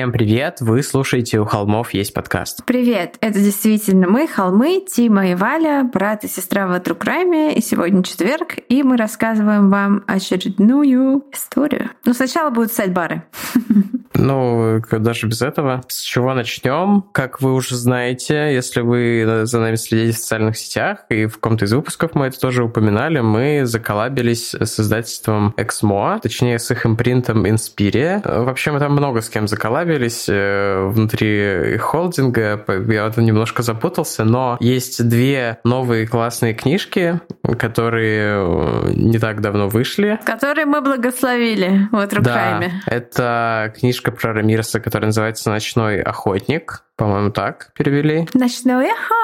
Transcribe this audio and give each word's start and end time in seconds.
Всем 0.00 0.12
привет! 0.12 0.62
Вы 0.62 0.82
слушаете 0.82 1.40
«У 1.40 1.44
холмов 1.44 1.92
есть 1.92 2.14
подкаст». 2.14 2.64
Привет! 2.64 3.18
Это 3.20 3.38
действительно 3.38 4.08
мы, 4.08 4.26
холмы, 4.26 4.82
Тима 4.90 5.28
и 5.28 5.34
Валя, 5.34 5.84
брат 5.84 6.24
и 6.24 6.26
сестра 6.26 6.66
в 6.66 6.72
Crime, 6.72 7.52
и 7.52 7.60
сегодня 7.60 8.02
четверг, 8.02 8.54
и 8.70 8.82
мы 8.82 8.96
рассказываем 8.96 9.68
вам 9.68 10.02
очередную 10.06 11.22
историю. 11.34 11.90
Но 12.06 12.14
сначала 12.14 12.48
будут 12.48 12.72
сайт-бары. 12.72 13.24
Ну, 14.12 14.82
даже 14.90 15.26
без 15.28 15.40
этого. 15.40 15.82
С 15.88 16.00
чего 16.02 16.34
начнем? 16.34 17.04
Как 17.12 17.40
вы 17.40 17.54
уже 17.54 17.76
знаете, 17.76 18.52
если 18.52 18.80
вы 18.80 19.42
за 19.44 19.60
нами 19.60 19.76
следите 19.76 20.16
в 20.16 20.20
социальных 20.20 20.58
сетях, 20.58 21.04
и 21.08 21.26
в 21.26 21.34
каком-то 21.34 21.64
из 21.64 21.72
выпусков 21.72 22.14
мы 22.14 22.26
это 22.26 22.38
тоже 22.38 22.64
упоминали, 22.64 23.20
мы 23.20 23.62
заколабились 23.64 24.54
с 24.54 24.80
издательством 24.80 25.54
Exmo, 25.56 26.20
точнее 26.20 26.58
с 26.58 26.70
их 26.70 26.84
импринтом 26.84 27.46
Inspiria. 27.46 28.20
Вообще 28.44 28.72
мы 28.72 28.78
там 28.78 28.92
много 28.92 29.20
с 29.20 29.30
кем 29.30 29.48
заколабились 29.48 29.89
э, 30.28 30.86
внутри 30.88 31.76
холдинга, 31.78 32.64
я 32.88 33.06
вот 33.06 33.16
немножко 33.16 33.62
запутался, 33.62 34.24
но 34.24 34.56
есть 34.60 35.08
две 35.08 35.58
новые 35.64 36.06
классные 36.06 36.54
книжки, 36.54 37.20
которые 37.58 38.44
э, 38.44 38.92
не 38.94 39.18
так 39.18 39.40
давно 39.40 39.68
вышли. 39.68 40.18
Которые 40.24 40.66
мы 40.66 40.80
благословили 40.80 41.88
вот 41.92 42.12
руками. 42.12 42.72
Да, 42.86 42.92
это 42.92 43.74
книжка 43.78 44.12
про 44.12 44.32
Рамиреса, 44.32 44.80
которая 44.80 45.08
называется 45.08 45.50
«Ночной 45.50 46.00
охотник». 46.02 46.84
По-моему, 46.96 47.30
так 47.30 47.72
перевели. 47.74 48.28
Ночной 48.34 48.90
охотник, 48.92 49.20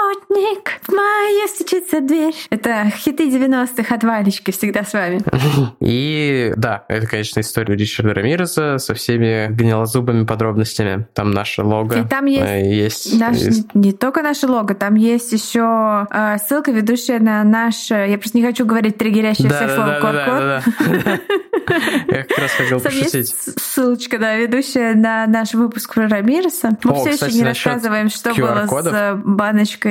в 0.83 0.93
мае 0.93 1.49
стучится 1.49 2.01
дверь. 2.01 2.35
Это 2.51 2.91
хиты 2.97 3.29
90-х 3.29 3.95
от 3.95 4.05
Валечки 4.05 4.51
всегда 4.51 4.85
с 4.85 4.93
вами. 4.93 5.21
И 5.81 6.53
да, 6.57 6.85
это, 6.89 7.07
конечно, 7.07 7.41
история 7.41 7.77
Ричарда 7.77 8.15
Рамиреса 8.15 8.79
со 8.79 8.95
всеми 8.95 9.49
гнилозубыми 9.51 10.25
подробностями. 10.25 11.07
Там 11.15 11.31
наше 11.31 11.63
лого. 11.63 11.95
И 11.95 12.05
там 12.07 12.27
есть, 12.27 12.47
э, 12.47 12.75
есть, 12.75 13.21
наш, 13.21 13.37
есть... 13.37 13.75
Не, 13.75 13.89
не 13.89 13.93
только 13.93 14.23
наше 14.23 14.47
лого, 14.47 14.75
там 14.75 14.95
есть 14.95 15.33
еще 15.33 16.07
э, 16.11 16.37
ссылка, 16.47 16.71
ведущая 16.71 17.19
на 17.19 17.43
наш... 17.45 17.91
Я 17.91 18.19
просто 18.19 18.39
не 18.39 18.45
хочу 18.45 18.67
говорить 18.67 18.99
триггерящее 18.99 19.49
да, 19.49 19.57
всех 19.57 19.71
слов 19.75 19.87
да, 19.87 20.13
да, 20.13 20.63
да, 20.63 21.21
Я 22.09 22.25
как 22.25 22.39
раз 22.39 22.51
хотел 22.53 22.81
пошутить. 22.81 23.35
Ссылочка, 23.57 24.19
да, 24.19 24.37
ведущая 24.37 24.95
на 24.95 25.27
наш 25.27 25.55
выпуск 25.55 25.95
про 25.95 26.09
Рамиреса. 26.09 26.77
Мы 26.85 26.95
все 26.95 27.27
еще 27.27 27.37
не 27.37 27.45
рассказываем, 27.45 28.09
что 28.11 28.35
было 28.35 28.67
с 28.67 28.87
э, 28.87 29.15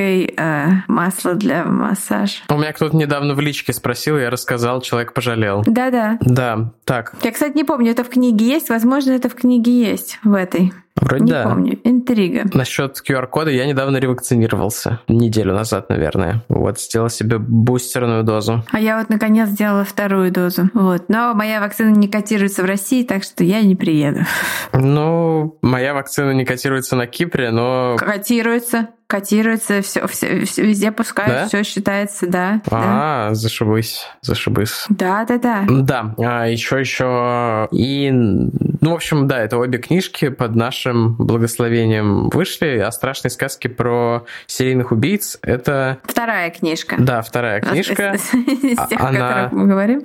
баночкой 0.06 0.34
э, 0.38 0.68
масла 0.88 1.34
для 1.34 1.64
массажа. 1.66 2.40
У 2.50 2.58
меня 2.58 2.74
кто-то 2.74 2.96
недавно 2.96 3.34
в 3.34 3.40
личке 3.40 3.74
спросил, 3.74 4.18
я 4.18 4.30
рассказал, 4.30 4.82
человек 4.82 5.14
пожалел. 5.14 5.64
Да-да. 5.66 6.18
Да, 6.22 6.72
так. 6.84 7.14
Я, 7.24 7.32
кстати, 7.32 7.56
не 7.56 7.64
помню, 7.64 7.92
это 7.92 8.04
в 8.04 8.10
книге 8.10 8.46
есть. 8.46 8.70
Возможно, 8.70 9.12
это 9.12 9.30
в 9.30 9.36
книге 9.36 9.72
есть, 9.72 10.20
в 10.24 10.34
этой. 10.34 10.74
Вроде 10.96 11.24
не 11.26 11.32
да. 11.32 11.44
помню. 11.44 11.80
Интрига. 11.84 12.44
Насчет 12.54 13.02
QR-кода 13.08 13.52
я 13.52 13.66
недавно 13.66 13.98
ревакцинировался. 13.98 15.02
Неделю 15.10 15.54
назад, 15.54 15.90
наверное. 15.90 16.44
Вот, 16.48 16.80
сделал 16.80 17.10
себе 17.10 17.38
бустерную 17.38 18.24
дозу. 18.24 18.64
А 18.72 18.80
я 18.80 18.98
вот 18.98 19.10
наконец 19.10 19.50
сделала 19.50 19.84
вторую 19.84 20.32
дозу. 20.32 20.70
Вот. 20.74 21.10
Но 21.10 21.34
моя 21.34 21.60
вакцина 21.60 21.90
не 21.90 22.08
котируется 22.08 22.64
в 22.64 22.66
России, 22.66 23.04
так 23.04 23.24
что 23.24 23.44
я 23.44 23.62
не 23.62 23.76
приеду. 23.76 24.22
Ну, 24.72 25.58
моя 25.62 25.94
вакцина 25.94 26.32
не 26.32 26.46
котируется 26.46 26.96
на 26.96 27.08
Кипре, 27.08 27.52
но... 27.52 27.98
Котируется 27.98 28.90
котируется, 29.08 29.82
все, 29.82 30.08
все, 30.08 30.46
все 30.46 30.64
везде 30.64 30.92
пускают, 30.92 31.34
да? 31.34 31.48
все 31.48 31.64
считается, 31.64 32.28
да. 32.28 32.62
А, 32.72 33.30
да. 33.30 33.36
зашибись, 33.36 34.08
зашибись. 34.22 34.86
Да, 34.90 35.26
да, 35.26 35.38
да. 35.38 35.66
Да, 35.70 36.16
а 36.18 36.46
еще 36.48 36.80
еще 36.80 37.68
и, 37.72 38.10
ну, 38.12 38.92
в 38.92 38.94
общем, 38.94 39.28
да, 39.28 39.40
это 39.40 39.58
обе 39.58 39.78
книжки 39.78 40.30
под 40.30 40.56
нашим 40.56 41.16
благословением 41.16 42.30
вышли. 42.30 42.80
А 42.80 42.92
страшные 42.92 43.32
сказки 43.32 43.68
про 43.68 44.26
серийных 44.48 44.92
убийц 44.92 45.38
это 45.42 46.00
вторая 46.04 46.50
книжка. 46.50 46.96
Да, 47.00 47.22
вторая 47.22 47.62
книжка. 47.62 48.14
Из 48.16 48.88
тех, 48.90 49.00
о 49.00 49.12
которых 49.12 49.52
мы 49.52 49.68
говорим 49.68 50.02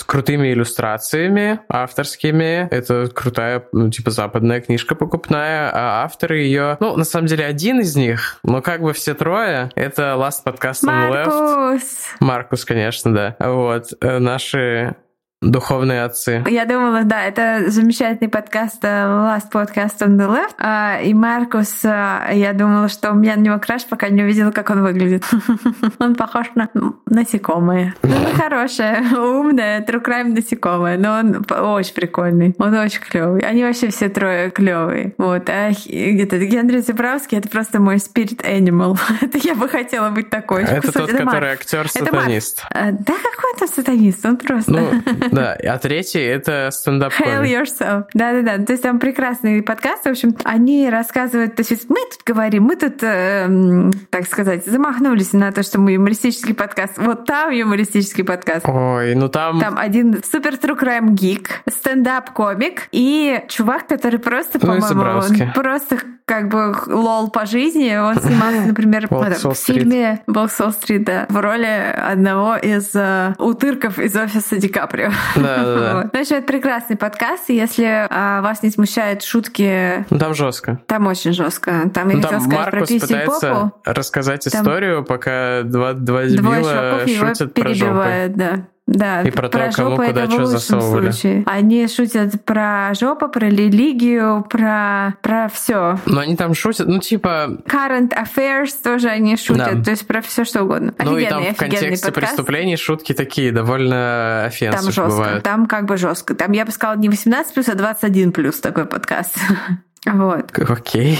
с 0.00 0.04
крутыми 0.04 0.50
иллюстрациями 0.50 1.60
авторскими. 1.68 2.68
Это 2.70 3.06
крутая, 3.14 3.64
ну, 3.72 3.90
типа, 3.90 4.10
западная 4.10 4.62
книжка 4.62 4.94
покупная, 4.94 5.70
а 5.70 6.04
авторы 6.04 6.38
ее... 6.38 6.78
Ну, 6.80 6.96
на 6.96 7.04
самом 7.04 7.26
деле, 7.26 7.44
один 7.44 7.80
из 7.80 7.94
них, 7.96 8.38
но 8.42 8.62
как 8.62 8.80
бы 8.80 8.94
все 8.94 9.12
трое, 9.12 9.70
это 9.74 10.14
Last 10.18 10.42
Podcast 10.46 10.84
on 10.84 11.10
Маркус. 11.10 11.34
Left. 11.34 12.16
Маркус, 12.20 12.64
конечно, 12.64 13.14
да. 13.14 13.36
Вот. 13.38 13.92
Э, 14.00 14.18
наши 14.18 14.96
Духовные 15.42 16.02
отцы. 16.02 16.44
Я 16.50 16.66
думала, 16.66 17.04
да, 17.04 17.24
это 17.24 17.70
замечательный 17.70 18.28
подкаст 18.28 18.84
э, 18.84 18.88
Last 18.88 19.50
Podcast 19.50 19.98
on 20.00 20.18
the 20.18 20.28
Left. 20.28 20.54
А, 20.58 21.00
и 21.00 21.14
Маркус, 21.14 21.82
э, 21.82 22.32
я 22.34 22.52
думала, 22.52 22.90
что 22.90 23.12
у 23.12 23.14
меня 23.14 23.36
на 23.36 23.40
него 23.40 23.58
краш, 23.58 23.86
пока 23.86 24.10
не 24.10 24.22
увидела, 24.22 24.50
как 24.50 24.68
он 24.68 24.82
выглядит. 24.82 25.24
Он 25.98 26.14
похож 26.14 26.48
на 26.54 26.68
насекомое. 27.06 27.94
Ну, 28.02 28.14
хорошее, 28.36 29.02
умное, 29.16 29.80
true 29.80 30.04
crime 30.04 30.34
насекомое, 30.34 30.98
но 30.98 31.18
он 31.18 31.44
очень 31.50 31.94
прикольный. 31.94 32.54
Он 32.58 32.74
очень 32.74 33.00
клевый. 33.00 33.40
Они 33.40 33.64
вообще 33.64 33.88
все 33.88 34.08
трое 34.08 34.50
клевые. 34.50 35.14
Вот. 35.16 35.48
А 35.48 35.70
где-то 35.70 36.38
Генри 36.38 36.80
Зебравский 36.80 37.38
это 37.38 37.48
просто 37.48 37.80
мой 37.80 37.96
spirit 37.96 38.44
animal. 38.44 38.98
это 39.22 39.38
я 39.38 39.54
бы 39.54 39.68
хотела 39.68 40.10
быть 40.10 40.28
такой. 40.28 40.64
Это 40.64 40.92
тот, 40.92 41.10
который 41.10 41.52
актер-сатанист. 41.52 42.64
Э, 42.74 42.92
да, 42.92 43.14
какой 43.14 43.58
то 43.58 43.66
сатанист? 43.66 44.24
Он 44.26 44.36
просто... 44.36 45.02
Да, 45.40 45.56
а 45.62 45.78
третий— 45.78 46.20
это 46.20 46.70
стендап 46.72 47.12
Hail 47.18 47.44
yourself. 47.44 48.04
Да-да-да, 48.14 48.64
то 48.64 48.72
есть 48.72 48.82
там 48.82 48.98
прекрасные 48.98 49.62
подкасты, 49.62 50.10
в 50.10 50.12
общем, 50.12 50.36
они 50.44 50.88
рассказывают, 50.90 51.56
то 51.56 51.62
есть 51.62 51.88
мы 51.88 51.98
тут 52.10 52.22
говорим, 52.24 52.64
мы 52.64 52.76
тут, 52.76 53.02
э, 53.02 53.90
так 54.10 54.26
сказать, 54.26 54.66
замахнулись 54.66 55.32
на 55.32 55.52
то, 55.52 55.62
что 55.62 55.80
мы 55.80 55.92
юмористический 55.92 56.54
подкаст. 56.54 56.98
Вот 56.98 57.26
там 57.26 57.50
юмористический 57.50 58.24
подкаст. 58.24 58.66
Ой, 58.68 59.14
ну 59.14 59.28
там... 59.28 59.60
Там 59.60 59.78
один 59.78 60.22
супер 60.22 60.54
true 60.54 60.78
crime 60.78 61.10
гик, 61.10 61.62
стендап-комик 61.68 62.88
и 62.92 63.42
чувак, 63.48 63.86
который 63.86 64.18
просто, 64.18 64.58
ну, 64.60 64.80
по-моему, 64.80 65.52
просто 65.54 65.98
как 66.24 66.48
бы 66.48 66.74
лол 66.86 67.30
по 67.30 67.46
жизни. 67.46 67.96
Он 67.96 68.16
снимался, 68.20 68.62
например, 68.66 69.08
в 69.10 69.54
фильме 69.54 70.22
«Волк 70.26 70.50
Солл-стрит», 70.50 71.04
да, 71.04 71.26
в 71.28 71.36
роли 71.40 71.66
одного 71.66 72.56
из 72.56 72.94
uh, 72.94 73.34
утырков 73.38 73.98
из 73.98 74.14
офиса 74.16 74.56
Ди 74.56 74.68
Каприо. 74.68 75.10
Да, 75.36 75.56
да. 75.64 76.10
Ну, 76.12 76.20
это 76.20 76.42
прекрасный 76.42 76.96
подкаст, 76.96 77.50
и 77.50 77.56
если 77.56 78.06
а, 78.10 78.42
вас 78.42 78.62
не 78.62 78.70
смущают 78.70 79.22
шутки... 79.22 80.04
Ну, 80.10 80.18
там 80.18 80.34
жестко. 80.34 80.80
Там 80.86 81.06
очень 81.06 81.32
жестко. 81.32 81.90
Там, 81.92 82.08
я 82.10 82.16
ну, 82.16 82.22
там 82.22 82.40
сказать, 82.40 82.58
Маркус 82.58 82.88
про 82.88 83.00
пытается 83.00 83.50
попу. 83.52 83.72
рассказать 83.84 84.46
историю, 84.46 85.04
пока 85.04 85.62
два, 85.62 85.94
дебила 85.94 87.06
шутят 87.06 87.54
про 87.54 87.74
жопу. 87.74 88.04
да. 88.28 88.66
Да, 88.90 89.22
и 89.22 89.30
про, 89.30 89.48
про 89.48 89.68
то, 89.68 89.76
кому 89.76 89.96
куда 89.96 90.28
что 90.28 90.46
засовывали. 90.46 91.12
Случае. 91.12 91.44
Они 91.46 91.86
шутят 91.86 92.44
про 92.44 92.92
жопу, 92.98 93.28
про 93.28 93.46
религию, 93.46 94.44
про, 94.50 95.14
про 95.22 95.48
все. 95.48 96.00
Но 96.06 96.18
они 96.18 96.34
там 96.34 96.54
шутят, 96.54 96.88
ну 96.88 96.98
типа... 96.98 97.58
Current 97.66 98.10
affairs 98.10 98.72
тоже 98.82 99.08
они 99.08 99.36
шутят, 99.36 99.78
да. 99.78 99.84
то 99.84 99.90
есть 99.92 100.04
про 100.08 100.20
все 100.22 100.44
что 100.44 100.64
угодно. 100.64 100.92
Ну 100.98 101.18
и 101.18 101.26
там 101.26 101.40
в 101.40 101.56
контексте 101.56 102.06
подкаст. 102.06 102.34
преступлений 102.34 102.76
шутки 102.76 103.12
такие 103.12 103.52
довольно 103.52 104.46
offensive 104.46 104.80
Там 104.80 104.84
жестко, 104.86 105.08
бывают. 105.08 105.44
там 105.44 105.66
как 105.66 105.86
бы 105.86 105.96
жестко. 105.96 106.34
Там, 106.34 106.50
я 106.50 106.64
бы 106.64 106.72
сказала, 106.72 106.96
не 106.98 107.08
18+, 107.08 107.44
а 107.56 107.94
21+, 108.08 108.60
такой 108.60 108.86
подкаст. 108.86 109.38
вот. 110.06 110.58
Окей. 110.68 111.16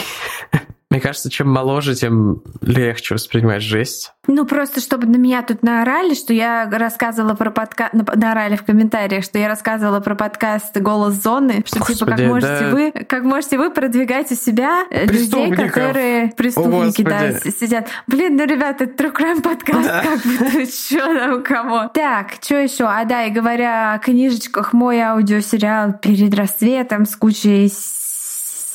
Мне 0.90 1.00
кажется, 1.00 1.30
чем 1.30 1.48
моложе, 1.48 1.94
тем 1.94 2.42
легче 2.62 3.14
воспринимать 3.14 3.62
жесть. 3.62 4.12
Ну, 4.26 4.44
просто 4.44 4.80
чтобы 4.80 5.06
на 5.06 5.16
меня 5.16 5.42
тут 5.42 5.62
наорали, 5.62 6.14
что 6.14 6.32
я 6.32 6.68
рассказывала 6.68 7.34
про 7.34 7.52
подкаст... 7.52 7.94
Наорали 7.94 8.56
в 8.56 8.64
комментариях, 8.64 9.22
что 9.22 9.38
я 9.38 9.46
рассказывала 9.46 10.00
про 10.00 10.16
подкаст 10.16 10.76
«Голос 10.76 11.14
зоны», 11.14 11.62
что 11.64 11.78
Господи, 11.78 11.98
типа 11.98 12.10
как 12.10 12.20
можете, 12.26 12.58
да. 12.60 12.70
вы, 12.70 12.92
как 13.06 13.22
можете 13.22 13.58
вы 13.58 13.70
продвигать 13.70 14.32
у 14.32 14.34
себя 14.34 14.84
людей, 14.90 15.52
которые... 15.52 16.32
Преступники, 16.36 17.02
да, 17.02 17.38
сидят. 17.38 17.86
Блин, 18.08 18.36
ну, 18.36 18.44
ребята, 18.44 18.84
это 18.84 19.04
True 19.04 19.14
Crime 19.14 19.42
подкаст, 19.42 19.86
да. 19.86 20.02
как 20.02 20.26
бы 20.26 20.50
тут 20.52 20.74
что 20.74 20.98
там 20.98 21.42
кого. 21.44 21.88
Так, 21.94 22.32
что 22.40 22.56
еще? 22.56 22.84
А 22.84 23.04
да, 23.04 23.26
и 23.26 23.30
говоря 23.30 23.94
о 23.94 23.98
книжечках, 24.00 24.72
мой 24.72 25.00
аудиосериал 25.00 25.92
«Перед 25.92 26.34
рассветом» 26.34 27.06
с 27.06 27.14
кучей 27.14 27.68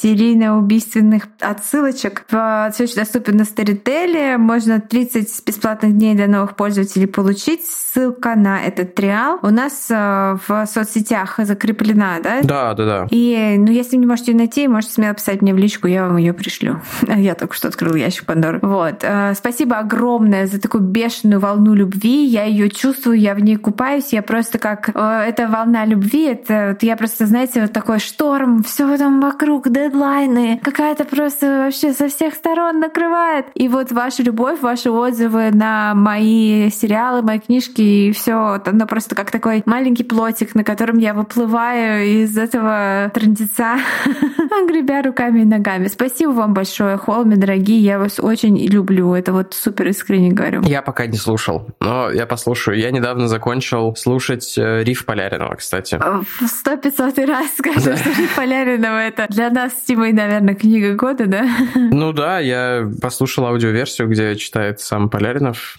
серийно-убийственных 0.02 1.28
отсылочек. 1.40 2.26
Все 2.28 2.84
очень 2.84 2.96
доступен 2.96 3.38
на 3.38 3.46
Старителе. 3.46 4.38
Можно 4.38 4.80
30 4.82 5.46
бесплатных 5.46 5.94
дней 5.94 6.16
для 6.16 6.28
новых 6.28 6.56
пользователей 6.56 7.08
получить. 7.08 7.66
Ссылка 7.66 8.36
на 8.36 8.62
этот 8.62 8.96
триал 8.96 9.40
у 9.42 9.50
нас 9.50 9.88
э, 9.90 10.38
в 10.48 10.66
соцсетях 10.66 11.36
закреплена, 11.38 12.20
да? 12.22 12.42
Да, 12.44 12.74
да, 12.74 12.86
да. 12.86 13.08
И, 13.10 13.56
ну, 13.58 13.72
если 13.72 13.96
не 13.96 14.06
можете 14.06 14.32
ее 14.32 14.38
найти, 14.38 14.68
можете 14.68 14.96
смело 14.96 15.14
писать 15.14 15.42
мне 15.42 15.54
в 15.54 15.58
личку, 15.58 15.88
я 15.88 16.08
вам 16.08 16.18
ее 16.18 16.34
пришлю. 16.34 16.82
Я 17.08 17.36
только 17.36 17.56
что 17.56 17.70
открыла 17.70 17.96
ящик 17.96 18.26
Пандоры. 18.26 18.60
Вот. 18.62 19.04
Э, 19.04 19.34
спасибо 19.36 19.78
огромное 19.78 20.48
за 20.48 20.60
такую 20.60 20.84
бешеную 20.84 21.40
волну 21.40 21.74
любви. 21.74 22.26
Я 22.26 22.44
ее 22.44 22.70
чувствую, 22.70 23.18
я 23.18 23.34
в 23.34 23.40
ней 23.40 23.56
купаюсь. 23.56 24.12
Я 24.12 24.22
просто 24.22 24.60
как... 24.60 24.90
Э, 24.94 25.24
эта 25.28 25.48
волна 25.48 25.86
любви, 25.86 26.26
это 26.26 26.78
я 26.82 26.98
просто, 26.98 27.26
знаете, 27.26 27.62
вот 27.62 27.72
такой 27.72 28.00
шторм, 28.00 28.64
все 28.64 28.98
там 28.98 29.22
вокруг, 29.22 29.70
да 29.70 29.85
дедлайны, 29.86 30.60
какая-то 30.64 31.06
просто 31.06 31.66
вообще 31.66 31.94
со 31.94 32.08
всех 32.08 32.34
сторон 32.34 32.80
накрывает. 32.80 33.48
И 33.54 33.68
вот 33.68 33.92
ваша 33.92 34.24
любовь, 34.24 34.62
ваши 34.62 34.90
отзывы 34.90 35.52
на 35.52 35.94
мои 35.94 36.70
сериалы, 36.70 37.22
мои 37.22 37.40
книжки 37.40 37.82
и 37.82 38.12
все, 38.12 38.60
оно 38.66 38.88
просто 38.88 39.16
как 39.16 39.32
такой 39.32 39.64
маленький 39.66 40.04
плотик, 40.04 40.56
на 40.56 40.64
котором 40.64 40.98
я 40.98 41.14
выплываю 41.14 42.06
из 42.24 42.38
этого 42.38 43.12
трандеца, 43.14 43.78
гребя 44.68 45.04
руками 45.04 45.42
и 45.42 45.46
ногами. 45.46 45.88
Спасибо 45.88 46.32
вам 46.32 46.54
большое, 46.54 46.98
Холми, 46.98 47.36
дорогие, 47.36 47.80
я 47.80 48.00
вас 48.00 48.20
очень 48.20 48.58
люблю. 48.58 49.14
Это 49.14 49.34
вот 49.34 49.54
супер 49.54 49.88
искренне 49.88 50.32
говорю. 50.32 50.62
Я 50.64 50.82
пока 50.82 51.06
не 51.06 51.18
слушал, 51.18 51.68
но 51.80 52.10
я 52.12 52.26
послушаю. 52.26 52.80
Я 52.80 52.92
недавно 52.92 53.28
закончил 53.28 53.96
слушать 53.96 54.58
э, 54.58 54.84
Риф 54.84 55.06
Поляринова, 55.06 55.56
кстати. 55.56 56.00
В 56.00 56.48
сто 56.48 56.78
пятьсотый 56.78 57.26
раз 57.26 57.48
скажу, 57.58 57.80
что 57.80 58.10
Риф 58.18 58.36
Поляринова 58.36 58.98
это 58.98 59.28
для 59.30 59.50
нас 59.50 59.75
Тимой, 59.86 60.12
наверное, 60.14 60.56
книга 60.56 60.96
года, 60.96 61.26
да? 61.26 61.48
Ну 61.76 62.14
да, 62.14 62.40
я 62.40 62.90
послушал 63.02 63.46
аудиоверсию, 63.46 64.10
где 64.10 64.36
читает 64.36 64.80
сам 64.80 65.10
Поляринов. 65.10 65.78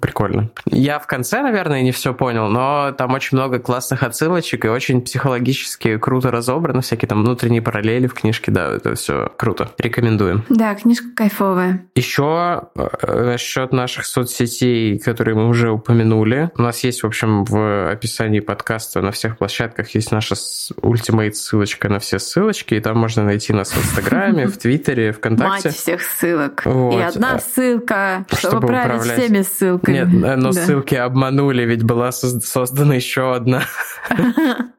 Прикольно. 0.00 0.50
Я 0.66 0.98
в 0.98 1.06
конце, 1.06 1.42
наверное, 1.42 1.82
не 1.82 1.92
все 1.92 2.14
понял, 2.14 2.48
но 2.48 2.92
там 2.96 3.12
очень 3.14 3.36
много 3.36 3.58
классных 3.58 4.02
отсылочек 4.02 4.64
и 4.64 4.68
очень 4.68 5.02
психологически 5.02 5.98
круто 5.98 6.30
разобрано, 6.30 6.82
всякие 6.82 7.08
там 7.08 7.22
внутренние 7.22 7.62
параллели 7.62 8.06
в 8.06 8.14
книжке, 8.14 8.50
да, 8.52 8.74
это 8.74 8.94
все 8.94 9.32
круто. 9.36 9.70
Рекомендуем. 9.78 10.44
Да, 10.48 10.74
книжка 10.74 11.06
кайфовая. 11.14 11.86
Еще 11.94 12.68
э, 12.74 13.24
насчет 13.24 13.72
наших 13.72 14.06
соцсетей, 14.06 14.98
которые 14.98 15.34
мы 15.34 15.48
уже 15.48 15.70
упомянули. 15.70 16.50
У 16.56 16.62
нас 16.62 16.84
есть, 16.84 17.02
в 17.02 17.06
общем, 17.06 17.44
в 17.44 17.90
описании 17.90 18.40
подкаста 18.40 19.00
на 19.02 19.12
всех 19.12 19.38
площадках 19.38 19.94
есть 19.94 20.12
наша 20.12 20.34
ультимейт 20.82 21.36
ссылочка 21.36 21.88
на 21.88 21.98
все 21.98 22.18
ссылочки, 22.18 22.74
и 22.74 22.80
там 22.80 22.98
можно 22.98 23.24
найти 23.24 23.35
нас 23.52 23.70
в 23.70 23.78
Инстаграме, 23.78 24.46
в 24.46 24.56
Твиттере, 24.56 25.12
ВКонтакте. 25.12 25.68
Мать 25.68 25.76
всех 25.76 26.02
ссылок. 26.02 26.62
Вот. 26.64 26.98
И 26.98 27.02
одна 27.02 27.38
ссылка, 27.38 28.24
чтобы, 28.28 28.38
чтобы 28.38 28.66
править 28.66 29.02
управлять. 29.02 29.22
всеми 29.24 29.42
ссылками. 29.42 29.94
Нет, 29.94 30.24
э, 30.24 30.36
но 30.36 30.52
да. 30.52 30.64
ссылки 30.64 30.94
обманули, 30.94 31.62
ведь 31.64 31.82
была 31.82 32.12
создана 32.12 32.94
еще 32.94 33.34
одна. 33.34 33.62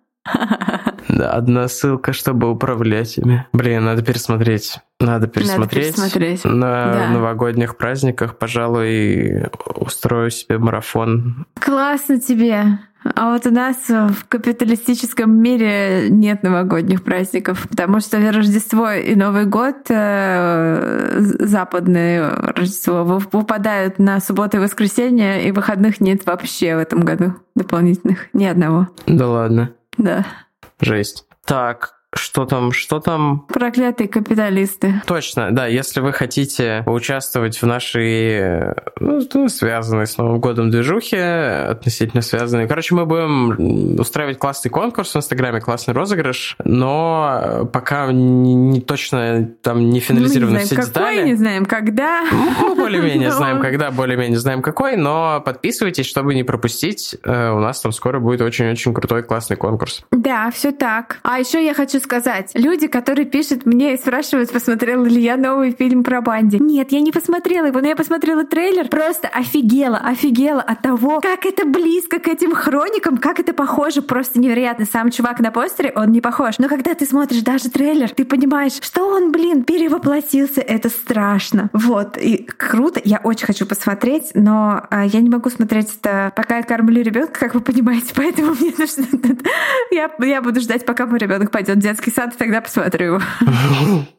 Да, 1.10 1.32
одна 1.32 1.68
ссылка, 1.70 2.12
чтобы 2.12 2.52
управлять 2.52 3.18
ими. 3.18 3.48
Блин, 3.54 3.86
надо 3.86 4.04
пересмотреть. 4.04 4.80
Надо 5.00 5.28
пересмотреть. 5.28 5.98
Надо 5.98 6.12
пересмотреть. 6.12 6.46
На 6.46 6.94
да. 6.94 7.08
новогодних 7.10 7.78
праздниках, 7.78 8.38
пожалуй, 8.38 9.46
устрою 9.76 10.30
себе 10.32 10.58
марафон. 10.58 11.46
Классно 11.60 12.20
тебе. 12.20 12.80
А 13.16 13.32
вот 13.32 13.46
у 13.46 13.52
нас 13.52 13.76
в 13.88 14.26
капиталистическом 14.28 15.32
мире 15.42 16.08
нет 16.10 16.44
новогодних 16.44 17.04
праздников, 17.04 17.68
потому 17.70 18.00
что 18.00 18.18
Рождество 18.32 18.92
и 18.92 19.16
Новый 19.16 19.46
год, 19.46 19.76
э, 19.90 21.16
западное 21.40 22.30
Рождество, 22.56 23.04
выпадают 23.04 24.00
на 24.00 24.20
субботу 24.20 24.58
и 24.58 24.60
воскресенье, 24.60 25.48
и 25.48 25.52
выходных 25.52 26.00
нет 26.00 26.26
вообще 26.26 26.76
в 26.76 26.80
этом 26.80 27.02
году 27.02 27.36
дополнительных, 27.56 28.28
ни 28.34 28.46
одного. 28.46 28.88
Да 29.06 29.28
ладно. 29.28 29.72
Да. 29.98 30.26
Жесть. 30.80 31.26
Так, 31.46 31.97
что 32.18 32.46
там, 32.46 32.72
что 32.72 33.00
там? 33.00 33.46
Проклятые 33.48 34.08
капиталисты. 34.08 35.02
Точно, 35.06 35.52
да. 35.52 35.68
Если 35.68 36.00
вы 36.00 36.12
хотите 36.12 36.84
участвовать 36.86 37.62
в 37.62 37.66
нашей, 37.66 38.74
ну, 39.00 39.22
ну 39.34 39.50
связанной 39.50 40.08
с 40.08 40.18
Новым 40.18 40.40
годом 40.40 40.70
движухе, 40.70 41.68
относительно 41.70 42.22
связанной. 42.22 42.68
Короче, 42.68 42.96
мы 42.96 43.06
будем 43.06 44.00
устраивать 44.00 44.40
классный 44.40 44.70
конкурс 44.70 45.14
в 45.14 45.18
Инстаграме, 45.18 45.62
классный 45.62 45.94
розыгрыш, 45.94 46.58
но 46.64 47.70
пока 47.72 48.12
не, 48.12 48.56
не 48.56 48.82
точно 48.82 49.50
там 49.62 49.90
не 49.90 50.00
финализированы 50.00 50.60
все 50.60 50.76
какой, 50.76 50.88
детали. 50.88 51.26
не 51.26 51.36
знаем, 51.36 51.66
когда. 51.66 52.24
Мы 52.32 52.76
более-менее 52.76 53.32
знаем, 53.38 53.62
когда, 53.62 53.92
более-менее 53.92 54.40
знаем, 54.40 54.62
какой, 54.62 54.98
но 54.98 55.42
подписывайтесь, 55.46 56.06
чтобы 56.06 56.34
не 56.34 56.44
пропустить. 56.44 57.16
Э, 57.24 57.52
у 57.52 57.60
нас 57.60 57.80
там 57.82 57.92
скоро 57.92 58.20
будет 58.20 58.42
очень-очень 58.42 58.94
крутой 58.94 59.24
классный 59.24 59.58
конкурс. 59.58 60.04
Да, 60.12 60.52
все 60.52 60.72
так. 60.72 61.20
А 61.24 61.40
еще 61.40 61.64
я 61.64 61.74
хочу 61.74 62.00
сказать. 62.00 62.07
Люди, 62.54 62.88
которые 62.88 63.26
пишут 63.26 63.66
мне 63.66 63.94
и 63.94 63.98
спрашивают, 63.98 64.52
посмотрела 64.52 65.06
ли 65.06 65.22
я 65.22 65.38
новый 65.38 65.72
фильм 65.72 66.04
про 66.04 66.22
Банди. 66.22 66.58
Нет, 66.60 66.92
я 66.92 67.02
не 67.02 67.12
посмотрела 67.12 67.68
его, 67.68 67.80
но 67.82 67.88
я 67.88 67.96
посмотрела 67.96 68.44
трейлер. 68.44 68.88
Просто 68.88 69.28
офигела, 69.28 69.98
офигела 69.98 70.62
от 70.62 70.82
того, 70.82 71.20
как 71.22 71.46
это 71.46 71.66
близко 71.66 72.20
к 72.20 72.28
этим 72.28 72.54
хроникам, 72.54 73.18
как 73.18 73.40
это 73.40 73.54
похоже. 73.54 74.02
Просто 74.02 74.40
невероятно. 74.40 74.86
Сам 74.86 75.12
чувак 75.12 75.40
на 75.40 75.52
постере, 75.52 75.92
он 75.96 76.12
не 76.12 76.22
похож. 76.22 76.58
Но 76.60 76.70
когда 76.70 76.94
ты 76.94 77.06
смотришь 77.06 77.42
даже 77.42 77.70
трейлер, 77.70 78.10
ты 78.10 78.26
понимаешь, 78.26 78.80
что 78.82 79.08
он, 79.08 79.32
блин, 79.32 79.64
перевоплотился. 79.64 80.62
Это 80.62 80.90
страшно. 80.90 81.70
Вот. 81.74 82.18
И 82.18 82.48
круто. 82.58 83.02
Я 83.04 83.20
очень 83.24 83.46
хочу 83.46 83.66
посмотреть, 83.66 84.32
но 84.34 84.86
а, 84.90 85.06
я 85.06 85.22
не 85.22 85.30
могу 85.30 85.50
смотреть 85.50 85.98
это, 86.00 86.32
пока 86.36 86.58
я 86.58 86.64
кормлю 86.64 87.02
ребенка, 87.02 87.40
как 87.40 87.54
вы 87.54 87.62
понимаете. 87.62 88.08
Поэтому 88.16 88.54
мне 88.54 88.74
нужно... 88.78 89.06
я, 89.92 90.12
я 90.20 90.42
буду 90.42 90.60
ждать, 90.62 90.86
пока 90.86 91.06
мой 91.06 91.20
ребенок 91.20 91.52
пойдет 91.52 91.78
в 91.78 91.80
детский 91.80 91.97
сад, 92.06 92.34
и 92.34 92.38
тогда 92.38 92.62
посмотрю. 92.62 93.20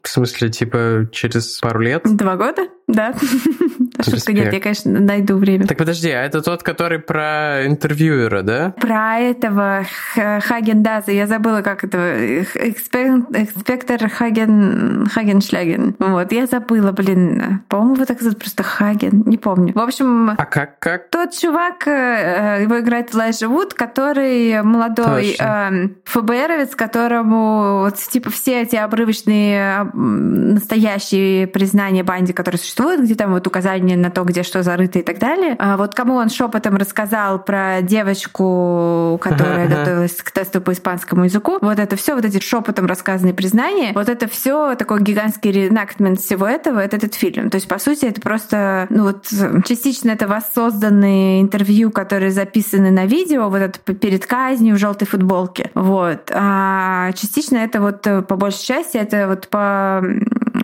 В 0.03 0.07
смысле, 0.07 0.49
типа, 0.49 1.07
через 1.11 1.59
пару 1.59 1.79
лет? 1.79 2.01
Два 2.03 2.35
года, 2.35 2.67
да. 2.87 3.13
Шутка 4.03 4.33
нет, 4.33 4.53
я, 4.53 4.59
конечно, 4.59 4.91
найду 4.91 5.37
время. 5.37 5.67
Так 5.67 5.77
подожди, 5.77 6.09
а 6.09 6.23
это 6.23 6.41
тот, 6.41 6.63
который 6.63 6.99
про 6.99 7.65
интервьюера, 7.65 8.41
да? 8.41 8.73
Про 8.79 9.19
этого 9.19 9.85
Хаген 10.15 10.83
Даза. 10.83 11.11
Я 11.11 11.27
забыла, 11.27 11.61
как 11.61 11.83
это. 11.83 12.43
Экспектор 12.43 14.09
Хаген 14.09 15.07
Хаген 15.07 15.95
Вот, 15.99 16.31
я 16.31 16.47
забыла, 16.47 16.91
блин. 16.91 17.61
По-моему, 17.67 17.95
его 17.95 18.05
так 18.05 18.21
зовут 18.21 18.39
просто 18.39 18.63
Хаген. 18.63 19.23
Не 19.25 19.37
помню. 19.37 19.73
В 19.73 19.79
общем... 19.79 20.31
А 20.31 20.45
как? 20.45 20.79
как? 20.79 21.09
Тот 21.09 21.33
чувак, 21.33 21.87
э, 21.87 22.59
его 22.63 22.79
играет 22.79 23.13
Элайджа 23.13 23.47
Вуд, 23.47 23.73
который 23.73 24.61
молодой 24.63 25.35
э, 25.39 25.89
ФБРовец, 26.05 26.75
которому 26.75 27.58
вот, 27.83 27.95
типа 27.97 28.29
все 28.29 28.61
эти 28.61 28.75
обрывочные 28.75 29.89
настоящие 29.93 31.47
признания 31.47 32.03
банди, 32.03 32.33
которые 32.33 32.59
существуют, 32.59 33.01
где 33.01 33.15
там 33.15 33.31
вот 33.31 33.45
указания 33.47 33.97
на 33.97 34.09
то, 34.09 34.23
где 34.23 34.43
что 34.43 34.63
зарыто 34.63 34.99
и 34.99 35.01
так 35.01 35.19
далее. 35.19 35.55
А 35.59 35.77
вот 35.77 35.95
кому 35.95 36.15
он 36.15 36.29
шепотом 36.29 36.75
рассказал 36.75 37.39
про 37.43 37.81
девочку, 37.81 39.19
которая 39.21 39.67
готовилась 39.67 40.15
к 40.15 40.31
тесту 40.31 40.61
по 40.61 40.71
испанскому 40.71 41.25
языку, 41.25 41.57
вот 41.61 41.79
это 41.79 41.95
все, 41.95 42.15
вот 42.15 42.25
эти 42.25 42.39
шепотом 42.39 42.85
рассказанные 42.85 43.33
признания, 43.33 43.91
вот 43.93 44.09
это 44.09 44.27
все 44.27 44.75
такой 44.75 45.01
гигантский 45.01 45.51
ренактмент 45.51 46.19
всего 46.19 46.47
этого, 46.47 46.79
это 46.79 46.97
этот 46.97 47.13
фильм. 47.15 47.49
То 47.49 47.55
есть, 47.55 47.67
по 47.67 47.79
сути, 47.79 48.05
это 48.05 48.21
просто, 48.21 48.87
ну 48.89 49.03
вот, 49.03 49.25
частично 49.65 50.11
это 50.11 50.27
воссозданные 50.27 51.41
интервью, 51.41 51.91
которые 51.91 52.31
записаны 52.31 52.91
на 52.91 53.05
видео, 53.05 53.49
вот 53.49 53.57
это 53.57 53.79
перед 53.93 54.25
казнью 54.25 54.75
в 54.75 54.79
желтой 54.79 55.07
футболке. 55.07 55.71
Вот. 55.73 56.31
А 56.33 57.11
частично 57.13 57.48
это 57.57 57.81
вот 57.81 58.01
по 58.27 58.35
большей 58.35 58.65
части 58.65 58.97
это 58.97 59.27
вот 59.27 59.47
по 59.47 60.01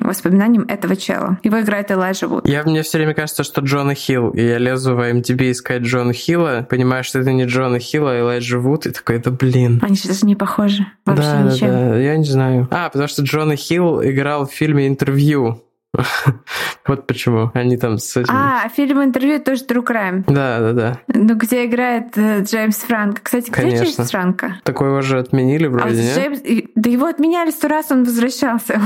воспоминаниям 0.01 0.65
этого 0.67 0.95
чела. 0.95 1.39
Его 1.43 1.59
играет 1.61 1.91
Элайджа 1.91 2.27
Вуд. 2.27 2.47
Я, 2.47 2.63
мне 2.63 2.83
все 2.83 2.97
время 2.97 3.13
кажется, 3.13 3.43
что 3.43 3.61
Джона 3.61 3.95
Хилл, 3.95 4.31
и 4.31 4.41
я 4.41 4.57
лезу 4.57 4.95
в 4.95 4.99
IMDb 4.99 5.51
искать 5.51 5.81
Джона 5.81 6.13
Хилла, 6.13 6.65
понимаю, 6.69 7.03
что 7.03 7.19
это 7.19 7.31
не 7.31 7.45
Джона 7.45 7.79
Хилла, 7.79 8.11
а 8.11 8.19
Элайджа 8.19 8.59
Вуд, 8.59 8.85
и 8.85 8.91
такой, 8.91 9.17
это 9.17 9.31
блин. 9.31 9.79
Они 9.83 9.95
же 9.95 10.07
даже 10.07 10.25
не 10.25 10.35
похожи. 10.35 10.85
Вообще 11.05 11.23
да, 11.23 11.41
ничем. 11.41 11.67
Да, 11.67 11.89
да, 11.89 11.97
я 11.97 12.17
не 12.17 12.25
знаю. 12.25 12.67
А, 12.71 12.89
потому 12.89 13.07
что 13.07 13.23
Джона 13.23 13.55
Хилл 13.55 14.03
играл 14.03 14.47
в 14.47 14.53
фильме 14.53 14.87
«Интервью», 14.87 15.61
Вот 16.87 17.07
почему. 17.07 17.51
Они 17.55 17.77
там 17.77 17.97
с 17.97 18.15
этим... 18.15 18.31
А, 18.31 18.69
фильм 18.69 19.03
интервью 19.03 19.39
тоже 19.39 19.63
True 19.63 19.83
Crime. 19.83 20.23
Да, 20.27 20.59
да, 20.59 20.73
да. 20.73 20.99
Ну, 21.07 21.35
где 21.35 21.65
играет 21.65 22.15
э, 22.15 22.43
Джеймс 22.43 22.77
Франк. 22.77 23.21
Кстати, 23.23 23.49
где. 23.49 23.75
Джеймс 23.75 24.11
Франко? 24.11 24.59
Такое 24.63 24.95
уже 24.97 25.19
отменили 25.19 25.65
А 25.65 25.69
вроде, 25.69 26.03
нет? 26.03 26.65
Да 26.75 26.89
его 26.89 27.07
отменяли 27.07 27.49
сто 27.49 27.67
раз, 27.67 27.91
он 27.91 28.03
возвращался. 28.03 28.73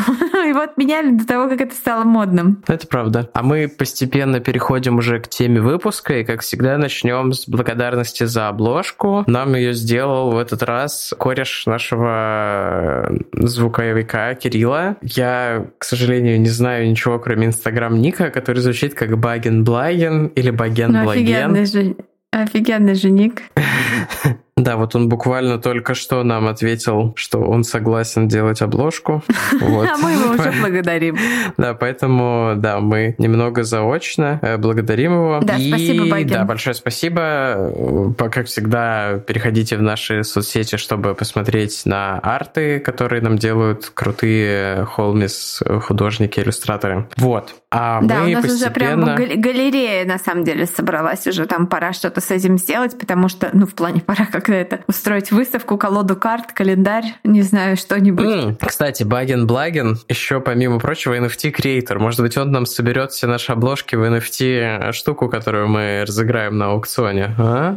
Его 0.48 0.62
отменяли 0.62 1.12
до 1.12 1.28
того, 1.28 1.50
как 1.50 1.62
это 1.62 1.76
стало 1.76 2.04
модным. 2.04 2.64
Это 2.68 2.88
правда. 2.88 3.30
А 3.34 3.44
мы 3.44 3.68
постепенно 3.68 4.40
переходим 4.40 4.98
уже 4.98 5.20
к 5.20 5.28
теме 5.28 5.60
выпуска, 5.60 6.20
и, 6.20 6.24
как 6.24 6.42
всегда, 6.42 6.78
начнем 6.78 7.34
с 7.34 7.48
благодарности 7.48 8.24
за 8.24 8.48
обложку. 8.48 9.24
Нам 9.28 9.56
ее 9.56 9.74
сделал 9.74 10.32
в 10.32 10.38
этот 10.38 10.64
раз 10.64 11.14
кореш 11.18 11.66
нашего 11.66 13.12
звуковика 13.34 14.34
Кирилла. 14.36 14.98
Я, 15.02 15.68
к 15.78 15.84
сожалению, 15.84 16.40
не 16.40 16.50
знаю 16.50 16.90
ничего, 16.90 16.99
кроме 17.20 17.48
инстаграм-ника, 17.48 18.30
который 18.30 18.60
звучит 18.60 18.94
как 18.94 19.18
Баген 19.18 19.64
Благен 19.64 20.28
или 20.28 20.50
Баген 20.50 20.92
Ну, 20.92 21.04
Благен. 21.04 21.52
офигенный 21.56 21.66
же... 21.66 21.96
Офигенный 22.32 22.94
же 22.96 23.10
ник. 23.10 23.42
Да, 24.60 24.76
вот 24.76 24.96
он 24.96 25.08
буквально 25.08 25.58
только 25.58 25.96
что 25.96 26.24
нам 26.24 26.48
ответил, 26.48 27.14
что 27.16 27.40
он 27.40 27.64
согласен 27.64 28.28
делать 28.28 28.62
обложку. 28.62 29.24
Вот. 29.60 29.88
А 29.88 29.98
мы 29.98 30.12
его 30.12 30.34
уже 30.34 30.54
благодарим. 30.62 31.18
Да, 31.58 31.74
поэтому, 31.74 32.54
да, 32.56 32.80
мы 32.80 33.16
немного 33.18 33.64
заочно 33.64 34.40
э, 34.42 34.58
благодарим 34.58 35.14
его. 35.14 35.40
Да, 35.42 35.58
И, 35.58 35.68
спасибо, 35.68 36.10
Багин. 36.10 36.30
Да, 36.30 36.46
большое 36.46 36.74
спасибо. 36.74 38.14
Как 38.32 38.48
всегда, 38.48 39.20
переходите 39.26 39.78
в 39.78 39.82
наши 39.82 40.24
соцсети, 40.24 40.78
чтобы 40.78 41.14
посмотреть 41.14 41.82
на 41.86 42.20
арты, 42.20 42.80
которые 42.80 43.22
нам 43.22 43.38
делают 43.38 43.92
крутые 43.94 44.86
холмис 44.86 45.62
художники, 45.82 46.40
иллюстраторы. 46.40 47.08
Вот. 47.18 47.56
А 47.72 48.02
Да, 48.02 48.22
мы 48.22 48.32
у 48.32 48.34
нас 48.34 48.46
уже 48.46 48.72
прям 48.72 49.02
постепенно... 49.06 49.16
гал- 49.16 49.42
галерея, 49.54 50.04
на 50.06 50.18
самом 50.18 50.44
деле, 50.44 50.66
собралась 50.66 51.28
уже. 51.28 51.46
Там 51.46 51.68
пора 51.68 51.94
что-то 51.94 52.20
с 52.20 52.32
этим 52.32 52.58
сделать, 52.58 52.98
потому 52.98 53.30
что, 53.30 53.52
ну, 53.54 53.68
в 53.68 53.76
плане 53.76 54.02
пора 54.02 54.26
как-то 54.26 54.54
это, 54.54 54.80
устроить 54.88 55.32
выставку, 55.32 55.78
колоду 55.78 56.16
карт, 56.16 56.52
календарь, 56.52 57.06
не 57.24 57.44
знаю, 57.44 57.78
что-нибудь. 57.78 58.26
М, 58.26 58.58
Кстати, 58.60 59.04
Баген 59.04 59.46
Благен 59.46 60.00
еще, 60.08 60.40
помимо 60.40 60.80
прочего, 60.80 61.16
NFT-креатор. 61.16 62.00
Может 62.00 62.22
быть, 62.22 62.36
он 62.38 62.52
нам 62.52 62.66
соберет 62.66 63.12
все 63.12 63.28
наши 63.28 63.52
обложки 63.52 63.96
в 63.96 64.02
NFT-штуку, 64.04 65.30
которую 65.30 65.68
мы 65.68 66.04
разыграем 66.08 66.58
на 66.58 66.72
аукционе. 66.72 67.36
А? 67.38 67.76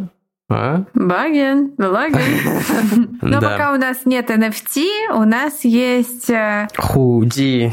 А? 0.49 0.85
Баген, 0.95 1.73
Баген. 1.77 3.19
Но 3.21 3.41
Да. 3.41 3.51
пока 3.51 3.73
у 3.75 3.77
нас 3.77 4.07
нет 4.07 4.31
NFT, 4.31 4.85
у 5.15 5.25
нас 5.25 5.65
есть 5.65 6.31
э, 6.31 6.69
Худи. 6.79 7.73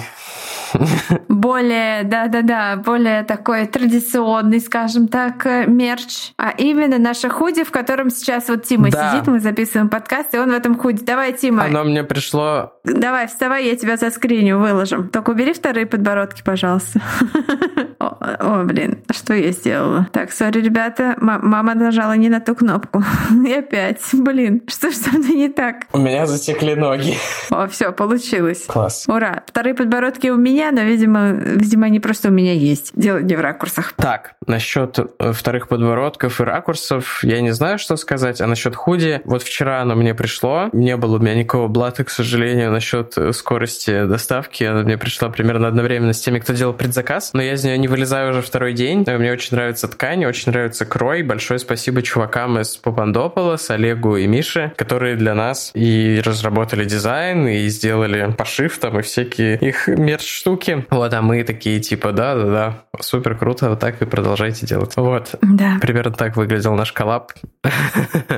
Более, 1.40 2.04
да-да-да, 2.04 2.76
более 2.78 3.24
такой 3.24 3.66
традиционный, 3.68 4.60
скажем 4.60 5.08
так, 5.08 5.46
э, 5.46 5.66
мерч. 5.68 6.32
А 6.38 6.52
именно 6.58 6.98
наша 6.98 7.30
худи, 7.30 7.64
в 7.64 7.72
котором 7.72 8.10
сейчас 8.10 8.50
вот 8.50 8.64
Тима 8.64 8.90
Да. 8.92 9.12
сидит, 9.12 9.28
мы 9.28 9.40
записываем 9.40 9.90
подкаст, 9.90 10.34
и 10.36 10.38
он 10.38 10.50
в 10.52 10.54
этом 10.54 10.78
худи. 10.78 11.04
Давай, 11.04 11.34
Тима, 11.34 11.66
Оно 11.66 11.84
мне 11.84 12.04
пришло... 12.04 12.74
давай, 12.84 13.28
вставай, 13.28 13.66
я 13.66 13.76
тебя 13.76 13.96
за 13.98 14.12
скриню 14.12 14.60
выложим. 14.60 15.10
Только 15.10 15.30
убери 15.32 15.54
вторые 15.54 15.86
подбородки, 15.86 16.42
пожалуйста. 16.44 17.00
О, 18.00 18.64
блин, 18.64 19.00
что 19.12 19.34
я 19.34 19.52
сделала? 19.52 20.08
Так, 20.12 20.32
сори, 20.32 20.60
ребята, 20.62 21.16
ма- 21.20 21.40
мама 21.42 21.74
нажала 21.76 22.14
не 22.14 22.30
на 22.30 22.40
ту 22.40 22.56
кнопку. 22.56 23.04
И 23.46 23.52
опять, 23.54 24.02
блин, 24.14 24.62
что 24.68 24.92
ж 24.92 24.96
со 24.96 25.12
мной 25.18 25.34
не 25.36 25.50
так? 25.50 25.86
У 25.94 25.98
меня 25.98 26.26
затекли 26.26 26.76
ноги. 26.76 27.16
О, 27.50 27.68
все, 27.68 27.92
получилось. 27.92 28.66
Класс. 28.68 29.06
Ура! 29.08 29.44
Вторые 29.48 29.74
подбородки 29.74 30.28
у 30.30 30.36
меня, 30.38 30.72
но, 30.72 30.82
видимо, 30.82 31.29
видимо, 31.32 31.86
они 31.88 32.00
просто 32.00 32.30
у 32.30 32.32
меня 32.32 32.54
есть. 32.54 32.92
Дело 32.96 33.20
не 33.20 33.36
в 33.36 33.42
ракурсах. 33.42 33.94
Так, 33.94 34.34
насчет 34.48 34.98
э, 35.00 35.32
вторых 35.34 35.68
подбородков 35.68 36.42
и 36.42 36.44
ракурсов, 36.44 37.24
я 37.24 37.42
не 37.42 37.52
знаю, 37.52 37.80
что 37.80 37.96
сказать. 37.96 38.42
А 38.42 38.48
насчет 38.48 38.76
худи, 38.76 39.22
вот 39.26 39.44
вчера 39.44 39.82
оно 39.82 39.96
мне 39.96 40.14
пришло. 40.14 40.70
Не 40.74 40.98
было 40.98 41.18
у 41.18 41.20
меня 41.20 41.36
никакого 41.36 41.68
блата, 41.68 42.04
к 42.04 42.10
сожалению, 42.10 42.72
насчет 42.72 43.18
э, 43.18 43.34
скорости 43.34 44.06
доставки. 44.06 44.64
Она 44.64 44.84
мне 44.84 44.98
пришла 44.98 45.30
примерно 45.30 45.68
одновременно 45.68 46.14
с 46.14 46.20
теми, 46.20 46.40
кто 46.40 46.54
делал 46.54 46.74
предзаказ. 46.74 47.32
Но 47.34 47.42
я 47.42 47.54
из 47.54 47.64
нее 47.64 47.78
не 47.78 47.88
вылезаю 47.88 48.32
уже 48.32 48.42
второй 48.42 48.74
день. 48.74 49.04
Э, 49.08 49.18
Мне 49.18 49.32
очень 49.32 49.56
нравится 49.56 49.88
ткань, 49.88 50.26
очень 50.26 50.52
нравится 50.52 50.86
крой. 50.86 51.24
Большое 51.24 51.60
спасибо 51.60 52.02
чувакам 52.02 52.60
из 52.60 52.78
Папандополос, 52.78 53.70
Олегу 53.70 54.18
и 54.18 54.28
Мише, 54.28 54.74
которые 54.76 55.16
для 55.16 55.36
нас 55.36 55.72
и 55.74 56.22
разработали 56.24 56.86
дизайн, 56.86 57.48
и 57.48 57.68
сделали 57.68 58.34
пошив 58.38 58.78
там, 58.80 59.00
и 59.00 59.02
всякие 59.02 59.58
их 59.58 59.88
мерч-штуки. 59.88 60.86
Вот, 60.90 61.14
а 61.14 61.19
мы 61.22 61.44
такие 61.44 61.80
типа, 61.80 62.12
да-да-да, 62.12 62.84
супер 63.00 63.38
круто, 63.38 63.70
вот 63.70 63.80
так 63.80 64.02
и 64.02 64.06
продолжайте 64.06 64.66
делать. 64.66 64.94
Вот. 64.96 65.36
Да. 65.42 65.78
Примерно 65.82 66.14
так 66.14 66.36
выглядел 66.38 66.76
наш 66.76 66.92
коллаб. 66.92 67.34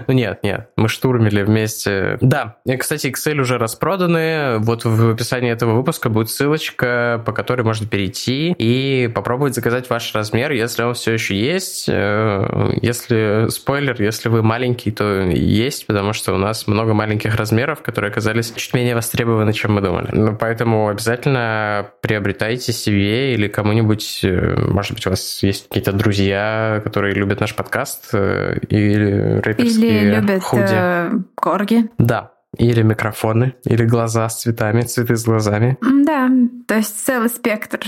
Ну 0.08 0.14
нет, 0.14 0.40
нет, 0.44 0.70
мы 0.78 0.90
штурмили 0.90 1.44
вместе. 1.44 2.18
Да, 2.22 2.58
и, 2.66 2.76
кстати, 2.76 3.08
Excel 3.08 3.40
уже 3.40 3.58
распроданы. 3.58 4.58
Вот 4.60 4.84
в 4.84 5.12
описании 5.12 5.52
этого 5.52 5.74
выпуска 5.74 6.10
будет 6.10 6.30
ссылочка, 6.30 7.22
по 7.26 7.32
которой 7.32 7.62
можно 7.62 7.88
перейти 7.88 8.54
и 8.58 9.08
попробовать 9.14 9.56
заказать 9.56 9.90
ваш 9.90 10.14
размер, 10.16 10.52
если 10.52 10.84
он 10.84 10.94
все 10.96 11.14
еще 11.14 11.36
есть. 11.36 11.86
Э, 11.88 12.72
Если, 12.82 13.50
спойлер, 13.50 14.02
если 14.02 14.30
вы 14.30 14.42
маленький, 14.44 14.92
то 14.92 15.22
есть, 15.22 15.86
потому 15.88 16.14
что 16.14 16.34
у 16.34 16.38
нас 16.38 16.68
много 16.68 16.94
маленьких 16.94 17.36
размеров, 17.36 17.82
которые 17.82 18.12
оказались 18.12 18.52
чуть 18.56 18.74
менее 18.74 18.96
востребованы, 18.96 19.54
чем 19.54 19.74
мы 19.74 19.82
думали. 19.82 20.10
Ну, 20.12 20.36
поэтому 20.36 20.90
обязательно 20.90 21.92
приобретайте 22.02 22.71
себе 22.72 23.34
или 23.34 23.48
кому-нибудь, 23.48 24.20
э, 24.24 24.56
может 24.68 24.94
быть, 24.94 25.06
у 25.08 25.10
вас 25.10 25.44
есть 25.44 25.68
какие-то 25.68 25.92
друзья, 25.92 26.82
которые 26.84 27.14
любят 27.14 27.40
наш 27.40 27.56
подкаст, 27.56 28.10
э, 28.14 28.58
или 28.70 29.40
рэперские 29.42 30.02
Или 30.02 30.16
любят 30.16 30.44
худи. 30.44 30.64
э, 30.70 31.12
корги. 31.36 31.90
Да. 31.98 32.32
Или 32.58 32.82
микрофоны, 32.82 33.54
или 33.64 33.86
глаза 33.86 34.28
с 34.28 34.42
цветами, 34.42 34.82
цветы 34.82 35.16
с 35.16 35.24
глазами. 35.24 35.78
Да, 35.82 36.30
то 36.68 36.76
есть 36.76 37.06
целый 37.06 37.30
спектр, 37.30 37.80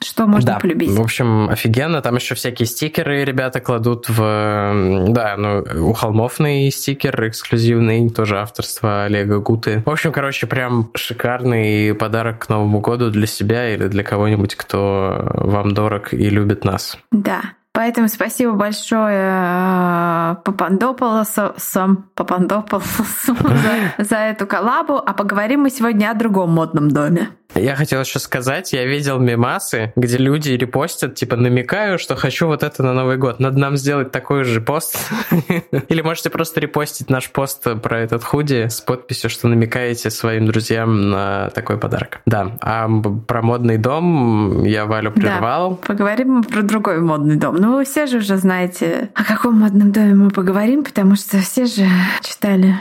что 0.00 0.26
можно 0.26 0.52
да. 0.52 0.58
полюбить. 0.60 0.90
В 0.90 1.00
общем, 1.00 1.48
офигенно. 1.50 2.00
Там 2.00 2.14
еще 2.14 2.36
всякие 2.36 2.66
стикеры 2.66 3.24
ребята 3.24 3.60
кладут 3.60 4.08
в... 4.08 5.08
Да, 5.08 5.34
ну, 5.36 5.88
у 5.88 5.92
холмовный 5.92 6.70
стикер 6.70 7.28
эксклюзивный, 7.28 8.08
тоже 8.10 8.38
авторство 8.38 9.04
Олега 9.04 9.40
Гуты. 9.40 9.82
В 9.84 9.90
общем, 9.90 10.12
короче, 10.12 10.46
прям 10.46 10.90
шикарный 10.94 11.92
подарок 11.94 12.46
к 12.46 12.48
Новому 12.48 12.80
году 12.80 13.10
для 13.10 13.26
себя 13.26 13.74
или 13.74 13.88
для 13.88 14.04
кого-нибудь, 14.04 14.54
кто 14.54 15.28
вам 15.34 15.74
дорог 15.74 16.14
и 16.14 16.30
любит 16.30 16.64
нас. 16.64 16.96
Да. 17.10 17.42
Поэтому 17.74 18.06
спасибо 18.06 18.52
большое 18.52 19.32
э, 19.32 20.36
Папандополосу, 20.44 21.54
сам 21.56 22.08
Папандополосу 22.14 23.34
за, 23.98 24.04
за 24.04 24.16
эту 24.16 24.46
коллабу. 24.46 25.02
А 25.04 25.12
поговорим 25.12 25.62
мы 25.62 25.70
сегодня 25.70 26.12
о 26.12 26.14
другом 26.14 26.52
модном 26.52 26.88
доме. 26.88 27.30
Я 27.54 27.76
хотел 27.76 28.00
еще 28.00 28.18
сказать, 28.18 28.72
я 28.72 28.84
видел 28.84 29.18
мемасы, 29.18 29.92
где 29.96 30.16
люди 30.18 30.50
репостят, 30.50 31.14
типа, 31.14 31.36
намекаю, 31.36 31.98
что 31.98 32.16
хочу 32.16 32.46
вот 32.46 32.62
это 32.62 32.82
на 32.82 32.92
Новый 32.94 33.16
год. 33.16 33.38
Надо 33.40 33.58
нам 33.58 33.76
сделать 33.76 34.10
такой 34.10 34.44
же 34.44 34.60
пост. 34.60 34.98
Или 35.88 36.02
можете 36.02 36.30
просто 36.30 36.60
репостить 36.60 37.10
наш 37.10 37.30
пост 37.30 37.64
про 37.82 38.00
этот 38.00 38.24
худи 38.24 38.66
с 38.68 38.80
подписью, 38.80 39.30
что 39.30 39.48
намекаете 39.48 40.10
своим 40.10 40.46
друзьям 40.46 41.10
на 41.10 41.50
такой 41.50 41.78
подарок. 41.78 42.20
Да, 42.26 42.56
а 42.60 42.88
про 43.26 43.42
модный 43.42 43.78
дом 43.78 44.64
я 44.64 44.84
Валю 44.86 45.12
Да. 45.14 45.20
прервал. 45.20 45.76
Поговорим 45.76 46.42
про 46.42 46.62
другой 46.62 47.00
модный 47.00 47.36
дом. 47.36 47.56
Ну, 47.56 47.76
вы 47.76 47.84
все 47.84 48.06
же 48.06 48.18
уже 48.18 48.36
знаете, 48.36 49.10
о 49.14 49.24
каком 49.24 49.60
модном 49.60 49.92
доме 49.92 50.14
мы 50.14 50.30
поговорим, 50.30 50.84
потому 50.84 51.16
что 51.16 51.38
все 51.38 51.66
же 51.66 51.86
читали 52.22 52.74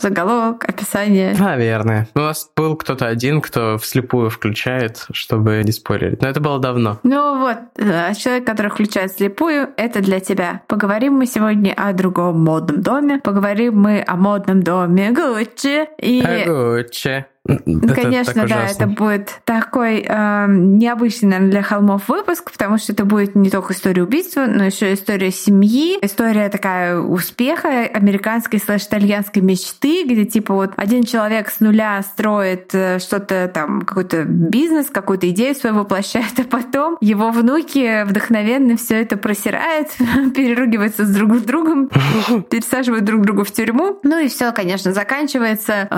заголовок, 0.00 0.64
описание. 0.68 1.34
Наверное. 1.38 2.08
У 2.14 2.20
нас 2.20 2.50
был 2.56 2.76
кто-то 2.76 3.06
один, 3.06 3.40
кто 3.40 3.78
вслепую 3.78 4.30
включает, 4.30 5.06
чтобы 5.12 5.62
не 5.64 5.72
спойлерить. 5.72 6.22
Но 6.22 6.28
это 6.28 6.40
было 6.40 6.58
давно. 6.58 6.98
Ну 7.02 7.40
вот, 7.40 7.58
э, 7.76 8.14
человек, 8.14 8.46
который 8.46 8.70
включает 8.70 9.12
слепую, 9.12 9.70
это 9.76 10.00
для 10.00 10.20
тебя. 10.20 10.62
Поговорим 10.66 11.14
мы 11.14 11.26
сегодня 11.26 11.72
о 11.76 11.92
другом 11.92 12.42
модном 12.44 12.82
доме. 12.82 13.20
Поговорим 13.22 13.80
мы 13.80 14.04
о 14.06 14.16
модном 14.16 14.62
доме 14.62 15.10
Гуччи. 15.12 15.88
И 15.98 16.22
Агуччи. 16.22 17.26
Это 17.46 17.94
Конечно, 17.94 18.34
да, 18.34 18.44
ужасно. 18.44 18.84
это 18.84 18.86
будет 18.86 19.40
такой 19.44 20.04
э, 20.06 20.46
необычный, 20.48 21.30
наверное, 21.30 21.50
для 21.50 21.62
холмов 21.62 22.08
выпуск, 22.08 22.50
потому 22.52 22.76
что 22.76 22.92
это 22.92 23.04
будет 23.06 23.34
не 23.34 23.48
только 23.48 23.72
история 23.72 24.02
убийства, 24.02 24.44
но 24.46 24.64
еще 24.64 24.92
история 24.92 25.30
семьи, 25.30 25.96
история 26.02 26.50
такая 26.50 26.98
успеха 26.98 27.84
американской 27.84 28.60
слэш-итальянской 28.60 29.40
мечты, 29.40 30.04
где 30.04 30.26
типа 30.26 30.52
вот 30.52 30.72
один 30.76 31.04
человек 31.04 31.48
с 31.48 31.60
нуля 31.60 32.02
строит 32.02 32.74
э, 32.74 32.98
что-то 32.98 33.50
там, 33.52 33.80
какой-то 33.82 34.24
бизнес, 34.24 34.90
какую-то 34.90 35.30
идею 35.30 35.54
свою 35.54 35.76
воплощает, 35.76 36.38
а 36.38 36.44
потом 36.44 36.98
его 37.00 37.30
внуки 37.30 38.04
вдохновенно 38.04 38.76
все 38.76 39.00
это 39.00 39.16
просирают, 39.16 39.88
переругиваются 40.34 41.06
с 41.06 41.14
друг 41.14 41.36
с 41.36 41.42
другом, 41.42 41.88
пересаживают 42.50 43.04
друг 43.04 43.22
друга 43.22 43.44
в 43.44 43.52
тюрьму. 43.52 43.98
Ну 44.02 44.18
и 44.18 44.28
все, 44.28 44.52
конечно, 44.52 44.92
заканчивается 44.92 45.88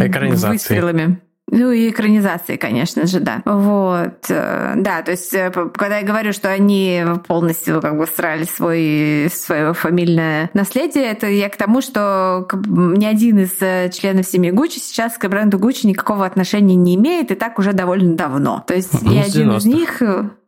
Экранизацией. 0.00 0.89
Выстрелами. 0.92 1.29
Ну 1.50 1.72
и 1.72 1.90
экранизации, 1.90 2.56
конечно 2.56 3.06
же, 3.06 3.20
да. 3.20 3.42
Вот, 3.44 4.26
э, 4.28 4.74
да, 4.76 5.02
то 5.02 5.10
есть, 5.10 5.34
э, 5.34 5.50
когда 5.50 5.98
я 5.98 6.06
говорю, 6.06 6.32
что 6.32 6.48
они 6.48 7.02
полностью 7.26 7.80
как 7.80 7.98
бы 7.98 8.06
срали 8.06 8.44
свой, 8.44 9.28
свое 9.32 9.74
фамильное 9.74 10.50
наследие, 10.54 11.04
это 11.04 11.26
я 11.26 11.48
к 11.48 11.56
тому, 11.56 11.80
что 11.80 12.46
ни 12.66 13.04
один 13.04 13.40
из 13.40 13.60
э, 13.60 13.90
членов 13.90 14.26
семьи 14.26 14.50
Гуччи 14.50 14.78
сейчас 14.78 15.18
к 15.18 15.28
бренду 15.28 15.58
Гуччи 15.58 15.86
никакого 15.86 16.24
отношения 16.24 16.76
не 16.76 16.94
имеет, 16.94 17.32
и 17.32 17.34
так 17.34 17.58
уже 17.58 17.72
довольно 17.72 18.14
давно. 18.14 18.62
То 18.66 18.74
есть 18.74 19.02
ну, 19.02 19.10
ни 19.10 19.18
один 19.18 19.52
из 19.52 19.66
них 19.66 20.02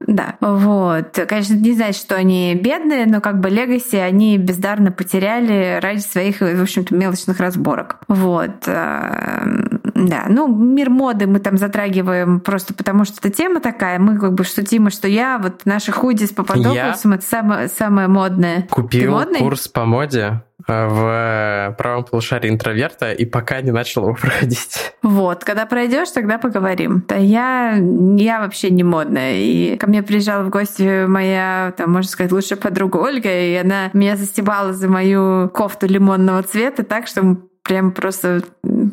да, 0.06 0.34
вот. 0.40 1.16
Конечно, 1.28 1.54
не 1.54 1.74
значит, 1.74 2.02
что 2.02 2.16
они 2.16 2.54
бедные, 2.56 3.06
но 3.06 3.20
как 3.20 3.38
бы 3.38 3.50
легаси 3.50 3.96
они 3.96 4.36
бездарно 4.36 4.90
потеряли 4.90 5.78
ради 5.80 6.00
своих, 6.00 6.40
в 6.40 6.62
общем-то, 6.62 6.92
мелочных 6.92 7.38
разборок. 7.38 7.98
Вот. 8.08 8.50
Да, 8.66 10.24
ну, 10.28 10.48
мир 10.48 10.90
моды 10.92 11.26
мы 11.26 11.40
там 11.40 11.56
затрагиваем 11.56 12.40
просто 12.40 12.74
потому, 12.74 13.04
что 13.04 13.16
это 13.18 13.30
тема 13.30 13.60
такая. 13.60 13.98
Мы 13.98 14.18
как 14.18 14.34
бы 14.34 14.44
шутим, 14.44 14.90
что 14.90 15.08
я, 15.08 15.38
вот 15.38 15.62
наши 15.64 15.92
худи 15.92 16.24
с 16.24 16.30
Пападополосом, 16.30 17.14
это 17.14 17.24
самое, 17.24 17.68
самое 17.68 18.08
модное. 18.08 18.66
Купил 18.70 19.18
курс 19.38 19.68
по 19.68 19.84
моде 19.84 20.42
э, 20.68 20.88
в 20.88 21.74
правом 21.76 22.04
полушарии 22.04 22.50
интроверта 22.50 23.12
и 23.12 23.24
пока 23.24 23.60
не 23.60 23.70
начал 23.70 24.04
его 24.04 24.14
проходить. 24.20 24.94
Вот, 25.02 25.44
когда 25.44 25.66
пройдешь, 25.66 26.10
тогда 26.10 26.38
поговорим. 26.38 27.04
Да 27.08 27.16
я, 27.16 27.76
я 28.16 28.40
вообще 28.40 28.70
не 28.70 28.84
модная. 28.84 29.36
И 29.36 29.76
ко 29.76 29.86
мне 29.86 30.02
приезжала 30.02 30.44
в 30.44 30.50
гости 30.50 31.06
моя, 31.06 31.74
там, 31.76 31.92
можно 31.92 32.10
сказать, 32.10 32.32
лучшая 32.32 32.58
подруга 32.58 32.98
Ольга, 32.98 33.30
и 33.30 33.54
она 33.56 33.90
меня 33.92 34.16
застебала 34.16 34.72
за 34.72 34.88
мою 34.88 35.50
кофту 35.50 35.86
лимонного 35.86 36.42
цвета 36.42 36.84
так, 36.84 37.06
что 37.06 37.36
прям 37.62 37.92
просто 37.92 38.42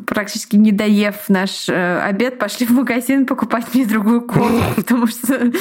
практически 0.06 0.56
не 0.56 0.72
доев 0.72 1.28
наш 1.28 1.68
э, 1.68 2.00
обед, 2.00 2.38
пошли 2.38 2.66
в 2.66 2.70
магазин 2.70 3.26
покупать 3.26 3.74
мне 3.74 3.84
другую 3.84 4.22
кофту, 4.22 4.62
потому 4.76 5.06
что, 5.06 5.52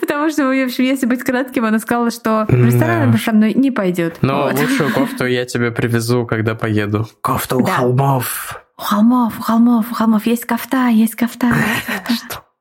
потому 0.00 0.30
что, 0.30 0.44
в 0.44 0.64
общем, 0.64 0.84
если 0.84 1.06
быть 1.06 1.22
кратким, 1.22 1.64
она 1.64 1.78
сказала, 1.78 2.10
что 2.10 2.46
в 2.48 2.64
ресторан 2.64 3.12
да. 3.12 3.18
со 3.18 3.32
мной 3.32 3.54
не 3.54 3.70
пойдет. 3.70 4.18
Но 4.22 4.44
вот. 4.44 4.58
лучшую 4.58 4.90
кофту 4.94 5.26
я 5.26 5.44
тебе 5.44 5.70
привезу, 5.70 6.26
когда 6.26 6.54
поеду. 6.54 7.08
Кофту 7.20 7.58
у 7.58 7.66
да. 7.66 7.72
холмов. 7.72 8.62
У 8.78 8.82
холмов, 8.82 9.38
у 9.38 9.42
холмов, 9.42 9.90
у 9.90 9.94
холмов 9.94 10.26
есть 10.26 10.44
кофта, 10.44 10.88
есть 10.88 11.14
кофта. 11.14 11.52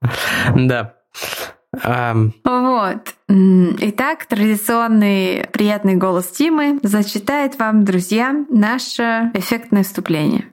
Да. 0.56 0.96
Um... 1.74 2.34
Вот. 2.44 3.16
Итак, 3.30 4.26
традиционный 4.26 5.48
приятный 5.54 5.96
голос 5.96 6.28
Тимы 6.28 6.80
зачитает 6.84 7.58
вам, 7.58 7.86
друзья, 7.86 8.36
наше 8.50 9.32
эффектное 9.34 9.84
вступление. 9.84 10.52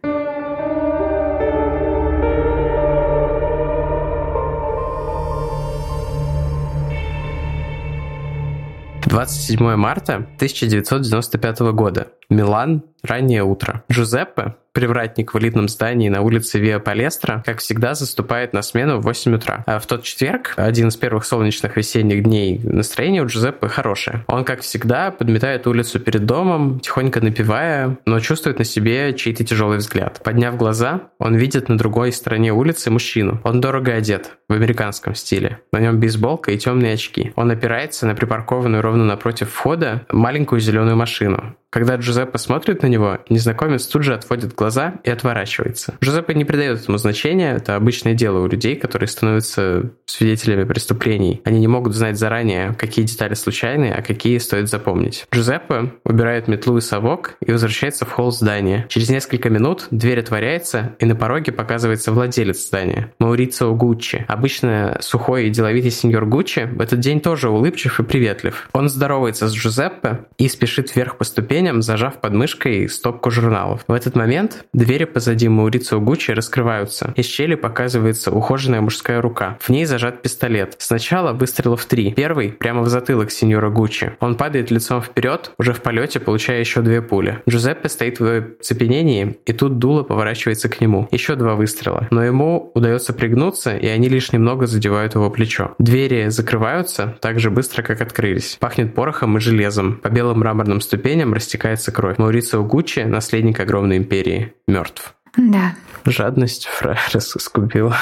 27 9.08 9.74
марта 9.76 10.16
1995 10.36 11.60
года. 11.72 12.08
Милан, 12.30 12.82
раннее 13.02 13.42
утро. 13.42 13.84
Джузеппе, 13.90 14.54
привратник 14.72 15.32
в 15.32 15.38
элитном 15.38 15.66
здании 15.66 16.10
на 16.10 16.20
улице 16.20 16.58
Виа 16.58 16.78
Палестра, 16.78 17.42
как 17.46 17.60
всегда, 17.60 17.94
заступает 17.94 18.52
на 18.52 18.60
смену 18.60 18.98
в 18.98 19.02
8 19.04 19.34
утра. 19.36 19.64
А 19.66 19.78
в 19.78 19.86
тот 19.86 20.02
четверг, 20.02 20.52
один 20.56 20.88
из 20.88 20.96
первых 20.96 21.24
солнечных 21.24 21.76
весенних 21.78 22.22
дней, 22.22 22.60
настроение 22.62 23.22
у 23.22 23.26
Джузеппе 23.26 23.68
хорошее. 23.68 24.24
Он, 24.26 24.44
как 24.44 24.60
всегда, 24.60 25.10
подметает 25.10 25.66
улицу 25.66 26.00
перед 26.00 26.26
домом, 26.26 26.80
тихонько 26.80 27.22
напевая, 27.22 27.96
но 28.04 28.20
чувствует 28.20 28.58
на 28.58 28.64
себе 28.64 29.14
чей-то 29.14 29.42
тяжелый 29.42 29.78
взгляд. 29.78 30.20
Подняв 30.22 30.58
глаза, 30.58 31.08
он 31.18 31.34
видит 31.34 31.70
на 31.70 31.78
другой 31.78 32.12
стороне 32.12 32.52
улицы 32.52 32.90
мужчину. 32.90 33.40
Он 33.42 33.62
дорого 33.62 33.94
одет, 33.94 34.36
в 34.48 34.52
американском 34.52 35.14
стиле. 35.14 35.60
На 35.72 35.80
нем 35.80 35.98
бейсболка 35.98 36.50
и 36.52 36.58
темные 36.58 36.94
очки. 36.94 37.32
Он 37.36 37.50
опирается 37.50 38.06
на 38.06 38.14
припаркованную 38.14 38.82
ровно 38.82 39.04
напротив 39.04 39.50
входа 39.50 40.06
маленькую 40.10 40.60
зеленую 40.60 40.96
машину. 40.96 41.56
Когда 41.70 41.96
Джузеппе 41.96 42.38
смотрит 42.38 42.82
на 42.82 42.86
него, 42.86 43.18
незнакомец 43.28 43.86
тут 43.86 44.02
же 44.02 44.14
отводит 44.14 44.54
глаза 44.54 44.94
и 45.04 45.10
отворачивается. 45.10 45.94
Джузеппе 46.02 46.34
не 46.34 46.46
придает 46.46 46.80
этому 46.80 46.96
значения, 46.96 47.54
это 47.56 47.76
обычное 47.76 48.14
дело 48.14 48.40
у 48.40 48.46
людей, 48.46 48.74
которые 48.74 49.08
становятся 49.08 49.90
свидетелями 50.06 50.64
преступлений. 50.64 51.42
Они 51.44 51.60
не 51.60 51.68
могут 51.68 51.94
знать 51.94 52.18
заранее, 52.18 52.74
какие 52.78 53.04
детали 53.04 53.34
случайные, 53.34 53.92
а 53.92 54.02
какие 54.02 54.38
стоит 54.38 54.70
запомнить. 54.70 55.26
Джузеппе 55.32 55.92
убирает 56.04 56.48
метлу 56.48 56.78
и 56.78 56.80
совок 56.80 57.34
и 57.44 57.52
возвращается 57.52 58.06
в 58.06 58.12
холл 58.12 58.32
здания. 58.32 58.86
Через 58.88 59.10
несколько 59.10 59.50
минут 59.50 59.88
дверь 59.90 60.20
отворяется, 60.20 60.96
и 60.98 61.04
на 61.04 61.16
пороге 61.16 61.52
показывается 61.52 62.12
владелец 62.12 62.66
здания, 62.66 63.12
Маурицио 63.18 63.74
Гуччи. 63.74 64.24
Обычно 64.26 64.96
сухой 65.02 65.48
и 65.48 65.50
деловитый 65.50 65.90
сеньор 65.90 66.24
Гуччи 66.24 66.60
в 66.60 66.80
этот 66.80 67.00
день 67.00 67.20
тоже 67.20 67.50
улыбчив 67.50 68.00
и 68.00 68.04
приветлив. 68.04 68.70
Он 68.72 68.88
здоровается 68.88 69.48
с 69.48 69.54
Джузеппе 69.54 70.24
и 70.38 70.48
спешит 70.48 70.96
вверх 70.96 71.18
по 71.18 71.24
ступеням 71.24 71.57
ступеням, 71.58 71.82
зажав 71.82 72.20
под 72.20 72.34
мышкой 72.34 72.88
стопку 72.88 73.32
журналов. 73.32 73.82
В 73.88 73.92
этот 73.92 74.14
момент 74.14 74.64
двери 74.72 75.04
позади 75.04 75.48
Маурицио 75.48 76.00
Гуччи 76.00 76.30
раскрываются. 76.30 77.12
Из 77.16 77.26
щели 77.26 77.56
показывается 77.56 78.30
ухоженная 78.30 78.80
мужская 78.80 79.20
рука. 79.20 79.58
В 79.60 79.68
ней 79.70 79.84
зажат 79.84 80.22
пистолет. 80.22 80.76
Сначала 80.78 81.32
выстрелов 81.32 81.84
три. 81.86 82.12
Первый 82.12 82.50
прямо 82.50 82.82
в 82.82 82.88
затылок 82.88 83.32
сеньора 83.32 83.70
Гуччи. 83.70 84.12
Он 84.20 84.36
падает 84.36 84.70
лицом 84.70 85.02
вперед, 85.02 85.50
уже 85.58 85.72
в 85.72 85.80
полете 85.80 86.20
получая 86.20 86.60
еще 86.60 86.80
две 86.80 87.02
пули. 87.02 87.42
Джузеппе 87.48 87.88
стоит 87.88 88.20
в 88.20 88.42
цепенении, 88.60 89.38
и 89.44 89.52
тут 89.52 89.78
дуло 89.78 90.04
поворачивается 90.04 90.68
к 90.68 90.80
нему. 90.80 91.08
Еще 91.10 91.34
два 91.34 91.56
выстрела. 91.56 92.06
Но 92.12 92.22
ему 92.22 92.70
удается 92.74 93.12
пригнуться, 93.12 93.76
и 93.76 93.88
они 93.88 94.08
лишь 94.08 94.30
немного 94.30 94.68
задевают 94.68 95.16
его 95.16 95.28
плечо. 95.28 95.74
Двери 95.80 96.28
закрываются 96.28 97.16
так 97.20 97.40
же 97.40 97.50
быстро, 97.50 97.82
как 97.82 98.00
открылись. 98.00 98.58
Пахнет 98.60 98.94
порохом 98.94 99.38
и 99.38 99.40
железом. 99.40 99.96
По 99.96 100.08
белым 100.08 100.38
мраморным 100.38 100.80
ступеням 100.80 101.34
растекается 101.48 101.92
кровь. 101.92 102.18
Маурицио 102.18 102.62
Гуччи, 102.62 103.00
наследник 103.00 103.58
огромной 103.58 103.96
империи, 103.96 104.52
мертв. 104.66 105.14
Да. 105.34 105.74
Жадность 106.04 106.66
фраера 106.66 107.20
скупила. 107.20 107.96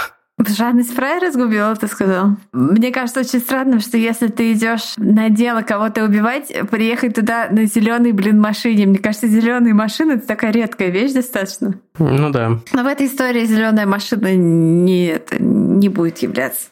Жадность 0.44 0.92
фраера 0.92 1.30
сгубила, 1.30 1.74
ты 1.76 1.86
сказал. 1.86 2.36
Мне 2.52 2.90
кажется 2.92 3.20
очень 3.20 3.38
странным, 3.38 3.78
что 3.80 3.96
если 3.96 4.26
ты 4.26 4.52
идешь 4.52 4.94
на 4.96 5.30
дело 5.30 5.62
кого-то 5.62 6.04
убивать, 6.04 6.52
приехать 6.70 7.14
туда 7.14 7.46
на 7.50 7.66
зеленой, 7.66 8.12
блин, 8.12 8.40
машине. 8.40 8.86
Мне 8.86 8.98
кажется, 8.98 9.28
зеленые 9.28 9.74
машины 9.74 10.12
это 10.12 10.26
такая 10.26 10.50
редкая 10.50 10.90
вещь 10.90 11.12
достаточно. 11.12 11.76
Ну 11.98 12.30
да. 12.30 12.58
Но 12.72 12.82
в 12.82 12.86
этой 12.86 13.06
истории 13.06 13.44
зеленая 13.44 13.86
машина 13.86 14.34
не, 14.34 15.06
это, 15.06 15.40
не 15.40 15.88
будет 15.88 16.18
являться. 16.18 16.68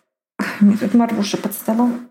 Мне 0.59 0.77
тут 0.77 0.93
Марбуша 0.93 1.37
под 1.37 1.53
столом. 1.55 2.11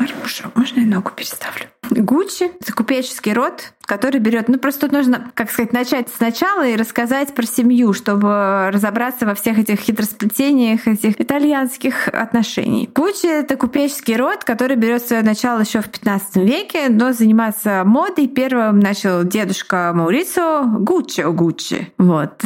Марбуша, 0.00 0.50
можно 0.54 0.80
я 0.80 0.86
ногу 0.86 1.10
переставлю? 1.14 1.66
Гуччи— 1.90 2.44
это 2.60 2.72
купеческий 2.72 3.32
род, 3.32 3.72
который 3.82 4.20
берет. 4.20 4.48
Ну, 4.48 4.58
просто 4.58 4.82
тут 4.82 4.92
нужно, 4.92 5.32
как 5.34 5.50
сказать, 5.50 5.72
начать 5.72 6.08
сначала 6.08 6.64
и 6.64 6.76
рассказать 6.76 7.34
про 7.34 7.44
семью, 7.44 7.92
чтобы 7.92 8.70
разобраться 8.72 9.26
во 9.26 9.34
всех 9.34 9.58
этих 9.58 9.80
хитросплетениях, 9.80 10.86
этих 10.86 11.20
итальянских 11.20 12.06
отношений. 12.06 12.88
Гуччи— 12.94 13.26
это 13.28 13.56
купеческий 13.56 14.16
род, 14.16 14.44
который 14.44 14.76
берет 14.76 15.04
свое 15.04 15.22
начало 15.22 15.60
еще 15.60 15.80
в 15.80 15.88
15 15.88 16.36
веке, 16.36 16.88
но 16.88 17.12
заниматься 17.12 17.82
модой 17.84 18.28
первым 18.28 18.78
начал 18.78 19.24
дедушка 19.24 19.90
Маурицио 19.92 20.62
Гуччи 20.78 21.22
Гуччи. 21.22 21.92
Вот. 21.98 22.42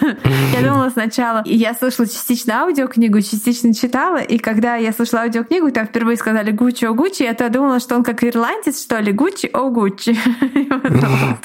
Я 0.54 0.66
думала 0.66 0.88
сначала, 0.88 1.42
я 1.44 1.74
слышала 1.74 2.06
частично 2.08 2.62
аудиокнигу, 2.62 3.20
частично 3.20 3.74
читала, 3.74 4.18
и 4.18 4.38
когда 4.38 4.76
я 4.76 4.92
слышала 4.92 5.22
аудиокнигу, 5.22 5.70
там 5.70 5.86
впервые 5.86 6.16
сказали 6.16 6.50
Гуччи 6.50 6.86
Гуччи, 6.96 7.22
я 7.22 7.34
то 7.34 7.48
думала, 7.48 7.80
что 7.80 7.94
он 7.94 8.02
как 8.02 8.24
ирландец, 8.24 8.82
что 8.82 8.98
ли, 8.98 9.12
Гуччи 9.12 9.48
о 9.52 9.70
Гуччи. 9.70 10.16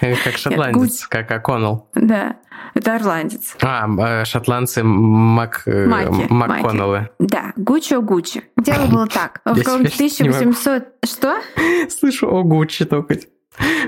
Как 0.24 0.38
шотландец, 0.38 1.06
как 1.06 1.30
О'Коннелл. 1.30 1.88
Да. 1.94 2.36
Это 2.74 2.96
ирландец. 2.96 3.56
А, 3.62 3.86
э, 3.86 4.24
шотландцы 4.24 4.82
Мак... 4.82 5.62
Э, 5.66 5.86
МакКоннеллы. 6.30 7.10
Да, 7.18 7.52
Гуччи 7.56 7.94
о 7.94 8.00
Гуччи. 8.00 8.44
Дело 8.56 8.86
было 8.86 9.06
так. 9.06 9.40
В 9.44 9.50
1800... 9.50 10.84
Что? 11.04 11.36
Слышу 11.88 12.28
о 12.28 12.42
Гуччи 12.42 12.84
только. 12.84 13.16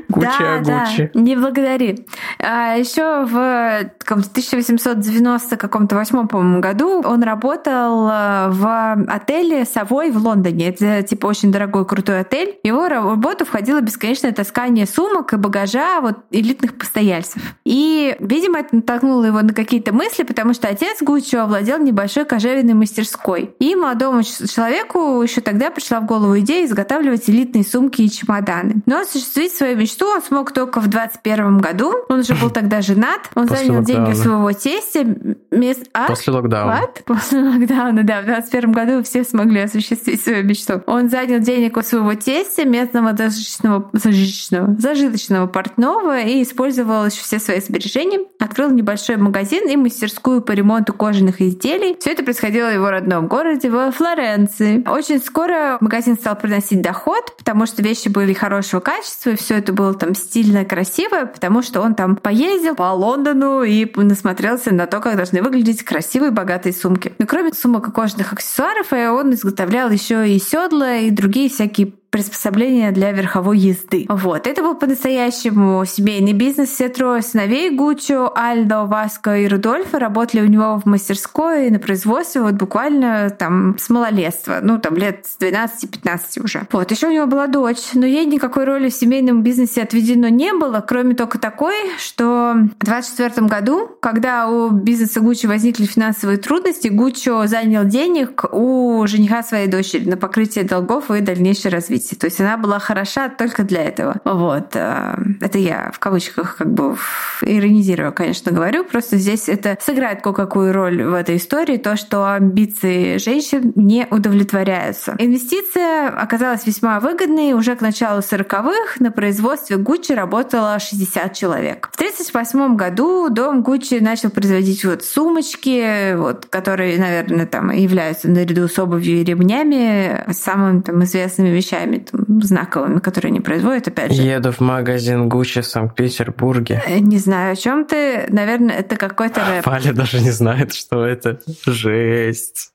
Гуччи, 0.09 0.39
да, 0.39 0.59
Гуччи. 0.59 1.11
Да, 1.15 1.21
не 1.21 1.37
благодари. 1.37 2.07
А 2.39 2.75
еще 2.75 3.25
в 3.25 3.93
1890 4.05 5.57
каком-то 5.57 5.97
восьмом, 5.97 6.29
по-моему, 6.29 6.61
году 6.61 7.03
он 7.03 7.23
работал 7.23 8.09
э, 8.09 8.49
в 8.51 8.93
отеле 9.09 9.65
Совой 9.65 10.11
в 10.11 10.19
Лондоне. 10.19 10.69
Это 10.69 11.03
типа 11.03 11.27
очень 11.27 11.53
дорогой, 11.53 11.87
крутой 11.87 12.21
отель. 12.21 12.59
В 12.63 12.67
его 12.67 12.89
работу 12.89 13.45
входило 13.45 13.81
бесконечное 13.81 14.33
таскание 14.33 14.87
сумок 14.87 15.33
и 15.33 15.37
багажа 15.37 16.01
вот 16.01 16.19
элитных 16.31 16.77
постояльцев. 16.77 17.43
И, 17.65 18.17
видимо, 18.21 18.61
это 18.61 18.77
натолкнуло 18.77 19.25
его 19.25 19.43
на 19.43 19.55
какие-то 19.55 19.93
мысли, 19.93 20.25
потому 20.25 20.55
что 20.55 20.69
отец 20.69 20.99
Гуччо 21.01 21.47
владел 21.47 21.79
небольшой 21.79 22.25
кожевенной 22.25 22.75
мастерской. 22.75 23.55
И 23.59 23.75
молодому 23.75 24.23
человеку 24.23 25.23
еще 25.23 25.41
тогда 25.41 25.71
пришла 25.71 26.01
в 26.01 26.07
голову 26.07 26.39
идея 26.41 26.67
изготавливать 26.67 27.29
элитные 27.29 27.65
сумки 27.65 28.03
и 28.03 28.11
чемоданы. 28.11 28.83
Но 28.87 29.01
осуществить 29.01 29.53
свою 29.63 29.77
мечту 29.77 30.07
он 30.07 30.21
смог 30.23 30.51
только 30.51 30.81
в 30.81 30.89
21 30.89 31.59
году. 31.59 31.95
Он 32.09 32.19
уже 32.21 32.35
был 32.35 32.51
тогда 32.55 32.83
женат. 32.83 33.31
Он 33.37 33.47
После 33.47 33.67
занял 33.67 33.79
локдауна. 33.79 34.07
деньги 34.07 34.19
своего 34.19 34.53
тестя. 34.53 35.07
Мест... 35.53 35.85
А? 35.93 36.09
После 36.09 36.33
локдауна. 36.33 36.81
What? 36.83 37.05
После 37.05 37.41
локдауна, 37.41 38.03
да. 38.03 38.23
В 38.23 38.25
21 38.25 38.73
году 38.73 39.03
все 39.05 39.23
смогли 39.23 39.61
осуществить 39.61 40.21
свою 40.21 40.43
мечту. 40.43 40.83
Он 40.87 41.09
занял 41.09 41.39
денег 41.39 41.77
у 41.77 41.83
своего 41.83 42.15
тестя, 42.15 42.65
местного 42.65 43.17
зажиточного, 43.17 43.89
зажиточного, 43.93 44.75
зажиточного 44.81 45.47
портного 45.47 46.19
и 46.19 46.43
использовал 46.43 47.07
еще 47.07 47.23
все 47.23 47.39
свои 47.39 47.61
сбережения. 47.61 48.19
Открыл 48.41 48.69
небольшой 48.71 49.17
магазин 49.17 49.69
и 49.69 49.77
мастерскую 49.77 50.43
по 50.43 50.51
ремонту 50.51 50.93
кожаных 50.93 51.41
изделий. 51.41 51.97
Все 52.01 52.11
это 52.11 52.25
происходило 52.25 52.69
в 52.69 52.75
его 52.75 52.91
родном 52.91 53.29
городе, 53.29 53.71
во 53.71 53.93
Флоренции. 53.93 54.83
Очень 54.89 55.21
скоро 55.21 55.79
магазин 55.81 56.17
стал 56.17 56.35
приносить 56.35 56.83
доход, 56.83 57.37
потому 57.39 57.67
что 57.67 57.81
вещи 57.81 58.09
были 58.09 58.33
хорошего 58.33 58.81
качества, 58.81 59.31
и 59.31 59.37
все 59.43 59.59
это 59.59 59.73
было 59.73 59.95
там 59.95 60.15
стильно, 60.15 60.65
красиво, 60.65 61.27
потому 61.27 61.63
что 61.63 61.81
он 61.81 61.95
там 61.95 62.17
поездил 62.17 62.75
по 62.75 62.93
Лондону 62.93 63.63
и 63.63 63.91
насмотрелся 63.97 64.73
на 64.73 64.87
то, 64.87 65.01
как 65.01 65.17
должны 65.17 65.43
выглядеть 65.43 65.83
красивые, 65.83 66.31
богатые 66.31 66.73
сумки. 66.73 67.13
Но 67.19 67.27
кроме 67.27 67.53
сумок 67.53 67.89
и 67.89 67.93
кожаных 67.93 68.33
аксессуаров, 68.33 68.93
э, 68.93 69.11
он 69.11 69.35
изготовлял 69.35 69.91
еще 69.91 70.29
и 70.29 70.39
седла 70.39 70.97
и 70.97 71.11
другие 71.11 71.49
всякие 71.49 71.93
приспособления 72.13 72.93
для 72.93 73.11
верховой 73.11 73.59
езды. 73.59 74.05
Вот. 74.09 74.47
Это 74.47 74.63
был 74.63 74.75
по-настоящему 74.75 75.83
семейный 75.87 76.35
бизнес. 76.35 76.69
Все 76.69 76.91
трое 76.91 77.23
сыновей 77.23 77.71
Гуччо, 77.71 78.31
Альдо, 78.37 78.85
Васко 78.85 79.39
и 79.39 79.49
Рудольфа 79.49 79.99
работали 79.99 80.43
у 80.43 80.47
него 80.47 80.79
в 80.79 80.85
мастерской 80.85 81.71
на 81.71 81.79
производстве 81.79 82.43
вот 82.43 82.55
буквально 82.55 83.31
там 83.31 83.79
с 83.79 83.89
малолетства. 83.89 84.59
Ну, 84.63 84.79
там 84.79 84.95
лет 84.97 85.25
с 85.27 85.43
12-15 85.43 86.45
уже. 86.45 86.67
Вот. 86.71 86.91
Еще 86.91 87.09
у 87.09 87.13
него 87.13 87.27
была 87.27 87.47
дочь, 87.47 87.95
но 87.95 88.05
ей 88.05 88.27
никакой 88.27 88.65
роли 88.65 88.91
в 88.91 88.95
семейном 88.95 89.43
бизнесе 89.43 89.83
отведено 89.83 90.29
не 90.29 90.53
было, 90.53 90.85
кроме 90.87 91.15
только 91.15 91.39
такой, 91.39 91.75
что 91.99 92.57
в 92.79 92.85
24 92.85 93.47
году, 93.47 93.91
когда 94.01 94.49
у 94.49 94.69
бизнеса 94.69 95.21
Гуччо 95.21 95.49
возникли 95.49 95.87
финансовые 95.87 96.37
трудности, 96.37 96.89
Гуччо 96.89 97.47
занял 97.47 97.87
денег 97.87 98.45
у 98.53 99.03
жениха 99.07 99.43
своей 99.43 99.67
дочери 99.67 100.07
на 100.07 100.19
покрытие 100.19 100.65
долгов 100.65 101.11
и 101.11 101.21
дальнейшее 101.21 101.73
развитие. 101.73 102.02
То 102.11 102.27
есть 102.27 102.41
она 102.41 102.57
была 102.57 102.79
хороша 102.79 103.29
только 103.29 103.63
для 103.65 103.83
этого. 103.83 104.17
Вот. 104.25 104.75
э, 104.75 105.15
Это 105.41 105.59
я 105.59 105.91
в 105.93 105.99
кавычках 105.99 106.57
как 106.59 106.73
бы 106.73 106.97
иронизирую, 107.43 108.13
конечно, 108.13 108.53
говорю. 108.53 108.85
Просто 108.85 109.17
здесь 109.17 109.49
это 109.49 109.77
сыграет 109.81 110.23
кое-какую 110.23 110.73
роль 110.73 111.03
в 111.03 111.15
этой 111.15 111.37
истории, 111.37 111.77
то, 111.77 111.97
что 111.97 112.33
амбиции 112.33 113.19
женщин 113.19 113.73
не 113.77 114.07
удовлетворяются. 114.11 115.15
Инвестиция 115.19 116.09
оказалась 116.09 116.67
весьма 116.67 117.01
выгодной. 117.01 117.53
Уже 117.53 117.77
к 117.77 117.81
началу 117.81 118.21
40-х 118.21 118.97
на 118.99 119.11
производстве 119.11 119.77
Гуччи 119.77 120.13
работало 120.13 120.79
60 120.79 121.35
человек. 121.35 121.89
В 121.93 121.97
1938 121.97 122.77
году 122.77 123.29
дом 123.29 123.63
Гуччи 123.63 123.95
начал 124.01 124.31
производить 124.31 124.85
вот 124.85 125.05
сумочки, 125.05 126.15
вот, 126.15 126.47
которые, 126.47 126.99
наверное, 126.99 127.47
там 127.47 127.71
являются 127.71 128.29
наряду 128.29 128.69
с 128.69 128.79
обувью 128.79 129.21
и 129.21 129.25
ремнями 129.25 130.25
самыми 130.33 130.81
там, 130.81 131.03
известными 131.05 131.49
вещами 131.49 131.92
там, 131.99 132.43
знаковыми, 132.43 132.99
которые 132.99 133.31
они 133.31 133.41
производят, 133.41 133.89
опять 133.89 134.13
же. 134.13 134.23
Еду 134.23 134.53
в 134.53 134.61
магазин 134.61 135.29
Гуччи 135.29 135.61
в 135.61 135.67
Санкт-Петербурге. 135.67 136.83
Э, 136.87 136.99
Не 136.99 137.19
знаю, 137.19 137.53
о 137.53 137.57
чем 137.57 137.85
ты. 137.85 138.27
Наверное, 138.29 138.77
это 138.77 138.97
какой-то 138.97 139.41
рэп. 139.45 139.67
Валя 139.67 139.93
даже 139.93 140.21
не 140.21 140.31
знает, 140.31 140.73
что 140.75 141.05
это. 141.05 141.41
Жесть. 141.67 142.73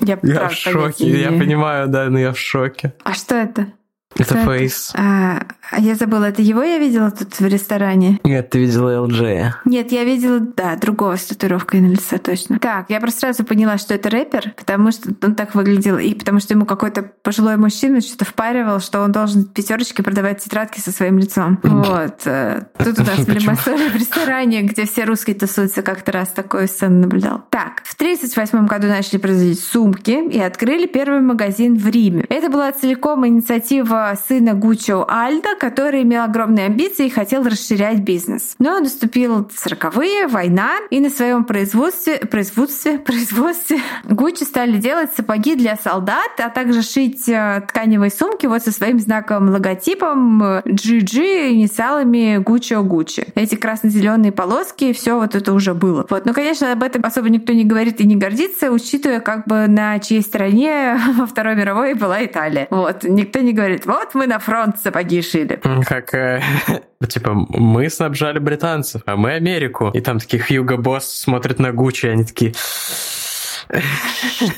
Я, 0.00 0.18
Я 0.22 0.48
в 0.48 0.52
шоке. 0.52 0.74
понятия 1.04 1.20
Я 1.22 1.28
понимаю, 1.30 1.88
да, 1.88 2.08
но 2.08 2.18
я 2.18 2.32
в 2.32 2.38
шоке. 2.38 2.94
А 3.02 3.14
что 3.14 3.34
это? 3.34 3.66
Это 4.16 4.36
фейс. 4.36 4.92
А, 4.96 5.42
а 5.70 5.80
я 5.80 5.94
забыла, 5.94 6.24
это 6.24 6.42
его 6.42 6.62
я 6.62 6.78
видела 6.78 7.10
тут 7.10 7.38
в 7.38 7.46
ресторане? 7.46 8.18
Нет, 8.24 8.50
ты 8.50 8.58
видела 8.58 9.06
LJ. 9.06 9.50
Нет, 9.64 9.92
я 9.92 10.02
видела, 10.04 10.40
да, 10.40 10.76
другого 10.76 11.16
с 11.16 11.24
татуировкой 11.26 11.80
на 11.80 11.88
лице 11.88 12.18
точно. 12.18 12.58
Так, 12.58 12.86
я 12.88 13.00
просто 13.00 13.20
сразу 13.20 13.44
поняла, 13.44 13.78
что 13.78 13.94
это 13.94 14.08
рэпер, 14.10 14.54
потому 14.56 14.90
что 14.90 15.10
он 15.22 15.34
так 15.34 15.54
выглядел, 15.54 15.98
и 15.98 16.14
потому 16.14 16.40
что 16.40 16.54
ему 16.54 16.64
какой-то 16.64 17.02
пожилой 17.22 17.56
мужчина 17.58 18.00
что-то 18.00 18.24
впаривал, 18.24 18.80
что 18.80 19.00
он 19.02 19.12
должен 19.12 19.42
в 19.42 19.52
пятерочке 19.52 20.02
продавать 20.02 20.42
тетрадки 20.42 20.80
со 20.80 20.90
своим 20.90 21.18
лицом. 21.18 21.60
Вот. 21.62 22.22
э, 22.24 22.62
Тут 22.78 22.98
у 22.98 23.02
нас 23.04 23.18
были 23.26 23.36
Почему? 23.36 23.54
история 23.54 23.90
в 23.90 23.94
ресторане, 23.96 24.62
где 24.62 24.84
все 24.86 25.04
русские 25.04 25.36
тусуются, 25.36 25.82
как-то 25.82 26.12
раз 26.12 26.30
такую 26.30 26.66
сцену 26.66 27.02
наблюдал. 27.02 27.44
Так, 27.50 27.82
в 27.84 27.94
1938 27.94 28.66
году 28.66 28.88
начали 28.88 29.18
производить 29.18 29.60
сумки 29.60 30.28
и 30.28 30.40
открыли 30.40 30.86
первый 30.86 31.20
магазин 31.20 31.76
в 31.76 31.86
Риме. 31.88 32.24
Это 32.30 32.48
была 32.48 32.72
целиком 32.72 33.26
инициатива 33.26 33.97
сына 34.28 34.54
Гуччо 34.54 35.04
Альда, 35.08 35.54
который 35.58 36.02
имел 36.02 36.24
огромные 36.24 36.66
амбиции 36.66 37.06
и 37.06 37.10
хотел 37.10 37.44
расширять 37.44 38.00
бизнес. 38.00 38.54
Но 38.58 38.78
наступил 38.80 39.40
40-е, 39.40 40.26
война, 40.26 40.72
и 40.90 41.00
на 41.00 41.10
своем 41.10 41.44
производстве, 41.44 42.18
производстве, 42.18 42.98
производстве 42.98 43.78
Гуччи 44.04 44.44
стали 44.44 44.76
делать 44.78 45.10
сапоги 45.16 45.54
для 45.54 45.76
солдат, 45.76 46.38
а 46.38 46.50
также 46.50 46.82
шить 46.82 47.28
э, 47.28 47.62
тканевые 47.68 48.10
сумки 48.10 48.46
вот 48.46 48.62
со 48.62 48.72
своим 48.72 48.98
знаковым 48.98 49.50
логотипом 49.50 50.42
GG 50.42 51.52
инициалами 51.52 52.38
Гуччо 52.38 52.82
Гуччи. 52.82 53.26
Эти 53.34 53.54
красно-зеленые 53.54 54.32
полоски, 54.32 54.92
все 54.92 55.16
вот 55.16 55.34
это 55.34 55.52
уже 55.52 55.74
было. 55.74 56.06
Вот. 56.08 56.26
Но, 56.26 56.32
конечно, 56.32 56.72
об 56.72 56.82
этом 56.82 57.04
особо 57.04 57.28
никто 57.28 57.52
не 57.52 57.64
говорит 57.64 58.00
и 58.00 58.06
не 58.06 58.16
гордится, 58.16 58.70
учитывая, 58.70 59.20
как 59.20 59.46
бы 59.46 59.66
на 59.66 59.98
чьей 59.98 60.22
стороне 60.22 60.98
во 61.16 61.26
Второй 61.26 61.56
мировой 61.56 61.94
была 61.94 62.24
Италия. 62.24 62.66
Вот. 62.70 63.04
Никто 63.04 63.40
не 63.40 63.52
говорит, 63.52 63.86
вот 63.88 64.14
мы 64.14 64.26
на 64.26 64.38
фронт 64.38 64.78
сапоги 64.78 65.22
шили. 65.22 65.60
Как, 65.84 66.14
э, 66.14 66.42
типа, 67.08 67.34
мы 67.34 67.88
снабжали 67.88 68.38
британцев, 68.38 69.02
а 69.06 69.16
мы 69.16 69.32
Америку. 69.32 69.90
И 69.94 70.00
там 70.00 70.18
такие 70.18 70.42
Хьюго 70.42 70.76
Босс 70.76 71.10
смотрят 71.10 71.58
на 71.58 71.72
Гуччи, 71.72 72.06
они 72.06 72.24
такие... 72.24 72.52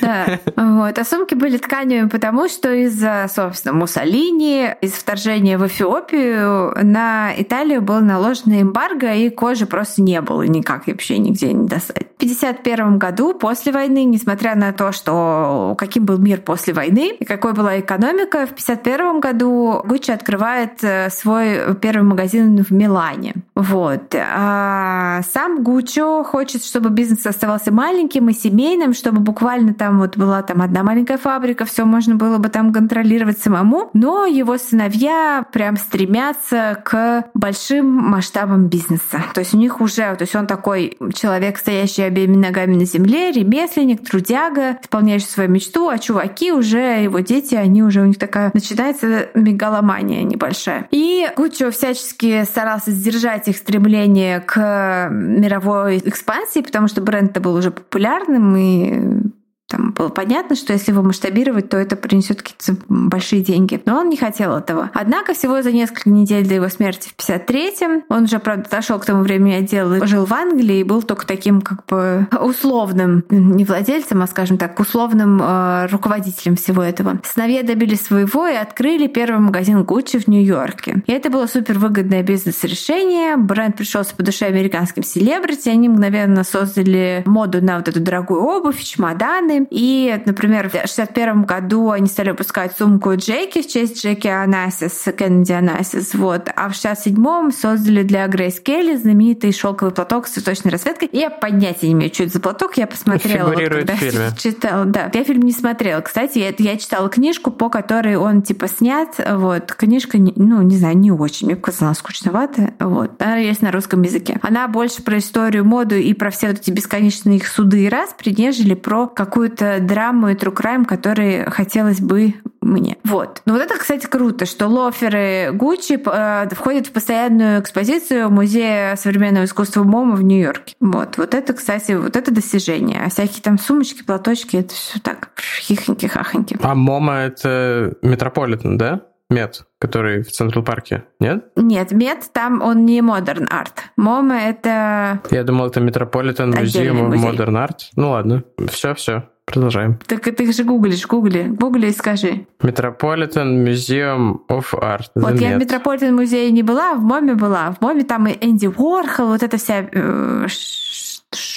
Да. 0.01 0.39
Вот. 0.55 0.97
А 0.97 1.03
сумки 1.03 1.33
были 1.33 1.57
тканевыми, 1.57 2.09
потому 2.09 2.47
что 2.47 2.73
из-за, 2.73 3.27
собственно, 3.33 3.73
Муссолини, 3.73 4.75
из 4.81 4.93
вторжения 4.93 5.57
в 5.57 5.67
Эфиопию 5.67 6.73
на 6.83 7.33
Италию 7.37 7.81
был 7.81 7.99
наложено 7.99 8.61
эмбарго, 8.61 9.13
и 9.13 9.29
кожи 9.29 9.65
просто 9.65 10.01
не 10.01 10.21
было 10.21 10.43
никак 10.43 10.87
вообще 10.87 11.17
нигде 11.17 11.53
не 11.53 11.67
достать. 11.67 12.07
В 12.13 12.23
1951 12.23 12.99
году, 12.99 13.33
после 13.33 13.71
войны, 13.71 14.03
несмотря 14.03 14.55
на 14.55 14.71
то, 14.73 14.91
что 14.91 15.75
каким 15.77 16.05
был 16.05 16.17
мир 16.17 16.41
после 16.41 16.73
войны 16.73 17.15
и 17.19 17.25
какой 17.25 17.53
была 17.53 17.79
экономика, 17.79 18.45
в 18.45 18.51
1951 18.51 19.19
году 19.19 19.81
Гуччи 19.85 20.11
открывает 20.11 20.83
э, 20.83 21.09
свой 21.09 21.75
первый 21.75 22.03
магазин 22.03 22.63
в 22.63 22.71
Милане. 22.71 23.33
Вот. 23.55 24.15
А 24.15 25.21
сам 25.33 25.63
Гуччо 25.63 26.23
хочет, 26.23 26.63
чтобы 26.63 26.89
бизнес 26.89 27.25
оставался 27.25 27.71
маленьким 27.71 28.29
и 28.29 28.33
семейным, 28.33 28.93
чтобы 29.01 29.19
буквально 29.19 29.73
там 29.73 29.97
вот 29.99 30.15
была 30.15 30.43
там 30.43 30.61
одна 30.61 30.83
маленькая 30.83 31.17
фабрика, 31.17 31.65
все 31.65 31.85
можно 31.85 32.15
было 32.15 32.37
бы 32.37 32.49
там 32.49 32.71
контролировать 32.71 33.39
самому. 33.39 33.89
Но 33.93 34.25
его 34.25 34.57
сыновья 34.57 35.43
прям 35.51 35.75
стремятся 35.75 36.81
к 36.85 37.25
большим 37.33 37.87
масштабам 37.87 38.67
бизнеса. 38.67 39.23
То 39.33 39.39
есть 39.39 39.53
у 39.53 39.57
них 39.57 39.81
уже, 39.81 40.15
то 40.15 40.21
есть 40.21 40.35
он 40.35 40.45
такой 40.45 40.97
человек, 41.15 41.57
стоящий 41.57 42.03
обеими 42.03 42.35
ногами 42.35 42.75
на 42.75 42.85
земле, 42.85 43.31
ремесленник, 43.31 44.07
трудяга, 44.07 44.77
исполняющий 44.81 45.25
свою 45.25 45.49
мечту, 45.49 45.89
а 45.89 45.97
чуваки 45.97 46.51
уже, 46.51 47.03
его 47.03 47.19
дети, 47.19 47.55
они 47.55 47.81
уже, 47.81 48.01
у 48.01 48.05
них 48.05 48.19
такая 48.19 48.51
начинается 48.53 49.29
мегаломания 49.33 50.23
небольшая. 50.23 50.87
И 50.91 51.27
Гуччо 51.35 51.71
всячески 51.71 52.43
старался 52.43 52.91
сдержать 52.91 53.47
их 53.47 53.57
стремление 53.57 54.41
к 54.41 55.09
мировой 55.09 55.97
экспансии, 55.97 56.59
потому 56.59 56.87
что 56.87 57.01
бренд-то 57.01 57.39
был 57.39 57.55
уже 57.55 57.71
популярным, 57.71 58.55
и 58.55 58.90
eh, 58.91 59.40
там 59.71 59.91
было 59.91 60.09
понятно, 60.09 60.55
что 60.55 60.73
если 60.73 60.91
его 60.91 61.01
масштабировать, 61.01 61.69
то 61.69 61.77
это 61.77 61.95
принесет 61.95 62.41
какие-то 62.41 62.81
большие 62.89 63.41
деньги. 63.41 63.81
Но 63.85 63.99
он 63.99 64.09
не 64.09 64.17
хотел 64.17 64.55
этого. 64.55 64.91
Однако 64.93 65.33
всего 65.33 65.61
за 65.61 65.71
несколько 65.71 66.09
недель 66.09 66.47
до 66.47 66.55
его 66.55 66.67
смерти 66.67 67.09
в 67.15 67.19
53-м, 67.19 68.03
он 68.09 68.23
уже, 68.23 68.39
правда, 68.39 68.69
дошел 68.69 68.99
к 68.99 69.05
тому 69.05 69.23
времени 69.23 69.53
отдела, 69.53 70.05
жил 70.05 70.25
в 70.25 70.33
Англии 70.33 70.79
и 70.79 70.83
был 70.83 71.01
только 71.03 71.25
таким 71.25 71.61
как 71.61 71.85
бы 71.85 72.27
условным, 72.39 73.23
не 73.29 73.63
владельцем, 73.63 74.21
а, 74.21 74.27
скажем 74.27 74.57
так, 74.57 74.79
условным 74.79 75.41
э, 75.41 75.87
руководителем 75.87 76.55
всего 76.57 76.83
этого. 76.83 77.19
Сыновья 77.23 77.63
добились 77.63 78.01
своего 78.01 78.47
и 78.47 78.55
открыли 78.55 79.07
первый 79.07 79.39
магазин 79.39 79.83
Гуччи 79.83 80.19
в 80.19 80.27
Нью-Йорке. 80.27 81.03
И 81.07 81.11
это 81.11 81.29
было 81.29 81.47
супер 81.47 81.79
выгодное 81.79 82.23
бизнес-решение. 82.23 83.37
Бренд 83.37 83.77
пришелся 83.77 84.15
по 84.15 84.23
душе 84.23 84.45
американским 84.45 85.03
селебрити. 85.03 85.69
Они 85.69 85.87
мгновенно 85.87 86.43
создали 86.43 87.23
моду 87.25 87.61
на 87.61 87.77
вот 87.77 87.87
эту 87.87 88.01
дорогую 88.01 88.41
обувь, 88.41 88.81
чемоданы, 88.83 89.60
И, 89.69 90.21
например, 90.25 90.69
в 90.69 90.73
61 90.73 91.43
году 91.43 91.91
они 91.91 92.07
стали 92.07 92.31
выпускать 92.31 92.75
сумку 92.77 93.15
Джеки 93.15 93.61
в 93.61 93.67
честь 93.67 94.03
Джеки 94.03 94.27
Анасис, 94.27 95.05
Кеннеди 95.17 95.51
Анасис. 95.51 96.13
Вот. 96.13 96.49
А 96.55 96.69
в 96.69 96.73
67-м 96.73 97.51
создали 97.51 98.03
для 98.03 98.27
Грейс 98.27 98.59
Келли 98.59 98.95
знаменитый 98.95 99.51
шелковый 99.51 99.93
платок 99.93 100.27
с 100.27 100.31
цветочной 100.31 100.71
расцветкой. 100.71 101.09
Я 101.11 101.29
понятия 101.29 101.87
не 101.87 101.93
имею, 101.93 102.13
что 102.13 102.23
это 102.23 102.33
за 102.33 102.39
платок. 102.39 102.77
Я 102.77 102.87
посмотрела. 102.87 103.49
Вот, 103.49 103.57
в 103.57 103.95
фильме. 103.95 104.29
Читала, 104.37 104.85
да. 104.85 105.09
Я 105.13 105.23
фильм 105.23 105.41
не 105.43 105.51
смотрела. 105.51 106.01
Кстати, 106.01 106.39
я, 106.39 106.53
я 106.57 106.77
читала 106.77 107.09
книжку, 107.09 107.51
по 107.51 107.69
которой 107.69 108.15
он 108.15 108.41
типа 108.41 108.67
снят. 108.67 109.09
Вот. 109.17 109.71
Книжка, 109.73 110.17
ну, 110.17 110.61
не 110.61 110.77
знаю, 110.77 110.97
не 110.97 111.11
очень. 111.11 111.47
Мне 111.47 111.55
показалась 111.55 111.97
скучноватая. 111.97 112.73
Вот. 112.79 113.21
Она 113.21 113.37
есть 113.37 113.61
на 113.61 113.71
русском 113.71 114.01
языке. 114.01 114.39
Она 114.41 114.67
больше 114.67 115.03
про 115.03 115.17
историю 115.17 115.65
моду 115.65 115.95
и 115.95 116.13
про 116.13 116.31
все 116.31 116.47
вот 116.47 116.59
эти 116.59 116.71
бесконечные 116.71 117.37
их 117.37 117.47
суды 117.47 117.83
и 117.83 117.89
распри, 117.89 118.33
нежели 118.37 118.73
про 118.73 119.07
какую-то 119.07 119.50
драму 119.57 120.29
и 120.29 120.33
true 120.35 120.55
crime, 120.55 120.85
которые 120.85 121.49
хотелось 121.49 121.99
бы 121.99 122.35
мне. 122.61 122.97
Вот. 123.03 123.41
Ну 123.45 123.53
вот 123.53 123.61
это, 123.61 123.77
кстати, 123.77 124.05
круто, 124.05 124.45
что 124.45 124.67
лоферы 124.67 125.51
Гуччи 125.51 125.99
э, 126.03 126.49
входят 126.51 126.87
в 126.87 126.91
постоянную 126.91 127.59
экспозицию 127.59 128.29
Музея 128.29 128.95
современного 128.95 129.45
искусства 129.45 129.83
МОМА 129.83 130.15
в 130.15 130.23
Нью-Йорке. 130.23 130.75
Вот. 130.79 131.17
Вот 131.17 131.33
это, 131.33 131.53
кстати, 131.53 131.93
вот 131.93 132.15
это 132.15 132.31
достижение. 132.31 133.01
А 133.03 133.09
всякие 133.09 133.41
там 133.41 133.57
сумочки, 133.57 134.03
платочки, 134.03 134.57
это 134.57 134.73
все 134.73 134.99
так 134.99 135.31
хихоньки-хахоньки. 135.67 136.59
А 136.61 136.75
MoMA— 136.75 137.13
это 137.21 137.95
Метрополитен, 138.01 138.77
да? 138.77 139.01
Met, 139.31 139.65
который 139.79 140.23
в 140.23 140.31
Central 140.31 140.63
Park 140.63 140.91
е, 140.91 141.05
нет? 141.19 141.45
Нет, 141.55 141.91
Met 141.91 142.29
там 142.33 142.61
он 142.61 142.85
не 142.85 143.01
modern 143.01 143.47
art. 143.49 143.85
MoMA 143.95 144.35
это... 144.35 145.21
Я 145.31 145.43
думал, 145.43 145.67
это 145.67 145.79
Метрополитен 145.79 146.51
музей. 146.51 146.91
Modern 146.91 147.57
Art. 147.57 147.89
Ну 147.95 148.11
ладно, 148.11 148.43
все, 148.69 148.93
все, 148.93 149.29
продолжаем. 149.45 149.97
Так 150.05 150.23
ты 150.23 150.51
же 150.51 150.63
гуглишь, 150.63 151.07
гугли. 151.07 151.43
Гугли 151.43 151.87
и 151.87 151.91
скажи. 151.91 152.45
Metropolitan 152.61 153.65
Museum 153.65 154.39
of 154.49 154.73
Art. 154.73 155.05
The 155.15 155.21
Вот 155.21 155.39
я 155.39 155.55
в. 155.55 155.59
Метрополитен 155.59 156.15
музее 156.15 156.51
не 156.51 156.63
была, 156.63 156.91
а 156.91 156.95
в 156.95 157.01
MoMA 157.01 157.35
была. 157.35 157.71
В 157.71 157.81
MoMA 157.81 158.03
там 158.03 158.27
и 158.27 158.37
Энди 158.45 158.67
Уорхол, 158.67 159.27
вот 159.27 159.43
эта 159.43 159.57
вся 159.57 159.87
э, 159.91 160.47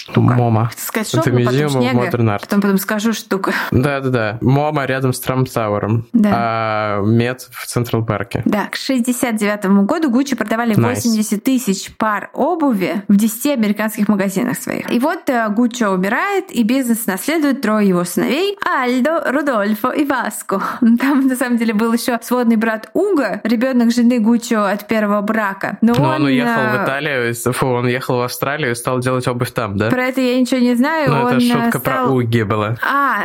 штука. 0.04 0.34
MoMA. 0.34 0.70
Сказать 0.76 1.14
Это 1.14 1.30
Museum 1.30 1.66
of 1.66 1.70
шняга, 1.70 1.98
Modern 1.98 2.28
Art. 2.28 2.40
потом, 2.40 2.60
потом 2.60 2.78
скажу 2.78 3.12
штука. 3.12 3.52
Да-да-да. 3.70 4.38
MoMA 4.40 4.84
рядом 4.86 5.12
с 5.12 5.20
Trump 5.20 5.48
Tower 5.48 5.84
ом. 5.85 6.06
Да. 6.12 6.30
А 6.34 7.00
Met 7.02 7.48
в 7.50 7.66
Central 7.66 8.04
Park 8.04 8.30
е. 8.30 8.42
Да, 8.44 8.66
к 8.66 8.76
69 8.76 9.66
году 9.86 10.10
Гуччи 10.10 10.36
продавали 10.36 10.76
Nice. 10.76 10.94
80 10.94 11.42
тысяч 11.42 11.94
пар 11.96 12.30
обуви 12.34 13.02
в 13.08 13.16
10 13.16 13.46
американских 13.46 14.08
магазинах 14.08 14.58
своих. 14.58 14.90
И 14.92 14.98
вот 14.98 15.28
э, 15.28 15.48
Гуччо 15.48 15.90
умирает, 15.90 16.50
и 16.50 16.62
бизнес 16.62 17.06
наследует 17.06 17.60
трое 17.62 17.88
его 17.88 18.04
сыновей 18.04 18.56
Альдо, 18.64 19.22
Рудольфо 19.26 19.90
и 19.90 20.04
Васко. 20.04 20.62
Там, 21.00 21.26
на 21.26 21.36
самом 21.36 21.56
деле, 21.56 21.72
был 21.74 21.92
еще 21.92 22.18
сводный 22.22 22.56
брат 22.56 22.90
Уго, 22.92 23.40
ребенок 23.44 23.92
жены 23.92 24.18
Гуччо 24.18 24.64
от 24.64 24.86
первого 24.86 25.22
брака. 25.22 25.78
Но, 25.80 25.94
Но 25.94 26.10
он 26.10 26.24
уехал 26.24 26.62
э, 26.62 26.78
в 26.78 26.84
Италию, 26.84 27.34
фу, 27.34 27.66
он 27.68 27.86
ехал 27.86 28.18
в 28.18 28.22
Австралию 28.22 28.72
и 28.72 28.74
стал 28.74 28.98
делать 29.00 29.26
обувь 29.28 29.52
там, 29.52 29.76
да? 29.76 29.93
Про 29.94 30.06
это 30.06 30.20
я 30.20 30.40
ничего 30.40 30.58
не 30.60 30.74
знаю. 30.74 31.08
Ну, 31.08 31.22
он 31.22 31.36
это 31.36 31.40
шутка 31.40 31.78
про 31.78 31.92
стал- 31.92 32.16
Уги 32.16 32.42
была. 32.42 32.76
А, 32.84 33.22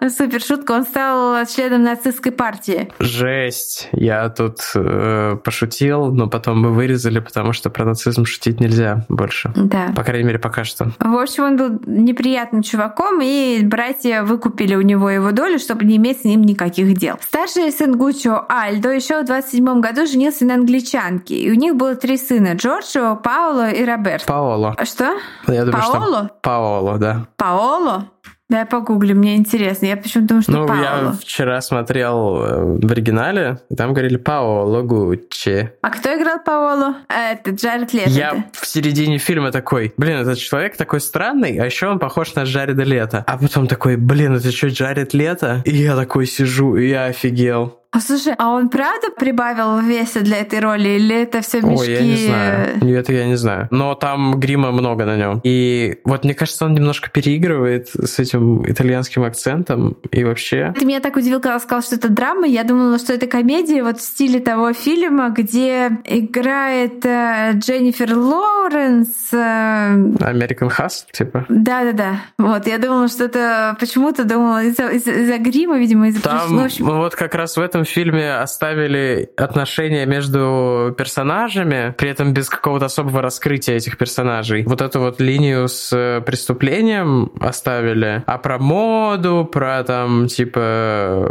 супер 0.08 0.40
шутка. 0.40 0.72
Он 0.72 0.82
стал 0.84 1.46
членом 1.46 1.84
нацистской 1.84 2.32
партии. 2.32 2.88
Жесть. 2.98 3.88
Я 3.92 4.28
тут 4.30 4.58
э, 4.74 5.36
пошутил, 5.44 6.06
но 6.06 6.26
потом 6.28 6.60
мы 6.60 6.72
вырезали, 6.72 7.20
потому 7.20 7.52
что 7.52 7.70
про 7.70 7.84
нацизм 7.84 8.24
шутить 8.24 8.58
нельзя 8.58 9.04
больше. 9.08 9.52
Да. 9.54 9.92
По 9.94 10.02
крайней 10.02 10.24
мере, 10.24 10.40
пока 10.40 10.64
что. 10.64 10.90
В 10.98 11.16
общем, 11.16 11.44
он 11.44 11.56
был 11.56 11.80
неприятным 11.86 12.62
чуваком, 12.62 13.20
и 13.22 13.60
братья 13.62 14.24
выкупили 14.24 14.74
у 14.74 14.82
него 14.82 15.08
его 15.08 15.30
долю, 15.30 15.60
чтобы 15.60 15.84
не 15.84 15.98
иметь 15.98 16.22
с 16.22 16.24
ним 16.24 16.42
никаких 16.42 16.98
дел. 16.98 17.14
Старший 17.22 17.70
сын 17.70 17.96
Гуччо 17.96 18.44
Альдо 18.48 18.90
еще 18.90 19.22
в 19.22 19.24
27 19.26 19.80
году 19.80 20.04
женился 20.08 20.44
на 20.46 20.54
англичанке, 20.54 21.36
и 21.36 21.48
у 21.48 21.54
них 21.54 21.76
было 21.76 21.94
три 21.94 22.16
сына— 22.16 22.54
Джорджо, 22.56 23.14
Пауло 23.14 23.70
и 23.70 23.84
Роберт. 23.84 24.26
Паоло. 24.26 24.74
Что? 24.82 25.14
Я 25.48 25.64
думаю, 25.64 25.82
что 25.82 25.92
Паоло? 25.92 26.16
там 26.18 26.30
Паоло, 26.42 26.98
да. 26.98 27.26
Паоло? 27.36 28.04
Да, 28.50 28.58
я 28.60 28.66
погуглю, 28.66 29.16
мне 29.16 29.36
интересно. 29.36 29.86
Я 29.86 29.96
почему-то 29.96 30.28
думаю, 30.28 30.42
что 30.42 30.52
Ну, 30.52 30.66
я 30.82 30.90
Паоло. 30.90 31.12
вчера 31.12 31.60
смотрел 31.62 32.42
э, 32.44 32.78
в 32.86 32.92
оригинале, 32.92 33.60
и 33.70 33.74
там 33.74 33.94
говорили 33.94 34.16
Паоло 34.18 34.82
Гуччи. 34.82 35.72
А 35.80 35.90
кто 35.90 36.14
играл 36.14 36.38
Паоло? 36.44 36.96
А, 37.08 37.32
Это 37.32 37.52
Джаред 37.52 37.94
Лето. 37.94 38.10
Я 38.10 38.44
в 38.52 38.66
середине 38.66 39.16
фильма 39.16 39.50
такой, 39.50 39.94
блин, 39.96 40.18
этот 40.18 40.36
человек 40.38 40.76
такой 40.76 41.00
странный, 41.00 41.56
а 41.58 41.64
еще 41.64 41.88
он 41.88 41.98
похож 41.98 42.34
на 42.34 42.42
Джареда 42.42 42.82
Лето. 42.82 43.24
А 43.26 43.38
потом 43.38 43.66
такой, 43.66 43.96
блин, 43.96 44.36
это 44.36 44.52
что, 44.52 44.68
Джаред 44.68 45.14
Лето? 45.14 45.62
И 45.64 45.74
я 45.78 45.96
такой 45.96 46.26
сижу, 46.26 46.76
и 46.76 46.88
я 46.88 47.06
офигел. 47.06 47.80
А 47.94 48.00
слушай, 48.00 48.34
а 48.36 48.50
он 48.50 48.70
правда 48.70 49.08
прибавил 49.16 49.78
веса 49.78 50.20
для 50.20 50.38
этой 50.38 50.58
роли, 50.58 50.88
или 50.88 51.22
это 51.22 51.42
все 51.42 51.60
мешки? 51.60 51.90
Ой, 51.90 51.92
я 51.92 52.00
не 52.02 52.16
знаю. 52.16 52.96
Это 52.98 53.12
я 53.12 53.26
не 53.26 53.36
знаю. 53.36 53.68
Но 53.70 53.94
там 53.94 54.40
грима 54.40 54.72
много 54.72 55.04
на 55.04 55.16
нем. 55.16 55.40
И 55.44 55.98
вот 56.04 56.24
мне 56.24 56.34
кажется, 56.34 56.64
он 56.64 56.74
немножко 56.74 57.08
переигрывает 57.08 57.90
с 57.90 58.18
этим 58.18 58.68
итальянским 58.68 59.22
акцентом. 59.22 59.96
И 60.10 60.24
вообще... 60.24 60.74
Ты 60.76 60.84
меня 60.84 60.98
так 60.98 61.14
удивил, 61.14 61.40
когда 61.40 61.60
сказал, 61.60 61.82
что 61.82 61.94
это 61.94 62.08
драма. 62.08 62.48
Я 62.48 62.64
думала, 62.64 62.98
что 62.98 63.12
это 63.12 63.28
комедия 63.28 63.84
вот 63.84 63.98
в 63.98 64.02
стиле 64.02 64.40
того 64.40 64.72
фильма, 64.72 65.28
где 65.28 65.92
играет 66.04 67.06
э, 67.06 67.52
Дженнифер 67.54 68.16
Лоуренс. 68.16 69.08
э, 69.30 69.36
American 69.36 70.68
Hustle, 70.68 71.12
типа. 71.12 71.46
Да-да-да. 71.48 72.22
Вот, 72.38 72.66
я 72.66 72.78
думала, 72.78 73.06
что 73.06 73.26
это 73.26 73.76
почему-то 73.78 74.24
думала 74.24 74.64
из-за 74.64 74.88
из 74.88 75.06
из-за 75.06 75.38
грима, 75.38 75.78
видимо, 75.78 76.08
из-за 76.08 76.22
Там 76.22 76.56
ну, 76.56 76.64
общем, 76.64 76.86
вот 76.86 77.14
как 77.14 77.36
раз 77.36 77.56
в 77.56 77.60
этом 77.60 77.83
фильме 77.84 78.36
оставили 78.36 79.30
отношения 79.36 80.06
между 80.06 80.94
персонажами, 80.96 81.94
при 81.96 82.10
этом 82.10 82.32
без 82.32 82.48
какого-то 82.48 82.86
особого 82.86 83.22
раскрытия 83.22 83.76
этих 83.76 83.98
персонажей. 83.98 84.64
Вот 84.64 84.80
эту 84.80 85.00
вот 85.00 85.20
линию 85.20 85.68
с 85.68 85.92
э, 85.92 86.20
преступлением 86.20 87.32
оставили, 87.40 88.22
а 88.26 88.38
про 88.38 88.58
моду, 88.58 89.48
про 89.50 89.82
там 89.84 90.26
типа 90.26 91.30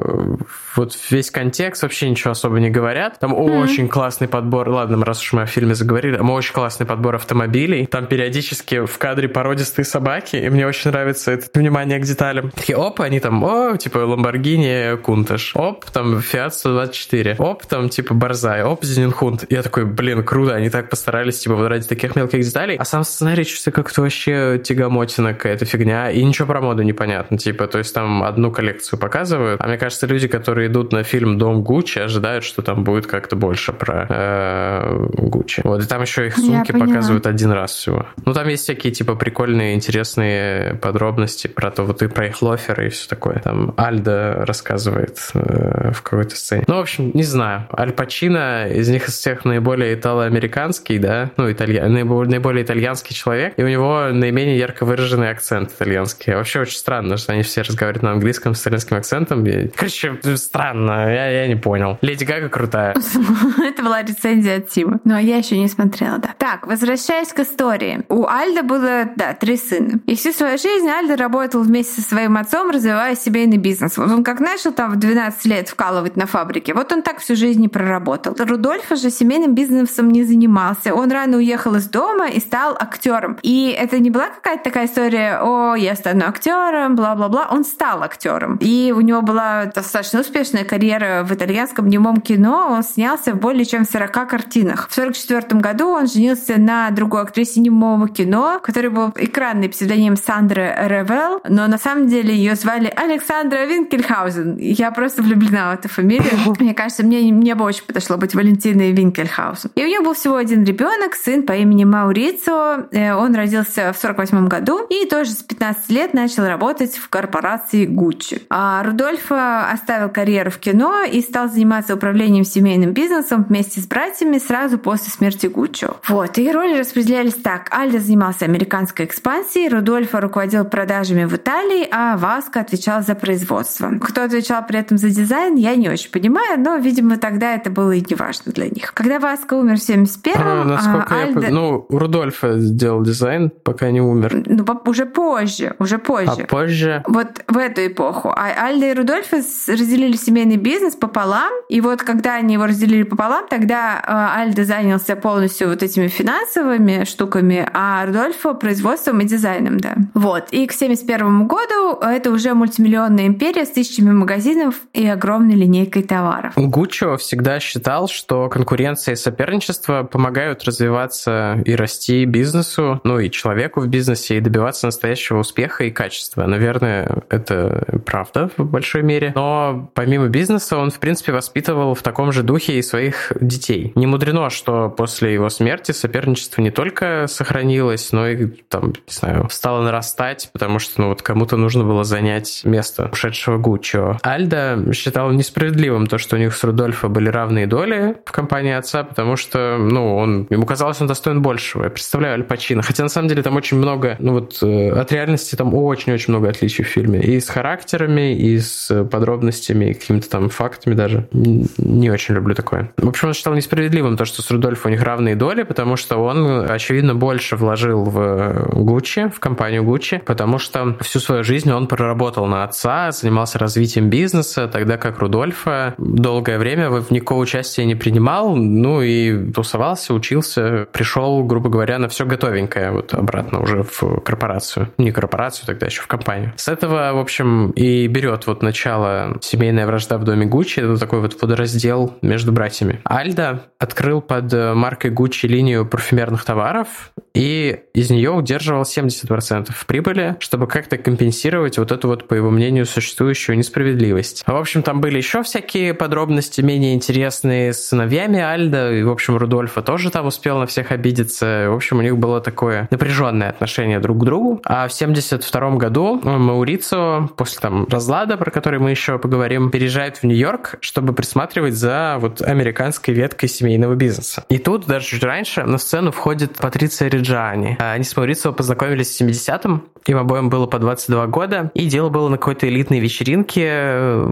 вот 0.75 0.97
весь 1.09 1.31
контекст 1.31 1.83
вообще 1.83 2.09
ничего 2.09 2.31
особо 2.31 2.59
не 2.59 2.69
говорят. 2.69 3.19
Там 3.19 3.33
очень 3.33 3.87
классный 3.87 4.27
подбор. 4.27 4.69
Ладно, 4.69 5.03
раз 5.05 5.21
уж 5.21 5.33
мы 5.33 5.43
о 5.43 5.45
фильме 5.45 5.75
заговорили, 5.75 6.17
там 6.17 6.29
очень 6.31 6.53
классный 6.53 6.85
подбор 6.85 7.15
автомобилей. 7.15 7.85
Там 7.85 8.07
периодически 8.07 8.85
в 8.85 8.97
кадре 8.97 9.27
породистые 9.27 9.85
собаки, 9.85 10.35
и 10.35 10.49
мне 10.49 10.65
очень 10.67 10.91
нравится 10.91 11.31
это 11.31 11.47
внимание 11.59 11.99
к 11.99 12.03
деталям. 12.03 12.51
Такие, 12.51 12.77
оп, 12.77 13.01
они 13.01 13.19
там, 13.19 13.43
о, 13.43 13.77
типа 13.77 13.99
Lamborghini 13.99 14.99
Countach, 15.01 15.51
оп, 15.55 15.85
там 15.85 16.17
Fiat 16.17 16.42
124, 16.49 17.35
оп, 17.39 17.65
там 17.65 17.89
типа 17.89 18.13
Борзай, 18.13 18.63
оп, 18.63 18.83
Зенинхунд. 18.83 19.45
Я 19.49 19.61
такой, 19.61 19.85
блин, 19.85 20.23
круто, 20.23 20.55
они 20.55 20.69
так 20.69 20.89
постарались, 20.89 21.39
типа, 21.39 21.55
вот 21.55 21.67
ради 21.67 21.87
таких 21.87 22.15
мелких 22.15 22.41
деталей. 22.41 22.77
А 22.77 22.85
сам 22.85 23.03
сценарий 23.03 23.45
чувствуется 23.45 23.71
как-то 23.71 24.01
вообще 24.01 24.61
тягомотина 24.63 25.33
какая-то 25.33 25.65
фигня, 25.65 26.11
и 26.11 26.23
ничего 26.23 26.47
про 26.47 26.61
моду 26.61 26.83
непонятно, 26.83 27.37
типа, 27.37 27.67
то 27.67 27.77
есть 27.77 27.93
там 27.93 28.23
одну 28.23 28.51
коллекцию 28.51 28.99
показывают, 28.99 29.61
а 29.61 29.67
мне 29.67 29.77
кажется, 29.77 30.07
люди, 30.07 30.27
которые 30.27 30.67
идут 30.67 30.91
на 30.91 31.03
фильм 31.03 31.37
«Дом 31.37 31.63
Гуччи», 31.63 31.99
ожидают, 31.99 32.43
что 32.43 32.61
там 32.61 32.83
будет 32.83 33.07
как-то 33.07 33.35
больше 33.35 33.73
про 33.73 34.07
э, 34.09 35.07
Гуччи. 35.17 35.61
Вот, 35.63 35.83
и 35.83 35.87
там 35.87 36.01
еще 36.01 36.27
их 36.27 36.35
сумки 36.37 36.71
показывают 36.71 37.27
один 37.27 37.51
раз 37.51 37.71
всего. 37.71 38.05
Ну, 38.25 38.33
там 38.33 38.47
есть 38.47 38.63
всякие, 38.63 38.93
типа, 38.93 39.15
прикольные, 39.15 39.75
интересные 39.75 40.75
подробности 40.75 41.47
про 41.47 41.71
то, 41.71 41.83
вот 41.83 42.01
и 42.01 42.07
про 42.07 42.27
их 42.27 42.41
лоферы 42.41 42.87
и 42.87 42.89
все 42.89 43.07
такое. 43.07 43.39
Там 43.39 43.73
Альда 43.77 44.43
рассказывает 44.45 45.19
э, 45.33 45.91
в 45.91 46.01
какой-то 46.23 46.35
сцене. 46.39 46.63
Ну, 46.67 46.75
в 46.75 46.79
общем, 46.79 47.11
не 47.13 47.23
знаю. 47.23 47.67
Аль 47.77 47.91
Пачино 47.91 48.67
из 48.69 48.89
них 48.89 49.07
из 49.07 49.13
всех 49.13 49.45
наиболее 49.45 49.95
итало-американский, 49.95 50.97
да, 50.97 51.31
ну, 51.37 51.51
италья... 51.51 51.87
наиболее, 51.87 52.31
наиболее 52.31 52.63
итальянский 52.63 53.15
человек, 53.15 53.53
и 53.57 53.63
у 53.63 53.67
него 53.67 54.09
наименее 54.11 54.57
ярко 54.57 54.85
выраженный 54.85 55.29
акцент 55.29 55.71
итальянский. 55.71 56.33
Вообще 56.33 56.61
очень 56.61 56.77
странно, 56.77 57.17
что 57.17 57.33
они 57.33 57.43
все 57.43 57.61
разговаривают 57.61 58.03
на 58.03 58.11
английском 58.11 58.55
с 58.55 58.61
итальянским 58.61 58.97
акцентом. 58.97 59.45
Короче, 59.75 60.17
странно, 60.35 61.13
я, 61.13 61.29
я 61.29 61.47
не 61.47 61.55
понял. 61.55 61.97
Леди 62.01 62.23
Гага 62.23 62.49
крутая. 62.49 62.95
Это 63.63 63.83
была 63.83 64.01
рецензия 64.01 64.57
от 64.57 64.69
Тима. 64.69 64.99
Ну, 65.03 65.15
а 65.15 65.21
я 65.21 65.37
еще 65.37 65.57
не 65.57 65.67
смотрела, 65.67 66.17
да. 66.19 66.29
Так, 66.37 66.67
возвращаясь 66.67 67.33
к 67.33 67.39
истории. 67.39 68.03
У 68.09 68.25
Альда 68.25 68.63
было, 68.63 69.09
да, 69.15 69.33
три 69.33 69.57
сына. 69.57 69.99
И 70.05 70.15
всю 70.15 70.31
свою 70.31 70.57
жизнь 70.57 70.89
Альда 70.89 71.17
работал 71.17 71.61
вместе 71.63 72.01
со 72.01 72.07
своим 72.07 72.37
отцом, 72.37 72.69
развивая 72.69 73.15
семейный 73.15 73.57
бизнес. 73.57 73.97
Вот 73.97 74.09
он 74.09 74.23
как 74.23 74.39
начал 74.39 74.71
там 74.71 74.91
в 74.91 74.95
12 74.97 75.45
лет 75.45 75.69
вкалывать 75.69 76.12
работать 76.13 76.17
на 76.17 76.25
фабрике. 76.25 76.73
Вот 76.73 76.91
он 76.91 77.01
так 77.01 77.19
всю 77.19 77.35
жизнь 77.35 77.63
и 77.63 77.67
проработал. 77.67 78.35
Рудольф 78.37 78.89
же 78.89 79.09
семейным 79.09 79.55
бизнесом 79.55 80.09
не 80.09 80.23
занимался. 80.23 80.93
Он 80.93 81.11
рано 81.11 81.37
уехал 81.37 81.75
из 81.75 81.87
дома 81.87 82.27
и 82.27 82.39
стал 82.39 82.75
актером. 82.79 83.37
И 83.43 83.75
это 83.79 83.99
не 83.99 84.09
была 84.09 84.29
какая-то 84.29 84.63
такая 84.63 84.85
история, 84.85 85.39
о, 85.41 85.75
я 85.75 85.95
стану 85.95 86.25
актером, 86.25 86.95
бла-бла-бла. 86.95 87.47
Он 87.51 87.63
стал 87.63 88.03
актером. 88.03 88.57
И 88.61 88.93
у 88.95 89.01
него 89.01 89.21
была 89.21 89.65
достаточно 89.65 90.21
успешная 90.21 90.65
карьера 90.65 91.23
в 91.23 91.31
итальянском 91.31 91.87
немом 91.87 92.21
кино. 92.21 92.67
Он 92.71 92.83
снялся 92.83 93.33
в 93.33 93.39
более 93.39 93.65
чем 93.65 93.85
40 93.85 94.11
картинах. 94.29 94.87
В 94.89 94.97
1944 94.97 95.61
году 95.61 95.87
он 95.87 96.07
женился 96.07 96.59
на 96.59 96.89
другой 96.91 97.21
актрисе 97.21 97.59
немого 97.59 98.07
кино, 98.07 98.59
который 98.63 98.89
был 98.89 99.11
экранный 99.15 99.69
псевдоним 99.69 100.15
Сандры 100.17 100.75
Ревел, 100.87 101.41
но 101.49 101.67
на 101.67 101.77
самом 101.77 102.07
деле 102.07 102.35
ее 102.35 102.55
звали 102.55 102.93
Александра 102.95 103.65
Винкельхаузен. 103.65 104.57
Я 104.57 104.91
просто 104.91 105.21
влюблена 105.21 105.71
в 105.71 105.79
эту 105.79 105.89
фамилию. 105.89 106.02
Мне 106.59 106.73
кажется, 106.73 107.03
мне, 107.03 107.31
мне 107.31 107.55
бы 107.55 107.65
очень 107.65 107.83
подошло 107.85 108.17
быть 108.17 108.35
Валентиной 108.35 108.91
Винкельхаузен. 108.91 109.71
И 109.75 109.83
у 109.83 109.87
нее 109.87 110.01
был 110.01 110.13
всего 110.13 110.35
один 110.35 110.63
ребенок, 110.63 111.15
сын 111.15 111.43
по 111.43 111.53
имени 111.53 111.83
Маурицио. 111.83 112.85
Э, 112.91 113.13
он 113.13 113.35
родился 113.35 113.93
в 113.93 113.97
48 113.97 114.47
году 114.47 114.85
и 114.89 115.05
тоже 115.05 115.31
с 115.31 115.43
15 115.43 115.89
лет 115.89 116.13
начал 116.13 116.45
работать 116.45 116.95
в 116.95 117.09
корпорации 117.09 117.85
Гуччи. 117.85 118.41
А 118.49 118.83
Рудольф 118.83 119.31
оставил 119.31 120.09
карьеру 120.09 120.51
в 120.51 120.57
кино 120.57 121.03
и 121.03 121.21
стал 121.21 121.49
заниматься 121.49 121.95
управлением 121.95 122.43
семейным 122.43 122.91
бизнесом 122.91 123.43
вместе 123.43 123.81
с 123.81 123.87
братьями 123.87 124.37
сразу 124.37 124.77
после 124.77 125.11
смерти 125.11 125.47
Гуччо. 125.47 125.97
Вот, 126.07 126.37
и 126.37 126.51
роли 126.51 126.79
распределялись 126.79 127.35
так. 127.35 127.67
Альдо 127.71 127.99
занимался 127.99 128.45
американской 128.45 129.05
экспансией, 129.05 129.69
Рудольфо 129.69 130.19
руководил 130.19 130.65
продажами 130.65 131.25
в 131.25 131.35
Италии, 131.35 131.87
а 131.91 132.17
Васко 132.17 132.59
отвечал 132.59 133.01
за 133.01 133.15
производство. 133.15 133.91
Кто 134.01 134.23
отвечал 134.23 134.65
при 134.65 134.79
этом 134.79 134.97
за 134.97 135.09
дизайн, 135.09 135.55
я 135.55 135.75
не 135.75 135.89
очень 135.93 136.11
понимаю, 136.11 136.59
но, 136.59 136.75
видимо, 136.77 137.17
тогда 137.17 137.53
это 137.55 137.69
было 137.69 137.91
и 137.91 138.03
не 138.07 138.15
важно 138.15 138.51
для 138.51 138.69
них. 138.69 138.93
Когда 138.93 139.19
Васко 139.19 139.55
умер 139.55 139.77
в 139.77 139.89
71-м, 139.89 140.33
а, 140.35 140.63
насколько 140.63 141.15
а, 141.15 141.23
Альдо... 141.23 141.41
я... 141.41 141.49
Ну, 141.51 141.85
Рудольфо 141.89 142.59
сделал 142.59 143.01
дизайн, 143.03 143.51
пока 143.63 143.91
не 143.91 144.01
умер. 144.01 144.43
Ну, 144.45 144.65
уже 144.85 145.05
позже, 145.05 145.75
уже 145.79 145.97
позже. 145.97 146.43
А 146.43 146.47
позже? 146.47 147.03
Вот 147.07 147.43
в 147.47 147.57
эту 147.57 147.85
эпоху. 147.87 148.29
А 148.29 148.67
Альдо 148.67 148.87
и 148.87 148.93
Рудольфо 148.93 149.37
разделили 149.37 150.15
семейный 150.15 150.57
бизнес 150.57 150.95
пополам, 150.95 151.51
и 151.69 151.81
вот 151.81 152.03
когда 152.03 152.35
они 152.35 152.55
его 152.55 152.65
разделили 152.65 153.03
пополам, 153.03 153.47
тогда 153.47 154.01
а, 154.05 154.35
Альдо 154.39 154.65
занялся 154.65 155.15
полностью 155.15 155.69
вот 155.69 155.83
этими 155.83 156.07
финансовыми 156.07 157.03
штуками, 157.05 157.67
а 157.73 158.05
Рудольфо 158.05 158.53
производством 158.53 159.21
и 159.21 159.25
дизайном, 159.25 159.79
да. 159.79 159.95
Вот. 160.13 160.47
И 160.51 160.67
к 160.67 160.73
71 160.73 161.47
году 161.47 161.99
это 162.01 162.31
уже 162.31 162.53
мультимиллионная 162.53 163.27
империя 163.27 163.65
с 163.65 163.69
тысячами 163.69 164.11
магазинов 164.11 164.75
и 164.93 165.05
огромной 165.07 165.55
линейкой 165.55 165.82
товаров. 165.85 166.53
Гуччо 166.55 167.17
всегда 167.17 167.59
считал, 167.59 168.07
что 168.07 168.49
конкуренция 168.49 169.13
и 169.13 169.15
соперничество 169.15 170.03
помогают 170.03 170.63
развиваться 170.63 171.61
и 171.65 171.75
расти 171.75 172.25
бизнесу, 172.25 173.01
ну 173.03 173.19
и 173.19 173.29
человеку 173.29 173.81
в 173.81 173.87
бизнесе, 173.87 174.37
и 174.37 174.39
добиваться 174.39 174.87
настоящего 174.87 175.39
успеха 175.39 175.83
и 175.83 175.91
качества. 175.91 176.45
Наверное, 176.45 177.23
это 177.29 177.85
правда 178.05 178.49
в 178.57 178.65
большой 178.65 179.03
мере. 179.03 179.31
Но 179.35 179.91
помимо 179.93 180.27
бизнеса 180.27 180.77
он, 180.77 180.91
в 180.91 180.99
принципе, 180.99 181.31
воспитывал 181.31 181.95
в 181.95 182.01
таком 182.01 182.31
же 182.31 182.43
духе 182.43 182.73
и 182.77 182.81
своих 182.81 183.31
детей. 183.39 183.91
Не 183.95 184.07
мудрено, 184.07 184.49
что 184.49 184.89
после 184.89 185.33
его 185.33 185.49
смерти 185.49 185.91
соперничество 185.91 186.61
не 186.61 186.71
только 186.71 187.25
сохранилось, 187.27 188.11
но 188.11 188.27
и 188.27 188.47
там, 188.47 188.89
не 188.89 189.13
знаю, 189.13 189.47
стало 189.49 189.83
нарастать, 189.83 190.49
потому 190.53 190.79
что 190.79 191.01
ну 191.01 191.09
вот 191.09 191.21
кому-то 191.21 191.57
нужно 191.57 191.83
было 191.83 192.03
занять 192.03 192.61
место 192.63 193.09
ушедшего 193.11 193.57
Гуччо. 193.57 194.17
Альда 194.21 194.79
считал 194.93 195.31
несправедливым 195.31 195.72
то, 196.07 196.17
что 196.17 196.35
у 196.35 196.39
них 196.39 196.55
с 196.55 196.63
Рудольфо 196.63 197.09
были 197.09 197.29
равные 197.29 197.67
доли 197.67 198.15
в 198.25 198.31
компании 198.31 198.73
отца, 198.73 199.03
потому 199.03 199.35
что, 199.35 199.77
ну, 199.77 200.15
он, 200.15 200.47
ему 200.49 200.65
казалось, 200.65 201.01
он 201.01 201.07
достоин 201.07 201.41
большего. 201.41 201.85
Я 201.85 201.89
представляю 201.89 202.35
Аль 202.35 202.43
Пачино. 202.43 202.81
Хотя 202.81 203.03
на 203.03 203.09
самом 203.09 203.27
деле 203.27 203.43
там 203.43 203.55
очень 203.55 203.77
много, 203.77 204.15
ну 204.19 204.33
вот 204.33 204.59
э, 204.61 204.89
от 204.91 205.11
реальности 205.11 205.55
там 205.55 205.73
очень-очень 205.73 206.33
много 206.33 206.49
отличий 206.49 206.83
в 206.83 206.87
фильме. 206.87 207.21
И 207.21 207.39
с 207.39 207.49
характерами, 207.49 208.35
и 208.35 208.59
с 208.59 209.03
подробностями, 209.05 209.91
и 209.91 209.93
какими-то 209.93 210.29
там 210.29 210.49
фактами 210.49 210.95
даже. 210.95 211.27
Не 211.31 212.11
очень 212.11 212.35
люблю 212.35 212.55
такое. 212.55 212.91
В 212.97 213.07
общем, 213.07 213.29
он 213.29 213.33
считал 213.33 213.53
несправедливым 213.53 214.17
то, 214.17 214.25
что 214.25 214.41
с 214.41 214.51
Рудольфо 214.51 214.87
у 214.87 214.91
них 214.91 215.01
равные 215.01 215.35
доли, 215.35 215.63
потому 215.63 215.95
что 215.95 216.17
он, 216.17 216.69
очевидно, 216.69 217.15
больше 217.15 217.55
вложил 217.55 218.03
в 218.03 218.69
Гуччи, 218.73 219.29
в 219.29 219.39
компанию 219.39 219.83
Гуччи, 219.83 220.21
потому 220.25 220.59
что 220.59 220.97
всю 221.01 221.19
свою 221.19 221.43
жизнь 221.43 221.71
он 221.71 221.87
проработал 221.87 222.45
на 222.45 222.63
отца, 222.63 223.11
занимался 223.11 223.59
развитием 223.59 224.09
бизнеса, 224.09 224.67
тогда 224.67 224.97
как 224.97 225.19
Рудольфа 225.63 225.95
долгое 225.97 226.57
время 226.57 226.89
в 226.89 227.11
никакого 227.11 227.39
участия 227.39 227.85
не 227.85 227.95
принимал, 227.95 228.55
ну 228.55 229.01
и 229.01 229.51
тусовался, 229.51 230.13
учился, 230.13 230.87
пришел, 230.91 231.43
грубо 231.43 231.69
говоря, 231.69 231.99
на 231.99 232.07
все 232.07 232.25
готовенькое 232.25 232.91
вот 232.91 233.13
обратно 233.13 233.61
уже 233.61 233.83
в 233.83 234.19
корпорацию. 234.21 234.89
Не 234.97 235.11
корпорацию, 235.11 235.65
тогда 235.67 235.85
еще 235.85 236.01
в 236.01 236.07
компанию. 236.07 236.53
С 236.55 236.67
этого, 236.67 237.13
в 237.13 237.19
общем, 237.19 237.71
и 237.71 238.07
берет 238.07 238.47
вот 238.47 238.61
начало 238.61 239.37
семейная 239.41 239.85
вражда 239.85 240.17
в 240.17 240.23
доме 240.23 240.45
Гуччи, 240.45 240.79
это 240.79 240.97
такой 240.97 241.21
вот 241.21 241.39
подраздел 241.39 242.17
между 242.21 242.51
братьями. 242.51 243.01
Альда 243.05 243.63
открыл 243.79 244.21
под 244.21 244.53
маркой 244.53 245.11
Гуччи 245.11 245.45
линию 245.45 245.85
парфюмерных 245.85 246.43
товаров, 246.45 247.11
и 247.33 247.79
из 247.93 248.09
нее 248.09 248.31
удерживал 248.31 248.83
70% 248.83 249.69
прибыли, 249.87 250.35
чтобы 250.39 250.67
как-то 250.67 250.97
компенсировать 250.97 251.77
вот 251.77 251.91
эту 251.91 252.07
вот, 252.07 252.27
по 252.27 252.35
его 252.35 252.51
мнению, 252.51 252.85
существующую 252.85 253.57
несправедливость. 253.57 254.43
В 254.45 254.55
общем, 254.55 254.83
там 254.83 255.01
были 255.01 255.17
еще 255.17 255.41
всякие 255.53 255.93
подробности 255.93 256.61
менее 256.61 256.95
интересные 256.95 257.73
с 257.73 257.89
сыновьями 257.89 258.39
Альда, 258.39 258.91
и, 258.91 259.03
в 259.03 259.11
общем, 259.11 259.37
Рудольфа 259.37 259.83
тоже 259.83 260.09
там 260.09 260.25
успел 260.25 260.57
на 260.57 260.65
всех 260.65 260.91
обидеться. 260.91 261.67
В 261.69 261.75
общем, 261.75 261.99
у 261.99 262.01
них 262.01 262.17
было 262.17 262.41
такое 262.41 262.87
напряженное 262.89 263.51
отношение 263.51 263.99
друг 263.99 264.17
к 264.17 264.23
другу. 264.23 264.61
А 264.65 264.87
в 264.87 264.93
72 264.93 265.75
году 265.75 266.19
Маурицо, 266.23 267.29
после 267.37 267.59
там 267.59 267.85
разлада, 267.87 268.35
про 268.35 268.49
который 268.49 268.79
мы 268.79 268.89
еще 268.89 269.19
поговорим, 269.19 269.69
переезжает 269.69 270.17
в 270.17 270.23
Нью-Йорк, 270.23 270.77
чтобы 270.79 271.13
присматривать 271.13 271.75
за 271.75 272.17
вот 272.19 272.41
американской 272.41 273.13
веткой 273.13 273.47
семейного 273.47 273.93
бизнеса. 273.93 274.45
И 274.49 274.57
тут 274.57 274.87
даже 274.87 275.05
чуть 275.05 275.23
раньше 275.23 275.61
на 275.65 275.77
сцену 275.77 276.11
входит 276.11 276.57
Патриция 276.57 277.11
Реджани. 277.11 277.77
Они 277.79 278.03
с 278.03 278.17
Маурицо 278.17 278.53
познакомились 278.53 279.15
в 279.15 279.21
70-м, 279.21 279.83
им 280.05 280.17
обоим 280.17 280.49
было 280.49 280.65
по 280.65 280.79
22 280.79 281.27
года, 281.27 281.71
и 281.73 281.87
дело 281.87 282.09
было 282.09 282.29
на 282.29 282.37
какой-то 282.37 282.67
элитной 282.67 282.99
вечеринке 282.99 283.67
э, 283.67 284.29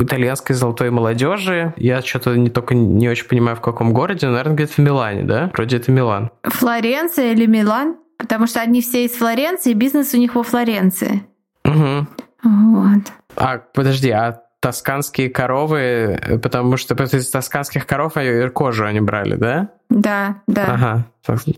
итальянской 0.00 0.54
золотой 0.54 0.90
молодежи. 0.90 1.74
Я 1.76 2.02
что-то 2.02 2.36
не 2.36 2.50
только 2.50 2.74
не 2.74 3.08
очень 3.08 3.26
понимаю, 3.26 3.56
в 3.56 3.60
каком 3.60 3.92
городе, 3.92 4.26
но, 4.26 4.32
наверное, 4.32 4.54
где-то 4.54 4.74
в 4.74 4.78
Милане, 4.78 5.22
да? 5.24 5.50
Вроде 5.54 5.76
это 5.76 5.90
Милан. 5.90 6.30
Флоренция 6.42 7.32
или 7.32 7.46
Милан? 7.46 7.96
Потому 8.18 8.46
что 8.46 8.60
они 8.60 8.80
все 8.82 9.04
из 9.04 9.12
Флоренции, 9.12 9.72
бизнес 9.72 10.14
у 10.14 10.18
них 10.18 10.34
во 10.34 10.42
Флоренции. 10.42 11.24
Угу. 11.64 12.06
Вот. 12.44 13.02
А, 13.36 13.58
подожди, 13.58 14.10
а 14.10 14.42
тосканские 14.60 15.28
коровы, 15.28 15.78
э, 15.78 16.38
потому 16.38 16.76
что 16.76 16.94
из 16.94 17.28
тосканских 17.30 17.86
коров 17.86 18.14
кожу 18.54 18.84
они 18.86 19.00
брали, 19.00 19.34
да? 19.34 19.70
Да, 19.90 20.36
да. 20.46 20.64
Ага, 20.68 21.06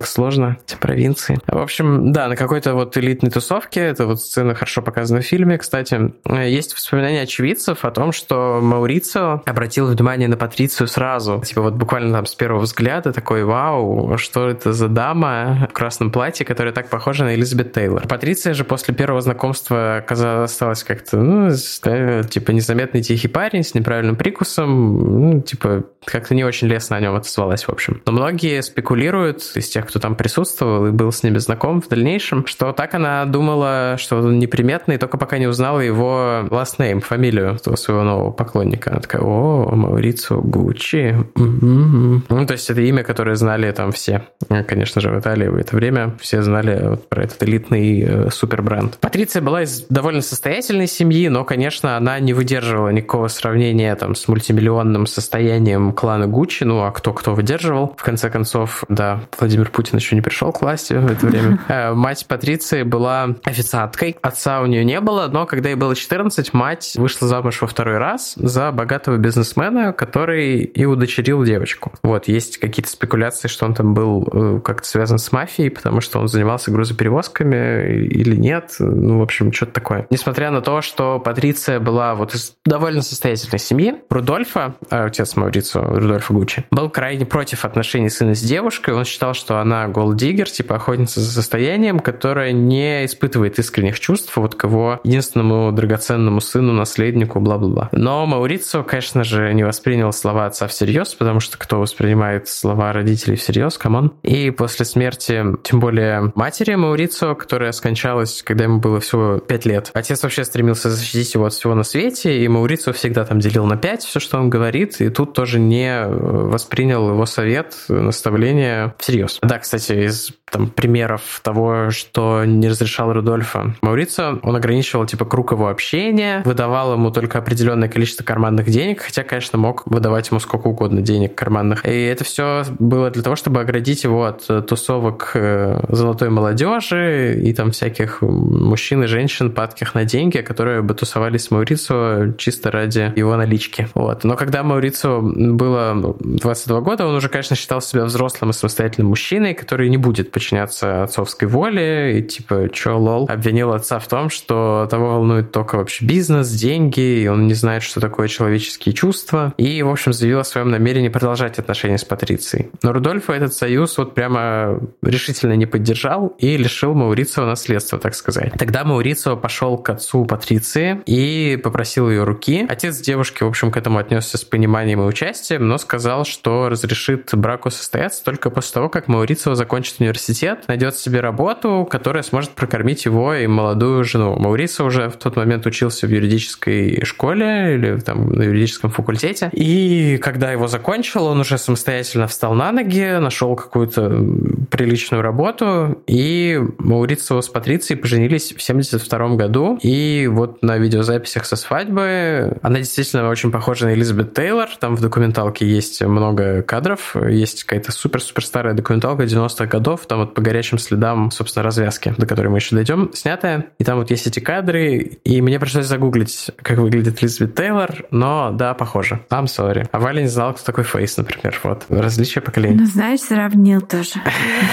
сложно, 0.02 0.58
эти 0.66 0.76
провинции. 0.76 1.38
В 1.46 1.58
общем, 1.58 2.12
да, 2.12 2.28
на 2.28 2.36
какой-то 2.36 2.74
вот 2.74 2.96
элитной 2.96 3.30
тусовке, 3.30 3.80
это 3.80 4.06
вот 4.06 4.20
сцена 4.20 4.54
хорошо 4.54 4.82
показана 4.82 5.20
в 5.20 5.24
фильме, 5.24 5.58
кстати, 5.58 6.12
есть 6.46 6.74
воспоминания 6.74 7.22
очевидцев 7.22 7.84
о 7.84 7.90
том, 7.90 8.12
что 8.12 8.60
Маурицио 8.62 9.42
обратил 9.46 9.86
внимание 9.86 10.28
на 10.28 10.36
Патрицию 10.36 10.88
сразу, 10.88 11.42
типа 11.44 11.62
вот 11.62 11.74
буквально 11.74 12.12
там 12.12 12.26
с 12.26 12.34
первого 12.34 12.60
взгляда 12.60 13.12
такой, 13.12 13.44
вау, 13.44 14.18
что 14.18 14.48
это 14.48 14.72
за 14.72 14.88
дама 14.88 15.68
в 15.70 15.72
красном 15.72 16.10
платье, 16.10 16.44
которая 16.44 16.72
так 16.72 16.88
похожа 16.88 17.24
на 17.24 17.34
Элизабет 17.34 17.72
Тейлор. 17.72 18.06
Патриция 18.06 18.54
же 18.54 18.64
после 18.64 18.94
первого 18.94 19.20
знакомства 19.20 19.96
оказалась 19.96 20.84
как-то, 20.84 21.16
ну, 21.16 21.50
типа 21.50 22.50
незаметный 22.50 23.02
тихий 23.02 23.28
парень 23.28 23.62
с 23.64 23.74
неправильным 23.74 24.16
прикусом, 24.16 25.30
ну, 25.30 25.40
типа 25.40 25.84
как-то 26.04 26.34
не 26.34 26.44
очень 26.44 26.68
лестно 26.68 26.96
о 26.96 27.00
нем 27.00 27.14
отозвалась, 27.14 27.64
в 27.64 27.70
общем. 27.70 28.02
Но 28.06 28.12
многие 28.12 28.62
спекулируют 28.62 29.53
из 29.56 29.68
тех, 29.68 29.86
кто 29.86 29.98
там 29.98 30.14
присутствовал 30.14 30.86
и 30.86 30.90
был 30.90 31.12
с 31.12 31.22
ними 31.22 31.38
знаком 31.38 31.80
в 31.80 31.88
дальнейшем, 31.88 32.46
что 32.46 32.72
так 32.72 32.94
она 32.94 33.24
думала, 33.24 33.96
что 33.98 34.16
он 34.16 34.38
неприметный, 34.38 34.98
только 34.98 35.18
пока 35.18 35.38
не 35.38 35.46
узнала 35.46 35.80
его 35.80 36.46
last 36.50 36.78
name, 36.78 37.00
фамилию 37.00 37.58
своего 37.76 38.02
нового 38.02 38.30
поклонника. 38.30 38.90
Она 38.90 39.00
такая, 39.00 39.22
о, 39.22 39.74
Маурицу 39.74 40.40
Гуччи. 40.40 41.16
Ну, 41.34 42.46
то 42.46 42.52
есть 42.52 42.70
это 42.70 42.80
имя, 42.80 43.02
которое 43.02 43.36
знали 43.36 43.70
там 43.72 43.92
все. 43.92 44.26
Конечно 44.66 45.00
же, 45.00 45.10
в 45.10 45.18
Италии 45.18 45.48
в 45.48 45.56
это 45.56 45.76
время 45.76 46.16
все 46.20 46.42
знали 46.42 46.88
вот 46.88 47.08
про 47.08 47.24
этот 47.24 47.42
элитный 47.42 48.02
э, 48.02 48.30
супербренд. 48.30 48.98
Патриция 49.00 49.42
была 49.42 49.62
из 49.62 49.86
довольно 49.88 50.20
состоятельной 50.20 50.86
семьи, 50.86 51.28
но, 51.28 51.44
конечно, 51.44 51.96
она 51.96 52.18
не 52.20 52.32
выдерживала 52.32 52.88
никакого 52.88 53.28
сравнения 53.28 53.94
там 53.96 54.14
с 54.14 54.28
мультимиллионным 54.28 55.06
состоянием 55.06 55.92
клана 55.92 56.26
Гуччи, 56.26 56.64
ну, 56.64 56.82
а 56.82 56.90
кто-кто 56.90 57.34
выдерживал. 57.34 57.94
В 57.96 58.02
конце 58.02 58.30
концов, 58.30 58.84
да, 58.88 59.22
Владимир 59.44 59.68
Путин 59.68 59.98
еще 59.98 60.16
не 60.16 60.22
пришел 60.22 60.52
к 60.52 60.62
власти 60.62 60.94
в 60.94 61.06
это 61.06 61.26
время. 61.26 61.58
Э, 61.68 61.92
мать 61.92 62.26
Патриции 62.26 62.82
была 62.82 63.36
официанткой. 63.42 64.16
Отца 64.22 64.60
у 64.60 64.66
нее 64.66 64.84
не 64.84 65.00
было, 65.00 65.28
но 65.28 65.44
когда 65.44 65.70
ей 65.70 65.74
было 65.74 65.94
14, 65.94 66.54
мать 66.54 66.94
вышла 66.96 67.28
замуж 67.28 67.60
во 67.60 67.66
второй 67.66 67.98
раз 67.98 68.34
за 68.36 68.70
богатого 68.72 69.16
бизнесмена, 69.16 69.92
который 69.92 70.60
и 70.60 70.84
удочерил 70.84 71.44
девочку. 71.44 71.92
Вот, 72.02 72.28
есть 72.28 72.58
какие-то 72.58 72.90
спекуляции, 72.90 73.48
что 73.48 73.66
он 73.66 73.74
там 73.74 73.92
был 73.92 74.28
э, 74.32 74.60
как-то 74.64 74.88
связан 74.88 75.18
с 75.18 75.30
мафией, 75.30 75.70
потому 75.70 76.00
что 76.00 76.20
он 76.20 76.28
занимался 76.28 76.70
грузоперевозками 76.70 78.06
или 78.06 78.36
нет. 78.36 78.76
Ну, 78.78 79.18
в 79.18 79.22
общем, 79.22 79.52
что-то 79.52 79.72
такое. 79.72 80.06
Несмотря 80.10 80.50
на 80.50 80.62
то, 80.62 80.80
что 80.80 81.18
Патриция 81.18 81.80
была 81.80 82.14
вот 82.14 82.34
из 82.34 82.54
довольно 82.64 83.02
состоятельной 83.02 83.58
семьи, 83.58 83.94
Рудольфа, 84.08 84.76
а, 84.90 85.04
отец 85.04 85.36
Маурицио, 85.36 85.82
Рудольфа 85.82 86.32
Гуччи, 86.32 86.64
был 86.70 86.88
крайне 86.88 87.26
против 87.26 87.64
отношений 87.64 88.08
сына 88.08 88.34
с 88.34 88.40
девушкой. 88.40 88.94
Он 88.94 89.04
считал, 89.04 89.33
что 89.34 89.58
она 89.58 89.88
gold 89.88 90.10
digger, 90.10 90.48
типа 90.48 90.76
охотница 90.76 91.20
за 91.20 91.30
состоянием, 91.30 92.00
которая 92.00 92.52
не 92.52 93.04
испытывает 93.04 93.58
искренних 93.58 94.00
чувств 94.00 94.36
вот 94.36 94.54
к 94.54 94.64
его 94.64 95.00
единственному 95.04 95.72
драгоценному 95.72 96.40
сыну, 96.40 96.72
наследнику, 96.72 97.40
бла-бла-бла. 97.40 97.88
Но 97.92 98.24
Маурицио, 98.26 98.82
конечно 98.82 99.24
же, 99.24 99.52
не 99.54 99.64
воспринял 99.64 100.12
слова 100.12 100.46
отца 100.46 100.66
всерьез, 100.66 101.14
потому 101.14 101.40
что 101.40 101.58
кто 101.58 101.80
воспринимает 101.80 102.48
слова 102.48 102.92
родителей 102.92 103.36
всерьез, 103.36 103.78
come 103.78 103.97
on. 103.97 104.12
И 104.22 104.50
после 104.50 104.84
смерти, 104.84 105.44
тем 105.62 105.80
более 105.80 106.32
матери 106.34 106.74
Маурицио, 106.74 107.34
которая 107.34 107.72
скончалась, 107.72 108.42
когда 108.42 108.64
ему 108.64 108.78
было 108.78 109.00
всего 109.00 109.38
5 109.38 109.66
лет, 109.66 109.90
отец 109.94 110.22
вообще 110.22 110.44
стремился 110.44 110.90
защитить 110.90 111.34
его 111.34 111.46
от 111.46 111.52
всего 111.52 111.74
на 111.74 111.82
свете, 111.82 112.38
и 112.38 112.48
Маурицио 112.48 112.92
всегда 112.92 113.24
там 113.24 113.40
делил 113.40 113.66
на 113.66 113.76
5 113.76 114.02
все, 114.04 114.20
что 114.20 114.38
он 114.38 114.50
говорит, 114.50 115.00
и 115.00 115.08
тут 115.08 115.32
тоже 115.34 115.58
не 115.58 116.06
воспринял 116.06 117.08
его 117.08 117.26
совет, 117.26 117.74
наставление 117.88 118.94
всерьез. 118.98 119.23
Да, 119.42 119.58
кстати, 119.58 119.92
из 120.06 120.32
там, 120.54 120.68
примеров 120.68 121.40
того, 121.42 121.90
что 121.90 122.44
не 122.44 122.68
разрешал 122.68 123.12
Рудольфа 123.12 123.74
Маурица, 123.82 124.38
он 124.44 124.54
ограничивал 124.54 125.04
типа 125.04 125.24
круг 125.24 125.50
его 125.50 125.66
общения, 125.66 126.42
выдавал 126.44 126.92
ему 126.92 127.10
только 127.10 127.38
определенное 127.38 127.88
количество 127.88 128.22
карманных 128.22 128.70
денег, 128.70 129.00
хотя, 129.02 129.24
конечно, 129.24 129.58
мог 129.58 129.82
выдавать 129.84 130.30
ему 130.30 130.38
сколько 130.38 130.68
угодно 130.68 131.02
денег 131.02 131.34
карманных. 131.34 131.84
И 131.84 132.04
это 132.04 132.22
все 132.22 132.62
было 132.78 133.10
для 133.10 133.24
того, 133.24 133.34
чтобы 133.34 133.60
оградить 133.60 134.04
его 134.04 134.26
от 134.26 134.46
тусовок 134.68 135.32
э, 135.34 135.80
золотой 135.88 136.30
молодежи 136.30 137.40
и 137.42 137.52
там 137.52 137.72
всяких 137.72 138.22
мужчин 138.22 139.02
и 139.02 139.08
женщин, 139.08 139.50
падких 139.50 139.96
на 139.96 140.04
деньги, 140.04 140.38
которые 140.38 140.82
бы 140.82 140.94
тусовались 140.94 141.46
с 141.46 141.50
Маурицо 141.50 142.32
чисто 142.38 142.70
ради 142.70 143.12
его 143.16 143.34
налички. 143.34 143.88
Вот. 143.94 144.22
Но 144.22 144.36
когда 144.36 144.62
Маурицо 144.62 145.20
было 145.20 146.14
22 146.20 146.80
года, 146.80 147.08
он 147.08 147.16
уже, 147.16 147.28
конечно, 147.28 147.56
считал 147.56 147.80
себя 147.80 148.04
взрослым 148.04 148.50
и 148.50 148.52
самостоятельным 148.52 149.08
мужчиной, 149.08 149.54
который 149.54 149.88
не 149.88 149.96
будет 149.96 150.30
подчиняться 150.44 151.04
отцовской 151.04 151.48
воле, 151.48 152.18
и 152.18 152.22
типа, 152.22 152.68
чё, 152.70 152.98
лол, 152.98 153.26
обвинил 153.30 153.72
отца 153.72 153.98
в 153.98 154.06
том, 154.08 154.28
что 154.28 154.86
того 154.90 155.14
волнует 155.14 155.52
только 155.52 155.76
вообще 155.76 156.04
бизнес, 156.04 156.50
деньги, 156.50 157.22
и 157.22 157.28
он 157.28 157.46
не 157.46 157.54
знает, 157.54 157.82
что 157.82 157.98
такое 157.98 158.28
человеческие 158.28 158.94
чувства, 158.94 159.54
и, 159.56 159.82
в 159.82 159.88
общем, 159.88 160.12
заявил 160.12 160.40
о 160.40 160.44
своем 160.44 160.70
намерении 160.70 161.08
продолжать 161.08 161.58
отношения 161.58 161.96
с 161.96 162.04
Патрицией. 162.04 162.68
Но 162.82 162.92
Рудольфа 162.92 163.32
этот 163.32 163.54
союз 163.54 163.96
вот 163.96 164.14
прямо 164.14 164.80
решительно 165.00 165.54
не 165.54 165.64
поддержал 165.64 166.34
и 166.38 166.58
лишил 166.58 166.92
Маурицио 166.92 167.46
наследства, 167.46 167.98
так 167.98 168.14
сказать. 168.14 168.52
Тогда 168.58 168.84
Маурицио 168.84 169.36
пошел 169.38 169.78
к 169.78 169.88
отцу 169.88 170.26
Патриции 170.26 171.00
и 171.06 171.56
попросил 171.56 172.10
ее 172.10 172.24
руки. 172.24 172.66
Отец 172.68 172.98
девушки, 172.98 173.44
в 173.44 173.46
общем, 173.46 173.70
к 173.70 173.78
этому 173.78 173.98
отнесся 173.98 174.36
с 174.36 174.44
пониманием 174.44 175.00
и 175.00 175.04
участием, 175.04 175.66
но 175.68 175.78
сказал, 175.78 176.26
что 176.26 176.68
разрешит 176.68 177.30
браку 177.32 177.70
состояться 177.70 178.22
только 178.22 178.50
после 178.50 178.74
того, 178.74 178.88
как 178.90 179.08
Маурицио 179.08 179.54
закончит 179.54 180.00
университет 180.00 180.33
университет, 180.34 180.64
найдет 180.68 180.96
себе 180.96 181.20
работу, 181.20 181.86
которая 181.90 182.22
сможет 182.22 182.50
прокормить 182.50 183.04
его 183.04 183.34
и 183.34 183.46
молодую 183.46 184.04
жену. 184.04 184.36
Мауриса 184.36 184.84
уже 184.84 185.08
в 185.08 185.16
тот 185.16 185.36
момент 185.36 185.66
учился 185.66 186.06
в 186.06 186.10
юридической 186.10 187.04
школе 187.04 187.74
или 187.74 188.00
там 188.00 188.32
на 188.32 188.42
юридическом 188.42 188.90
факультете. 188.90 189.50
И 189.52 190.18
когда 190.22 190.50
его 190.50 190.66
закончил, 190.66 191.26
он 191.26 191.40
уже 191.40 191.58
самостоятельно 191.58 192.26
встал 192.26 192.54
на 192.54 192.72
ноги, 192.72 193.18
нашел 193.18 193.54
какую-то 193.56 194.24
приличную 194.70 195.22
работу, 195.22 196.02
и 196.06 196.60
Маурицио 196.78 197.40
с 197.40 197.48
Патрицией 197.48 198.00
поженились 198.00 198.54
в 198.56 198.62
72 198.62 199.36
году. 199.36 199.78
И 199.82 200.28
вот 200.30 200.62
на 200.62 200.78
видеозаписях 200.78 201.46
со 201.46 201.56
свадьбы 201.56 202.58
она 202.62 202.78
действительно 202.78 203.28
очень 203.28 203.50
похожа 203.50 203.86
на 203.86 203.94
Элизабет 203.94 204.34
Тейлор. 204.34 204.68
Там 204.80 204.96
в 204.96 205.00
документалке 205.00 205.66
есть 205.66 206.02
много 206.02 206.62
кадров. 206.62 207.16
Есть 207.28 207.64
какая-то 207.64 207.92
супер-супер 207.92 208.44
старая 208.44 208.74
документалка 208.74 209.24
90-х 209.24 209.66
годов. 209.66 210.06
Там 210.14 210.20
вот 210.20 210.34
по 210.34 210.42
горячим 210.42 210.78
следам, 210.78 211.32
собственно, 211.32 211.64
развязки, 211.64 212.14
до 212.16 212.24
которой 212.24 212.46
мы 212.46 212.58
еще 212.58 212.76
дойдем, 212.76 213.10
снятая. 213.14 213.66
И 213.78 213.82
там 213.82 213.98
вот 213.98 214.10
есть 214.10 214.28
эти 214.28 214.38
кадры, 214.38 215.18
и 215.24 215.42
мне 215.42 215.58
пришлось 215.58 215.86
загуглить, 215.86 216.52
как 216.62 216.78
выглядит 216.78 217.20
Элизабет 217.20 217.56
Тейлор, 217.56 218.04
но 218.12 218.52
да, 218.52 218.74
похоже. 218.74 219.22
I'm 219.28 219.46
sorry. 219.46 219.88
А 219.90 219.98
Валя 219.98 220.20
не 220.20 220.28
знала, 220.28 220.52
кто 220.52 220.62
такой 220.62 220.84
Фейс, 220.84 221.16
например. 221.16 221.58
Вот. 221.64 221.86
Различие 221.88 222.42
поколений. 222.42 222.76
Ну, 222.78 222.86
знаешь, 222.86 223.22
сравнил 223.22 223.80
тоже. 223.80 224.20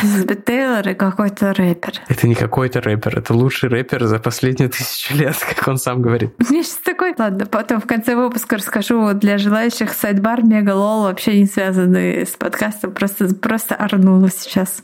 Элизабет 0.03 0.45
Тейлор 0.45 0.87
и 0.89 0.93
какой-то 0.93 1.55
рэпер. 1.55 1.93
Это 2.07 2.27
не 2.27 2.35
какой-то 2.35 2.79
рэпер, 2.79 3.17
это 3.17 3.33
лучший 3.33 3.69
рэпер 3.69 4.05
за 4.05 4.19
последние 4.19 4.69
тысячу 4.69 5.15
лет, 5.15 5.35
как 5.55 5.67
он 5.67 5.77
сам 5.77 6.03
говорит. 6.03 6.35
Мне 6.37 6.61
сейчас 6.61 6.75
такой... 6.85 7.15
Ладно, 7.17 7.47
потом 7.47 7.81
в 7.81 7.87
конце 7.87 8.15
выпуска 8.15 8.57
расскажу 8.57 9.11
для 9.15 9.39
желающих 9.39 9.91
сайдбар 9.93 10.43
Мегалол 10.43 11.05
вообще 11.05 11.39
не 11.39 11.47
связанный 11.47 12.27
с 12.27 12.35
подкастом. 12.37 12.91
Просто, 12.91 13.33
просто 13.33 13.73
орнула 13.73 14.29
сейчас. 14.29 14.83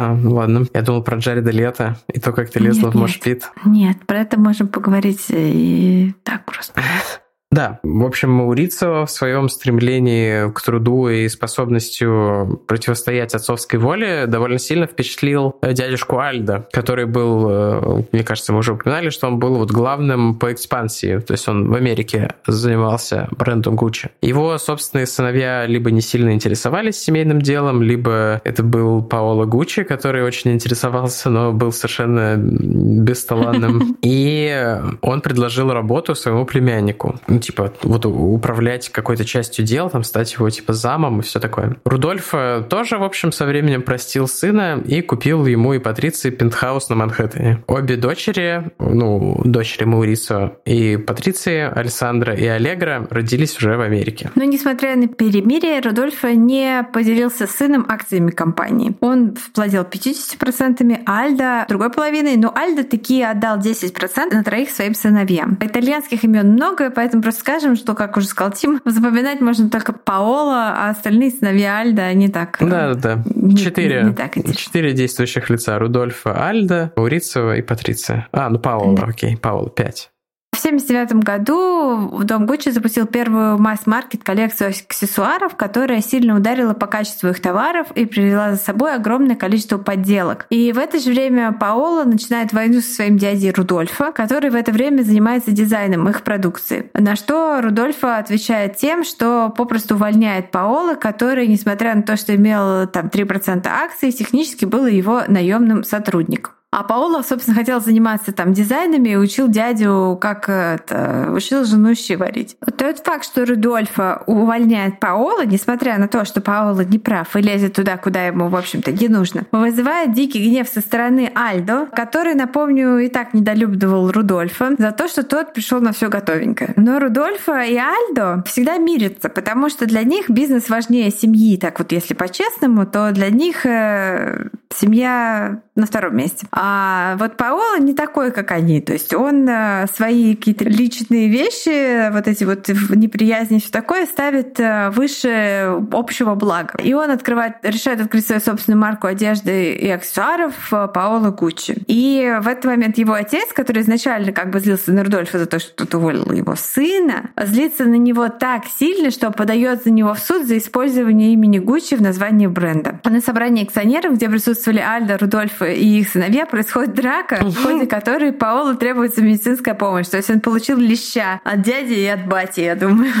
А, 0.00 0.14
ну 0.14 0.34
ладно. 0.36 0.64
Я 0.72 0.82
думал 0.82 1.02
про 1.02 1.16
Джареда 1.16 1.50
Лето 1.50 1.96
и 2.12 2.20
то, 2.20 2.32
как 2.32 2.50
ты 2.50 2.60
лезла 2.60 2.86
нет, 2.86 2.94
в 2.94 2.98
Мошпит. 2.98 3.50
Нет, 3.64 4.06
про 4.06 4.20
это 4.20 4.38
можем 4.38 4.68
поговорить 4.68 5.24
и 5.28 6.14
так 6.22 6.44
просто. 6.44 6.80
Да, 7.50 7.80
в 7.82 8.04
общем, 8.04 8.30
Маурицио 8.30 9.06
в 9.06 9.10
своем 9.10 9.48
стремлении 9.48 10.50
к 10.52 10.60
труду 10.60 11.08
и 11.08 11.28
способностью 11.28 12.62
противостоять 12.66 13.34
отцовской 13.34 13.76
воле 13.76 14.26
довольно 14.26 14.58
сильно 14.58 14.86
впечатлил 14.86 15.56
дядюшку 15.62 16.18
Альда, 16.18 16.68
который 16.72 17.06
был, 17.06 17.46
э, 17.48 18.02
мне 18.12 18.22
кажется, 18.22 18.52
мы 18.52 18.58
уже 18.58 18.74
упоминали, 18.74 19.08
что 19.08 19.28
он 19.28 19.38
был 19.38 19.54
вот 19.54 19.70
главным 19.70 20.34
по 20.34 20.52
экспансии, 20.52 21.18
то 21.20 21.32
есть 21.32 21.48
он 21.48 21.70
в 21.70 21.74
Америке 21.74 22.34
занимался 22.46 23.28
брендом 23.30 23.76
Гуччи. 23.76 24.10
Его 24.20 24.58
собственные 24.58 25.06
сыновья 25.06 25.64
либо 25.64 25.90
не 25.90 26.02
сильно 26.02 26.34
интересовались 26.34 26.98
семейным 26.98 27.40
делом, 27.40 27.82
либо 27.82 28.42
это 28.44 28.62
был 28.62 29.02
Паоло 29.02 29.46
Гуччи, 29.46 29.84
который 29.84 30.22
очень 30.22 30.52
интересовался, 30.52 31.30
но 31.30 31.52
был 31.52 31.72
совершенно 31.72 32.36
бесталанным. 32.36 33.96
И 34.02 34.76
он 35.00 35.22
предложил 35.22 35.72
работу 35.72 36.14
своему 36.14 36.44
племяннику 36.44 37.18
ну, 37.38 37.42
типа, 37.42 37.72
вот 37.82 38.04
управлять 38.04 38.88
какой-то 38.88 39.24
частью 39.24 39.64
дел, 39.64 39.88
там, 39.90 40.02
стать 40.02 40.34
его, 40.34 40.50
типа, 40.50 40.72
замом 40.72 41.20
и 41.20 41.22
все 41.22 41.38
такое. 41.38 41.76
Рудольф 41.84 42.34
тоже, 42.68 42.98
в 42.98 43.04
общем, 43.04 43.30
со 43.30 43.46
временем 43.46 43.82
простил 43.82 44.26
сына 44.26 44.82
и 44.84 45.02
купил 45.02 45.46
ему 45.46 45.74
и 45.74 45.78
Патриции 45.78 46.30
пентхаус 46.30 46.88
на 46.88 46.96
Манхэттене. 46.96 47.62
Обе 47.68 47.96
дочери, 47.96 48.72
ну, 48.80 49.40
дочери 49.44 49.84
Маурисо 49.84 50.54
и 50.64 50.96
Патриции, 50.96 51.60
Александра 51.60 52.34
и 52.34 52.44
Аллегра, 52.44 53.06
родились 53.08 53.56
уже 53.56 53.76
в 53.76 53.80
Америке. 53.80 54.30
Но, 54.34 54.42
несмотря 54.42 54.96
на 54.96 55.06
перемирие, 55.06 55.80
Рудольф 55.80 56.24
не 56.24 56.84
поделился 56.92 57.46
с 57.46 57.52
сыном 57.52 57.86
акциями 57.88 58.32
компании. 58.32 58.96
Он 59.00 59.36
владел 59.54 59.84
50%, 59.84 61.02
а 61.06 61.20
Альда 61.20 61.66
другой 61.68 61.90
половиной, 61.90 62.36
но 62.36 62.52
Альда 62.54 62.82
такие 62.82 63.30
отдал 63.30 63.58
10% 63.58 64.34
на 64.34 64.42
троих 64.42 64.70
своим 64.70 64.94
сыновьям. 64.94 65.56
Итальянских 65.60 66.24
имен 66.24 66.52
много, 66.52 66.90
поэтому 66.90 67.22
просто 67.28 67.40
скажем, 67.42 67.76
что, 67.76 67.94
как 67.94 68.16
уже 68.16 68.26
сказал 68.26 68.52
Тим, 68.52 68.80
запоминать 68.86 69.42
можно 69.42 69.68
только 69.68 69.92
Паоло, 69.92 70.72
а 70.74 70.88
остальные 70.88 71.30
сыновья 71.30 71.78
Альда, 71.78 72.04
они 72.04 72.28
так... 72.28 72.56
Да, 72.58 72.94
да, 72.94 73.16
да. 73.16 73.54
Четыре. 73.54 74.02
Не, 74.02 74.08
не 74.08 74.14
так 74.14 74.34
Четыре 74.56 74.94
действующих 74.94 75.50
лица. 75.50 75.78
Рудольфа 75.78 76.48
Альда, 76.48 76.92
Урицева 76.96 77.56
и 77.56 77.62
Патриция. 77.62 78.28
А, 78.32 78.48
ну 78.48 78.58
Паоло, 78.58 78.96
да. 78.96 79.04
окей, 79.04 79.36
Паоло, 79.36 79.68
пять. 79.68 80.10
В 80.58 80.60
1979 80.60 81.24
году 81.24 82.24
Дом 82.24 82.44
Гуччи 82.44 82.70
запустил 82.70 83.06
первую 83.06 83.58
масс-маркет 83.58 84.24
коллекцию 84.24 84.70
аксессуаров, 84.70 85.54
которая 85.54 86.00
сильно 86.00 86.34
ударила 86.34 86.74
по 86.74 86.88
качеству 86.88 87.28
их 87.28 87.40
товаров 87.40 87.86
и 87.94 88.06
привела 88.06 88.50
за 88.50 88.56
собой 88.56 88.96
огромное 88.96 89.36
количество 89.36 89.78
подделок. 89.78 90.46
И 90.50 90.72
в 90.72 90.78
это 90.78 90.98
же 90.98 91.10
время 91.10 91.52
Паоло 91.52 92.02
начинает 92.02 92.52
войну 92.52 92.80
со 92.80 92.92
своим 92.92 93.18
дядей 93.18 93.52
Рудольфо, 93.52 94.10
который 94.10 94.50
в 94.50 94.56
это 94.56 94.72
время 94.72 95.02
занимается 95.02 95.52
дизайном 95.52 96.08
их 96.08 96.24
продукции. 96.24 96.90
На 96.92 97.14
что 97.14 97.60
Рудольфо 97.62 98.16
отвечает 98.16 98.76
тем, 98.78 99.04
что 99.04 99.54
попросту 99.56 99.94
увольняет 99.94 100.50
Паоло, 100.50 100.96
который, 100.96 101.46
несмотря 101.46 101.94
на 101.94 102.02
то, 102.02 102.16
что 102.16 102.34
имел 102.34 102.88
там 102.88 103.06
3% 103.06 103.64
акций, 103.68 104.10
технически 104.10 104.64
был 104.64 104.86
его 104.86 105.22
наемным 105.28 105.84
сотрудником. 105.84 106.54
А 106.70 106.82
Паоло, 106.82 107.22
собственно, 107.22 107.56
хотел 107.56 107.80
заниматься 107.80 108.30
там 108.32 108.52
дизайнами 108.52 109.10
и 109.10 109.16
учил 109.16 109.48
дядю, 109.48 110.18
как 110.20 110.50
это, 110.50 111.30
учил 111.32 111.64
жену 111.64 111.94
щи 111.94 112.12
варить. 112.12 112.56
Тот 112.76 112.98
факт, 112.98 113.24
что 113.24 113.46
Рудольфа 113.46 114.22
увольняет 114.26 115.00
Паоло, 115.00 115.46
несмотря 115.46 115.96
на 115.96 116.08
то, 116.08 116.26
что 116.26 116.42
Паоло 116.42 116.82
не 116.82 116.98
прав 116.98 117.34
и 117.36 117.40
лезет 117.40 117.72
туда, 117.72 117.96
куда 117.96 118.26
ему, 118.26 118.48
в 118.48 118.56
общем-то, 118.56 118.92
не 118.92 119.08
нужно, 119.08 119.46
вызывает 119.50 120.12
дикий 120.12 120.46
гнев 120.46 120.68
со 120.68 120.80
стороны 120.80 121.32
Альдо, 121.34 121.86
который, 121.86 122.34
напомню, 122.34 122.98
и 122.98 123.08
так 123.08 123.32
недолюбливал 123.32 124.10
Рудольфа 124.10 124.74
за 124.76 124.92
то, 124.92 125.08
что 125.08 125.22
тот 125.22 125.54
пришел 125.54 125.80
на 125.80 125.92
все 125.92 126.08
готовенькое. 126.08 126.74
Но 126.76 126.98
Рудольфа 126.98 127.62
и 127.62 127.76
Альдо 127.76 128.44
всегда 128.46 128.76
мирятся, 128.76 129.30
потому 129.30 129.70
что 129.70 129.86
для 129.86 130.02
них 130.02 130.28
бизнес 130.28 130.68
важнее 130.68 131.10
семьи. 131.10 131.56
Так 131.56 131.78
вот, 131.78 131.92
если 131.92 132.12
по-честному, 132.12 132.84
то 132.84 133.10
для 133.12 133.30
них 133.30 133.64
э, 133.64 134.48
семья 134.74 135.62
на 135.74 135.86
втором 135.86 136.16
месте. 136.16 136.46
А 136.60 137.14
вот 137.18 137.36
Паоло 137.36 137.78
не 137.78 137.94
такой, 137.94 138.32
как 138.32 138.50
они. 138.50 138.80
То 138.80 138.92
есть 138.92 139.14
он 139.14 139.48
э, 139.48 139.86
свои 139.94 140.34
какие-то 140.34 140.64
личные 140.64 141.28
вещи, 141.28 142.10
вот 142.10 142.26
эти 142.26 142.42
вот 142.42 142.68
неприязни, 142.90 143.60
все 143.60 143.70
такое, 143.70 144.06
ставит 144.06 144.58
э, 144.58 144.90
выше 144.90 145.80
общего 145.92 146.34
блага. 146.34 146.76
И 146.82 146.94
он 146.94 147.12
открывает, 147.12 147.58
решает 147.62 148.00
открыть 148.00 148.26
свою 148.26 148.40
собственную 148.40 148.80
марку 148.80 149.06
одежды 149.06 149.74
и 149.74 149.88
аксессуаров 149.88 150.72
э, 150.72 150.88
Паоло 150.92 151.30
Гуччи. 151.30 151.76
И 151.86 152.36
в 152.40 152.48
этот 152.48 152.64
момент 152.64 152.98
его 152.98 153.12
отец, 153.12 153.52
который 153.52 153.82
изначально 153.82 154.32
как 154.32 154.50
бы 154.50 154.58
злился 154.58 154.92
на 154.92 155.04
Рудольфа 155.04 155.38
за 155.38 155.46
то, 155.46 155.60
что 155.60 155.72
тот 155.76 155.94
уволил 155.94 156.32
его 156.32 156.56
сына, 156.56 157.30
злится 157.40 157.84
на 157.84 157.98
него 157.98 158.30
так 158.30 158.64
сильно, 158.66 159.12
что 159.12 159.30
подает 159.30 159.84
за 159.84 159.92
него 159.92 160.12
в 160.12 160.18
суд 160.18 160.44
за 160.44 160.58
использование 160.58 161.32
имени 161.34 161.60
Гуччи 161.60 161.94
в 161.94 162.02
названии 162.02 162.48
бренда. 162.48 162.98
На 163.04 163.20
собрании 163.20 163.62
акционеров, 163.62 164.14
где 164.14 164.28
присутствовали 164.28 164.80
Альда, 164.80 165.18
Рудольф 165.18 165.62
и 165.62 166.00
их 166.00 166.08
сыновья, 166.08 166.47
происходит 166.50 166.94
драка, 166.94 167.40
в 167.42 167.62
ходе 167.62 167.86
которой 167.86 168.32
Паолу 168.32 168.76
требуется 168.76 169.22
медицинская 169.22 169.74
помощь. 169.74 170.08
То 170.08 170.16
есть 170.16 170.30
он 170.30 170.40
получил 170.40 170.78
леща 170.78 171.40
от 171.44 171.62
дяди 171.62 171.94
и 171.94 172.06
от 172.06 172.26
бати, 172.26 172.60
я 172.60 172.74
думаю. 172.74 173.12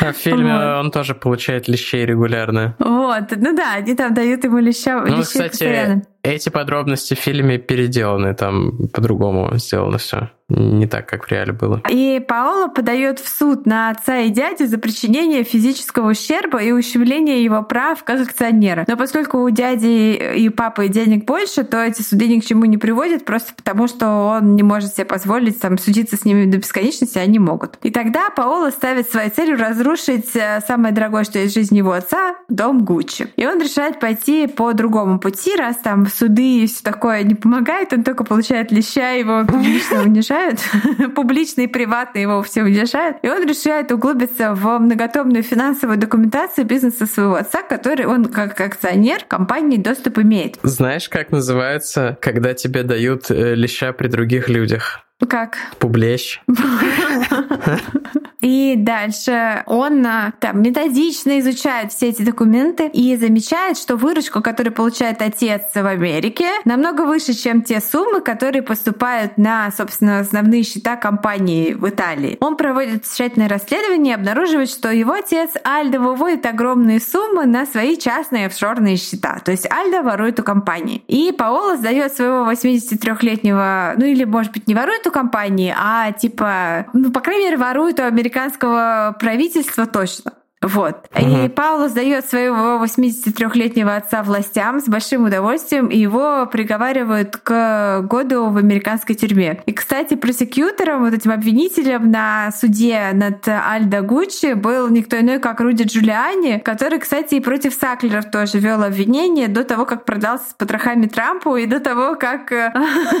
А 0.00 0.12
в 0.12 0.16
фильме 0.16 0.52
вот. 0.52 0.84
он 0.84 0.90
тоже 0.90 1.14
получает 1.14 1.68
лещей 1.68 2.06
регулярно. 2.06 2.76
Вот, 2.78 3.24
ну 3.36 3.56
да, 3.56 3.74
они 3.74 3.94
там 3.94 4.14
дают 4.14 4.44
ему 4.44 4.58
леща, 4.58 5.00
ну, 5.00 5.22
кстати, 5.22 5.50
постоянно. 5.50 6.02
Эти 6.22 6.48
подробности 6.50 7.14
в 7.14 7.18
фильме 7.18 7.58
переделаны, 7.58 8.34
там 8.34 8.88
по-другому 8.92 9.50
сделано 9.56 9.98
все 9.98 10.30
не 10.48 10.86
так, 10.86 11.08
как 11.08 11.26
в 11.26 11.30
реале 11.30 11.52
было. 11.52 11.82
И 11.90 12.20
Паоло 12.26 12.68
подает 12.68 13.18
в 13.18 13.28
суд 13.28 13.66
на 13.66 13.90
отца 13.90 14.18
и 14.18 14.30
дядю 14.30 14.66
за 14.66 14.78
причинение 14.78 15.42
физического 15.42 16.10
ущерба 16.10 16.62
и 16.62 16.70
ущемление 16.70 17.42
его 17.42 17.62
прав 17.62 18.04
как 18.04 18.20
акционера. 18.20 18.84
Но 18.86 18.96
поскольку 18.96 19.38
у 19.38 19.50
дяди 19.50 20.34
и 20.36 20.48
папы 20.48 20.88
денег 20.88 21.24
больше, 21.24 21.64
то 21.64 21.82
эти 21.82 22.02
суды 22.02 22.28
ни 22.28 22.40
к 22.40 22.44
чему 22.44 22.64
не 22.64 22.78
приводят, 22.78 23.24
просто 23.24 23.54
потому 23.54 23.88
что 23.88 24.38
он 24.38 24.54
не 24.54 24.62
может 24.62 24.94
себе 24.94 25.04
позволить 25.04 25.60
там, 25.60 25.78
судиться 25.78 26.16
с 26.16 26.24
ними 26.24 26.48
до 26.50 26.58
бесконечности, 26.58 27.18
а 27.18 27.22
они 27.22 27.38
могут. 27.38 27.78
И 27.82 27.90
тогда 27.90 28.30
Паоло 28.30 28.70
ставит 28.70 29.10
своей 29.10 29.30
целью 29.30 29.58
разрушить 29.58 30.36
э, 30.36 30.60
самое 30.66 30.94
дорогое, 30.94 31.24
что 31.24 31.38
есть 31.40 31.54
в 31.54 31.58
жизни 31.58 31.78
его 31.78 31.92
отца, 31.92 32.36
дом 32.48 32.84
Гуччи. 32.84 33.28
И 33.36 33.46
он 33.46 33.60
решает 33.60 33.98
пойти 33.98 34.46
по 34.46 34.72
другому 34.72 35.18
пути, 35.18 35.56
раз 35.56 35.76
там 35.76 36.06
суды 36.06 36.62
и 36.62 36.66
все 36.66 36.82
такое 36.84 37.22
не 37.24 37.34
помогает, 37.34 37.92
он 37.92 38.04
только 38.04 38.22
получает 38.22 38.70
леща, 38.70 39.10
его 39.10 39.44
публично 39.44 40.02
унижают, 40.36 40.60
публично 41.14 41.62
и 41.62 41.66
приватно 41.66 42.18
его 42.18 42.42
все 42.42 42.62
унижают. 42.62 43.18
И 43.22 43.28
он 43.28 43.46
решает 43.46 43.92
углубиться 43.92 44.54
в 44.54 44.78
многотомную 44.78 45.42
финансовую 45.42 45.98
документацию 45.98 46.66
бизнеса 46.66 47.06
своего 47.06 47.34
отца, 47.34 47.62
который 47.62 48.06
он 48.06 48.26
как 48.26 48.60
акционер 48.60 49.24
компании 49.24 49.78
доступ 49.78 50.18
имеет. 50.18 50.58
Знаешь, 50.62 51.08
как 51.08 51.30
называется, 51.30 52.18
когда 52.20 52.54
тебе 52.54 52.82
дают 52.82 53.30
э, 53.30 53.54
леща 53.54 53.92
при 53.92 54.08
других 54.08 54.48
людях? 54.48 55.00
Как? 55.28 55.56
Публещ. 55.78 56.40
И 58.40 58.74
дальше 58.76 59.62
он 59.66 60.06
а, 60.06 60.32
там 60.40 60.62
методично 60.62 61.38
изучает 61.40 61.92
все 61.92 62.08
эти 62.08 62.22
документы 62.22 62.86
и 62.86 63.16
замечает, 63.16 63.78
что 63.78 63.96
выручку, 63.96 64.42
которую 64.42 64.74
получает 64.74 65.22
отец 65.22 65.62
в 65.74 65.86
Америке, 65.86 66.46
намного 66.64 67.02
выше, 67.02 67.32
чем 67.32 67.62
те 67.62 67.80
суммы, 67.80 68.20
которые 68.20 68.62
поступают 68.62 69.38
на, 69.38 69.70
собственно, 69.70 70.20
основные 70.20 70.62
счета 70.62 70.96
компании 70.96 71.72
в 71.72 71.88
Италии. 71.88 72.36
Он 72.40 72.56
проводит 72.56 73.04
тщательное 73.04 73.48
расследование 73.48 74.12
и 74.12 74.16
обнаруживает, 74.16 74.70
что 74.70 74.90
его 74.90 75.12
отец 75.12 75.50
Альдо 75.64 76.00
выводит 76.00 76.44
огромные 76.46 77.00
суммы 77.00 77.46
на 77.46 77.66
свои 77.66 77.96
частные 77.96 78.46
офшорные 78.46 78.96
счета. 78.96 79.40
То 79.44 79.50
есть 79.50 79.70
Альдо 79.70 80.02
ворует 80.02 80.38
у 80.40 80.42
компании. 80.42 81.02
И 81.08 81.32
Паоло 81.32 81.76
сдает 81.76 82.14
своего 82.14 82.50
83-летнего, 82.50 83.94
ну 83.96 84.04
или, 84.04 84.24
может 84.24 84.52
быть, 84.52 84.66
не 84.68 84.74
ворует 84.74 85.06
у 85.06 85.10
компании, 85.10 85.74
а 85.76 86.12
типа, 86.12 86.86
ну, 86.92 87.10
по 87.10 87.20
крайней 87.20 87.44
мере, 87.46 87.56
ворует 87.56 87.98
у 88.00 88.04
американского 88.26 89.16
правительства 89.18 89.86
точно. 89.86 90.32
Вот. 90.62 91.08
Угу. 91.14 91.44
И 91.44 91.48
Пауло 91.48 91.88
сдает 91.88 92.26
своего 92.26 92.82
83-летнего 92.82 93.94
отца 93.94 94.22
властям 94.22 94.80
с 94.80 94.88
большим 94.88 95.26
удовольствием, 95.26 95.88
и 95.88 95.98
его 95.98 96.46
приговаривают 96.46 97.36
к 97.36 98.00
году 98.02 98.48
в 98.48 98.56
американской 98.56 99.14
тюрьме. 99.14 99.60
И, 99.66 99.72
кстати, 99.72 100.14
просекьютором, 100.14 101.04
вот 101.04 101.12
этим 101.12 101.30
обвинителем 101.30 102.10
на 102.10 102.50
суде 102.52 103.10
над 103.12 103.46
Альдо 103.46 104.00
Гуччи 104.00 104.54
был 104.54 104.88
никто 104.88 105.20
иной, 105.20 105.40
как 105.40 105.60
Руди 105.60 105.84
Джулиани, 105.84 106.58
который, 106.58 106.98
кстати, 107.00 107.34
и 107.34 107.40
против 107.40 107.74
Саклеров 107.74 108.30
тоже 108.30 108.58
вел 108.58 108.82
обвинение 108.82 109.48
до 109.48 109.62
того, 109.62 109.84
как 109.84 110.04
продался 110.04 110.50
с 110.50 110.54
потрохами 110.54 111.06
Трампу, 111.06 111.56
и 111.56 111.66
до 111.66 111.80
того, 111.80 112.16
как 112.16 112.50
э, 112.50 112.72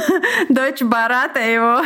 дочь 0.48 0.80
Барата 0.80 1.40
его 1.40 1.82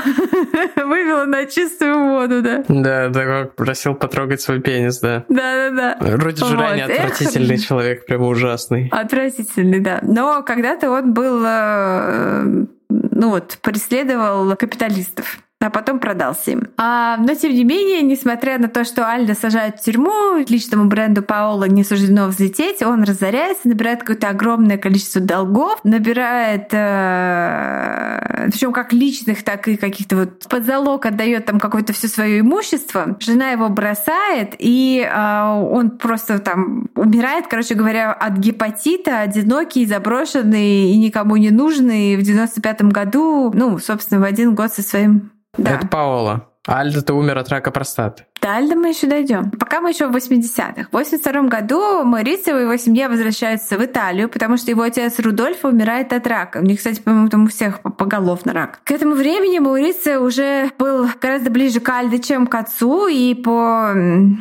вывела 0.76 1.24
на 1.24 1.46
чистую 1.46 1.98
воду, 2.08 2.40
да. 2.40 2.64
Да, 2.68 3.08
да, 3.08 3.48
просил 3.56 3.94
потрогать 3.94 4.40
свой 4.40 4.60
пенис, 4.60 5.00
да. 5.00 5.24
Да-да-да. 5.40 6.16
Руди 6.16 6.40
Джулиани 6.40 6.82
вот. 6.82 6.90
отвратительный 6.90 7.58
человек, 7.66 8.06
прямо 8.06 8.26
ужасный. 8.26 8.88
Отвратительный, 8.90 9.80
да. 9.80 10.00
Но 10.02 10.42
когда-то 10.42 10.90
он 10.90 11.14
был, 11.14 11.42
э, 11.46 12.66
ну 12.88 13.30
вот, 13.30 13.58
преследовал 13.62 14.54
капиталистов 14.56 15.38
а 15.62 15.68
потом 15.68 15.98
продался 15.98 16.52
им. 16.52 16.68
А, 16.78 17.18
но 17.18 17.34
тем 17.34 17.52
не 17.52 17.64
менее, 17.64 18.00
несмотря 18.00 18.58
на 18.58 18.68
то, 18.68 18.82
что 18.82 19.06
Альда 19.06 19.34
сажают 19.34 19.76
в 19.76 19.84
тюрьму, 19.84 20.38
личному 20.48 20.86
бренду 20.86 21.22
Паола 21.22 21.64
не 21.64 21.84
суждено 21.84 22.28
взлететь, 22.28 22.82
он 22.82 23.02
разоряется, 23.02 23.68
набирает 23.68 24.00
какое-то 24.00 24.30
огромное 24.30 24.78
количество 24.78 25.20
долгов, 25.20 25.78
набирает, 25.84 26.68
э, 26.72 28.48
причем 28.50 28.72
как 28.72 28.94
личных, 28.94 29.42
так 29.42 29.68
и 29.68 29.76
каких-то 29.76 30.16
вот 30.16 30.48
под 30.48 30.64
залог 30.64 31.04
отдает 31.04 31.44
там 31.44 31.60
какое-то 31.60 31.92
все 31.92 32.08
свое 32.08 32.40
имущество. 32.40 33.18
Жена 33.20 33.50
его 33.50 33.68
бросает, 33.68 34.54
и 34.58 35.06
э, 35.06 35.42
он 35.70 35.90
просто 35.90 36.38
там 36.38 36.88
умирает, 36.94 37.48
короче 37.48 37.74
говоря, 37.74 38.14
от 38.14 38.38
гепатита, 38.38 39.20
одинокий, 39.20 39.84
заброшенный 39.84 40.90
и 40.90 40.96
никому 40.96 41.36
не 41.36 41.50
нужный 41.50 42.16
в 42.16 42.22
95 42.22 42.84
году, 42.84 43.52
ну, 43.54 43.78
собственно, 43.78 44.22
в 44.22 44.24
один 44.24 44.54
год 44.54 44.72
со 44.72 44.80
своим 44.80 45.30
да. 45.56 45.76
Это 45.76 45.86
Паола. 45.86 46.48
Альдо-то 46.66 47.14
умер 47.14 47.38
от 47.38 47.48
рака 47.48 47.70
простаты. 47.70 48.26
До 48.40 48.56
Альда 48.56 48.74
мы 48.74 48.88
еще 48.88 49.06
дойдем. 49.06 49.50
Пока 49.50 49.80
мы 49.80 49.90
еще 49.90 50.06
в 50.06 50.16
80-х. 50.16 50.88
В 50.90 50.92
82 50.92 51.42
году 51.42 52.04
Марицио 52.04 52.58
и 52.58 52.62
его 52.62 52.76
семья 52.76 53.08
возвращаются 53.08 53.76
в 53.76 53.84
Италию, 53.84 54.28
потому 54.30 54.56
что 54.56 54.70
его 54.70 54.82
отец 54.82 55.18
Рудольфо 55.18 55.68
умирает 55.68 56.12
от 56.12 56.26
рака. 56.26 56.58
У 56.58 56.62
них, 56.62 56.78
кстати, 56.78 57.00
по-моему, 57.00 57.28
там 57.28 57.44
у 57.44 57.48
всех 57.48 57.80
поголовно 57.82 58.52
рак. 58.54 58.80
К 58.84 58.92
этому 58.92 59.14
времени 59.14 59.58
Маурицио 59.58 60.22
уже 60.22 60.70
был 60.78 61.08
гораздо 61.20 61.50
ближе 61.50 61.80
к 61.80 61.88
Альде, 61.90 62.18
чем 62.18 62.46
к 62.46 62.54
отцу, 62.54 63.08
и 63.08 63.34
по 63.34 63.92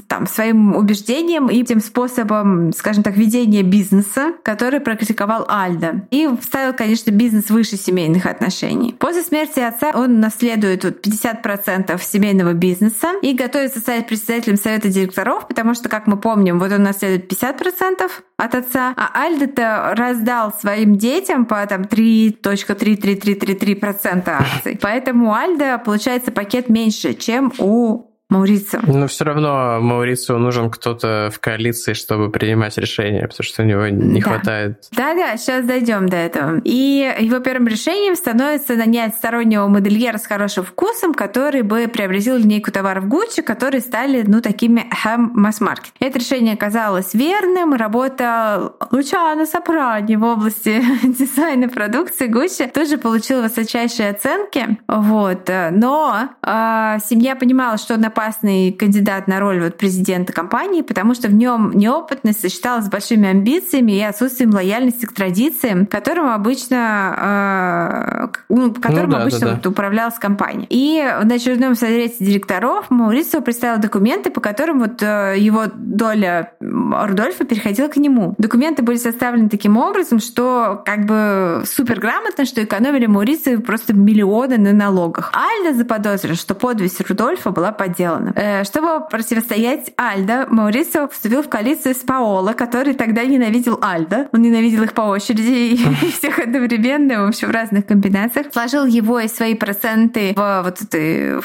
там, 0.08 0.28
своим 0.28 0.76
убеждениям 0.76 1.50
и 1.50 1.64
тем 1.64 1.82
способом, 1.82 2.72
скажем 2.74 3.04
так, 3.04 3.18
ведения 3.18 3.64
бизнеса, 3.64 4.34
который 4.44 4.80
практиковал 4.80 5.46
Альда. 5.50 6.08
И 6.10 6.30
вставил, 6.40 6.74
конечно, 6.74 7.12
бизнес 7.12 7.50
выше 7.50 7.76
семейных 7.76 8.26
отношений. 8.26 8.96
После 8.98 9.24
смерти 9.24 9.60
отца 9.60 9.92
он 9.94 10.22
наследует 10.22 10.86
вот 10.86 11.06
50% 11.06 12.02
семейного 12.02 12.54
бизнеса 12.54 13.10
и 13.22 13.34
готовится 13.34 13.82
стать 13.90 14.06
председателем 14.06 14.56
совета 14.56 14.90
директоров, 14.90 15.48
потому 15.48 15.74
что, 15.74 15.90
как 15.90 16.06
мы 16.06 16.18
помним, 16.18 16.60
вот 16.60 16.72
он 16.72 16.84
наследует 16.84 17.34
50% 17.34 18.12
от 18.38 18.54
отца, 18.54 18.94
а 18.96 19.24
Альда-то 19.24 19.96
раздал 19.96 20.54
своим 20.54 20.96
детям 20.96 21.46
по 21.46 21.66
там 21.66 21.82
3.33333% 21.82 24.24
акций. 24.28 24.78
Поэтому 24.80 25.30
у 25.30 25.34
Альда 25.34 25.82
получается 25.84 26.32
пакет 26.32 26.70
меньше, 26.70 27.16
чем 27.16 27.52
у 27.58 28.09
Маурицо. 28.30 28.80
Но 28.86 29.08
все 29.08 29.26
равно 29.26 29.80
Маурицу 29.82 30.38
нужен 30.38 30.70
кто-то 30.70 31.30
в 31.34 31.40
коалиции, 31.40 31.94
чтобы 31.94 32.30
принимать 32.30 32.78
решения, 32.78 33.28
потому 33.28 33.44
что 33.44 33.64
у 33.64 33.66
него 33.66 33.88
не 33.88 34.22
Да. 34.22 34.30
хватает. 34.30 34.84
Да-да, 34.92 35.36
сейчас 35.38 35.66
дойдем 35.66 36.08
до 36.08 36.18
этого. 36.18 36.62
И 36.64 37.12
его 37.20 37.40
первым 37.40 37.68
решением 37.68 38.16
становится 38.16 38.76
нанять 38.76 39.16
стороннего 39.16 39.68
модельера 39.68 40.18
с 40.18 40.28
хорошим 40.28 40.64
вкусом, 40.64 41.14
который 41.14 41.64
бы 41.64 41.88
приобретил 41.88 42.38
линейку 42.38 42.72
товаров 42.72 43.06
Gucci, 43.06 43.42
которые 43.42 43.82
стали, 43.82 44.24
ну, 44.28 44.42
такими 44.42 44.86
хэм 44.92 45.32
масс-маркет. 45.34 45.94
Это 46.00 46.20
решение 46.20 46.54
оказалось 46.54 47.14
верным. 47.14 47.74
Работа 47.74 48.74
Лучана 48.92 49.46
Сопрани 49.46 50.16
в 50.16 50.24
области 50.24 50.84
дизайна 51.04 51.68
продукции 51.70 52.28
Gucci 52.28 52.70
тоже 52.72 52.98
получила 52.98 53.42
высочайшие 53.42 54.10
оценки. 54.12 54.78
Вот. 54.88 55.50
Но 55.72 56.30
э, 56.44 56.98
семья 57.04 57.36
понимала, 57.36 57.78
что 57.78 57.96
он 57.96 58.02
опасный 58.20 58.74
кандидат 58.74 59.28
на 59.28 59.40
роль 59.40 59.62
вот 59.62 59.78
президента 59.78 60.34
компании, 60.34 60.82
потому 60.82 61.14
что 61.14 61.30
в 61.30 61.34
нем 61.34 61.72
неопытность 61.74 62.42
сочеталась 62.42 62.86
с 62.86 62.90
большими 62.90 63.30
амбициями 63.30 63.94
и 63.94 64.02
отсутствием 64.02 64.54
лояльности 64.54 65.06
к 65.06 65.14
традициям, 65.14 65.86
которым 65.86 66.30
обычно, 66.30 68.30
э, 68.30 68.40
ну, 68.50 68.74
которым 68.74 69.12
Ну 69.12 69.16
да, 69.16 69.22
обычно 69.22 69.40
да, 69.40 69.48
да. 69.48 69.56
вот 69.56 69.68
управлялась 69.68 70.20
компания. 70.20 70.68
И 70.70 71.02
на 71.24 71.36
очередном 71.36 71.76
совете 71.76 72.16
директоров 72.20 72.90
Маурисио 72.90 73.42
представил 73.42 73.80
документы, 73.80 74.32
по 74.32 74.42
которым 74.42 74.80
вот 74.80 75.02
э, 75.02 75.36
его 75.38 75.64
доля 75.74 76.52
Рудольфа 76.60 77.46
переходила 77.46 77.88
к 77.88 77.96
нему. 77.96 78.36
Документы 78.38 78.84
были 78.84 78.98
составлены 78.98 79.48
таким 79.48 79.78
образом, 79.78 80.20
что 80.20 80.82
как 80.86 81.06
бы 81.06 81.64
супер 81.66 82.02
грамотно, 82.02 82.46
что 82.46 82.62
экономили 82.62 83.06
Маурисио 83.06 83.62
просто 83.62 83.94
миллионы 83.94 84.58
на 84.58 84.74
налогах. 84.74 85.32
Альда 85.34 85.78
заподозрил, 85.78 86.36
что 86.36 86.54
подвесь 86.54 87.00
Рудольфа 87.00 87.52
была 87.52 87.72
подделана. 87.72 88.09
Э, 88.36 88.64
Чтобы 88.64 89.08
противостоять 89.08 89.92
Альда, 89.98 90.48
Маурисио 90.50 91.08
вступил 91.08 91.44
в 91.44 91.50
коалицию 91.50 91.96
с 91.96 92.00
Паоло, 92.00 92.54
который 92.54 92.94
тогда 92.94 93.24
ненавидел 93.24 93.80
Альда. 93.82 94.30
Он 94.32 94.42
ненавидел 94.42 94.84
их 94.84 94.94
по 94.94 95.02
очереди 95.02 95.74
и 95.74 95.78
всех 96.18 96.40
одновременно, 96.40 97.26
в 97.26 97.28
общем, 97.30 97.50
в 97.50 97.52
разных 97.52 97.86
комбинациях. 97.86 98.48
Сложил 98.52 98.86
его 98.86 99.20
и 99.20 99.28
свои 99.28 99.56
проценты 99.56 100.34
в 100.36 100.62
вот 100.64 100.82
этой 100.82 101.42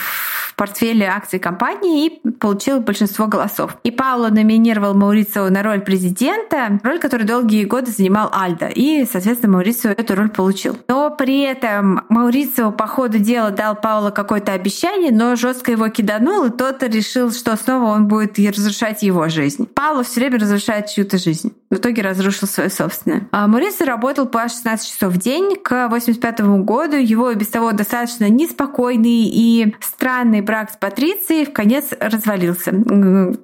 в 0.55 0.57
портфеле 0.57 1.07
акций 1.07 1.41
компании 1.41 2.07
и 2.07 2.31
получил 2.31 2.79
большинство 2.79 3.27
голосов. 3.27 3.77
И 3.83 3.91
Пауло 3.91 4.29
номинировал 4.29 4.95
Маурицио 4.95 5.51
на 5.51 5.65
роль 5.65 5.81
президента, 5.81 6.79
роль, 6.85 7.01
которую 7.01 7.27
долгие 7.27 7.65
годы 7.65 7.91
занимал 7.91 8.31
Альдо. 8.33 8.69
И, 8.69 9.05
соответственно, 9.05 9.55
Маурицио 9.55 9.91
эту 9.91 10.15
роль 10.15 10.29
получил. 10.31 10.79
Но 10.87 11.11
при 11.11 11.41
этом 11.41 12.05
Маурицио 12.09 12.71
по 12.71 12.87
ходу 12.87 13.19
дела 13.19 13.51
дал 13.51 13.75
Пауло 13.75 14.11
какое-то 14.11 14.53
обещание, 14.53 15.11
но 15.11 15.35
жестко 15.35 15.73
его 15.73 15.89
киданул, 15.89 16.45
и 16.45 16.51
тот 16.51 16.85
решил, 16.85 17.33
что 17.33 17.57
снова 17.57 17.87
он 17.87 18.07
будет 18.07 18.39
разрушать 18.39 19.03
его 19.03 19.29
жизнь. 19.29 19.67
Пауло 19.67 20.05
все 20.05 20.21
время 20.21 20.39
разрушает 20.39 20.87
чью-то 20.87 21.19
жизнь. 21.19 21.53
В 21.75 21.79
итоге 21.79 22.03
разрушил 22.03 22.47
свою 22.47 22.71
собственную. 22.71 23.27
А 23.33 23.49
Маурицио 23.49 23.85
работал 23.85 24.27
по 24.27 24.43
16 24.43 24.89
часов 24.89 25.13
в 25.13 25.19
день. 25.19 25.57
К 25.57 25.89
85 25.89 26.41
году 26.63 26.97
его 26.97 27.33
и 27.33 27.35
без 27.35 27.49
того 27.49 27.73
достаточно 27.73 28.29
неспокойный 28.29 29.25
и 29.25 29.75
странный 29.81 30.41
брак 30.41 30.71
с 30.71 30.77
Патрицией 30.77 31.47
в 31.47 31.53
конец 31.53 31.87
развалился. 31.99 32.71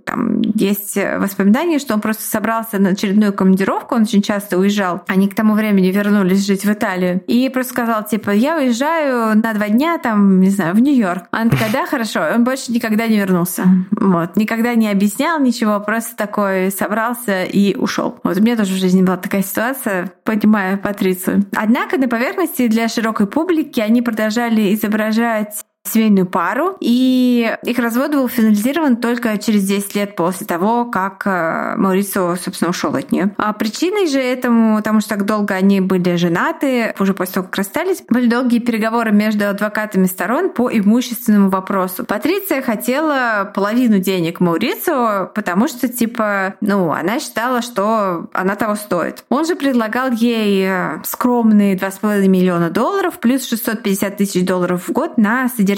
Там 0.04 0.42
есть 0.42 0.96
воспоминания, 1.18 1.80
что 1.80 1.94
он 1.94 2.00
просто 2.00 2.22
собрался 2.22 2.78
на 2.78 2.90
очередную 2.90 3.32
командировку, 3.32 3.96
он 3.96 4.02
очень 4.02 4.22
часто 4.22 4.58
уезжал. 4.58 5.02
Они 5.08 5.28
к 5.28 5.34
тому 5.34 5.54
времени 5.54 5.88
вернулись 5.88 6.46
жить 6.46 6.64
в 6.64 6.72
Италию. 6.72 7.22
И 7.26 7.48
просто 7.48 7.72
сказал, 7.72 8.04
типа, 8.04 8.30
я 8.30 8.58
уезжаю 8.58 9.36
на 9.36 9.52
два 9.54 9.68
дня, 9.68 9.98
там, 9.98 10.40
не 10.40 10.50
знаю, 10.50 10.76
в 10.76 10.80
Нью-Йорк. 10.80 11.24
Она 11.32 11.50
такая, 11.50 11.72
да, 11.72 11.86
хорошо. 11.86 12.20
Он 12.32 12.44
больше 12.44 12.70
никогда 12.70 13.08
не 13.08 13.18
вернулся. 13.18 13.64
Вот. 13.90 14.36
Никогда 14.36 14.76
не 14.76 14.88
объяснял 14.88 15.40
ничего, 15.40 15.80
просто 15.80 16.14
такой 16.14 16.70
собрался 16.70 17.42
и 17.42 17.74
ушел. 17.74 18.19
Вот 18.22 18.36
у 18.36 18.42
меня 18.42 18.56
тоже 18.56 18.74
в 18.74 18.78
жизни 18.78 19.02
была 19.02 19.16
такая 19.16 19.42
ситуация, 19.42 20.12
понимаю 20.24 20.78
Патрицию. 20.78 21.44
Однако 21.56 21.98
на 21.98 22.08
поверхности 22.08 22.68
для 22.68 22.88
широкой 22.88 23.26
публики 23.26 23.80
они 23.80 24.02
продолжали 24.02 24.74
изображать 24.74 25.64
семейную 25.84 26.26
пару, 26.26 26.76
и 26.80 27.56
их 27.64 27.78
развод 27.78 28.12
был 28.12 28.28
финализирован 28.28 28.96
только 28.96 29.38
через 29.38 29.64
10 29.66 29.94
лет 29.94 30.16
после 30.16 30.46
того, 30.46 30.84
как 30.84 31.22
э, 31.26 31.74
Маурицо, 31.76 32.36
собственно, 32.36 32.70
ушел 32.70 32.94
от 32.94 33.10
нее. 33.12 33.34
А 33.38 33.52
причиной 33.54 34.06
же 34.06 34.20
этому, 34.20 34.76
потому 34.76 35.00
что 35.00 35.10
так 35.10 35.24
долго 35.24 35.54
они 35.54 35.80
были 35.80 36.16
женаты, 36.16 36.94
уже 36.98 37.14
после 37.14 37.34
того, 37.34 37.46
как 37.46 37.56
расстались, 37.56 38.02
были 38.08 38.28
долгие 38.28 38.58
переговоры 38.58 39.10
между 39.10 39.48
адвокатами 39.48 40.04
сторон 40.04 40.50
по 40.50 40.70
имущественному 40.70 41.48
вопросу. 41.48 42.04
Патриция 42.04 42.60
хотела 42.60 43.50
половину 43.54 43.98
денег 43.98 44.40
Маурицо, 44.40 45.30
потому 45.34 45.66
что, 45.66 45.88
типа, 45.88 46.56
ну, 46.60 46.92
она 46.92 47.18
считала, 47.20 47.62
что 47.62 48.28
она 48.32 48.54
того 48.54 48.74
стоит. 48.74 49.24
Он 49.30 49.46
же 49.46 49.56
предлагал 49.56 50.12
ей 50.12 50.66
э, 50.66 50.98
скромные 51.04 51.74
2,5 51.74 52.28
миллиона 52.28 52.68
долларов 52.68 53.18
плюс 53.18 53.46
650 53.48 54.18
тысяч 54.18 54.44
долларов 54.44 54.86
в 54.86 54.92
год 54.92 55.16
на 55.16 55.48
содержание. 55.48 55.69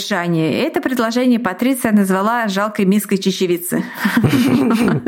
Это 0.62 0.80
предложение 0.80 1.38
Патриция 1.38 1.92
назвала 1.92 2.48
жалкой 2.48 2.84
миской 2.84 3.18
чечевицы. 3.18 3.84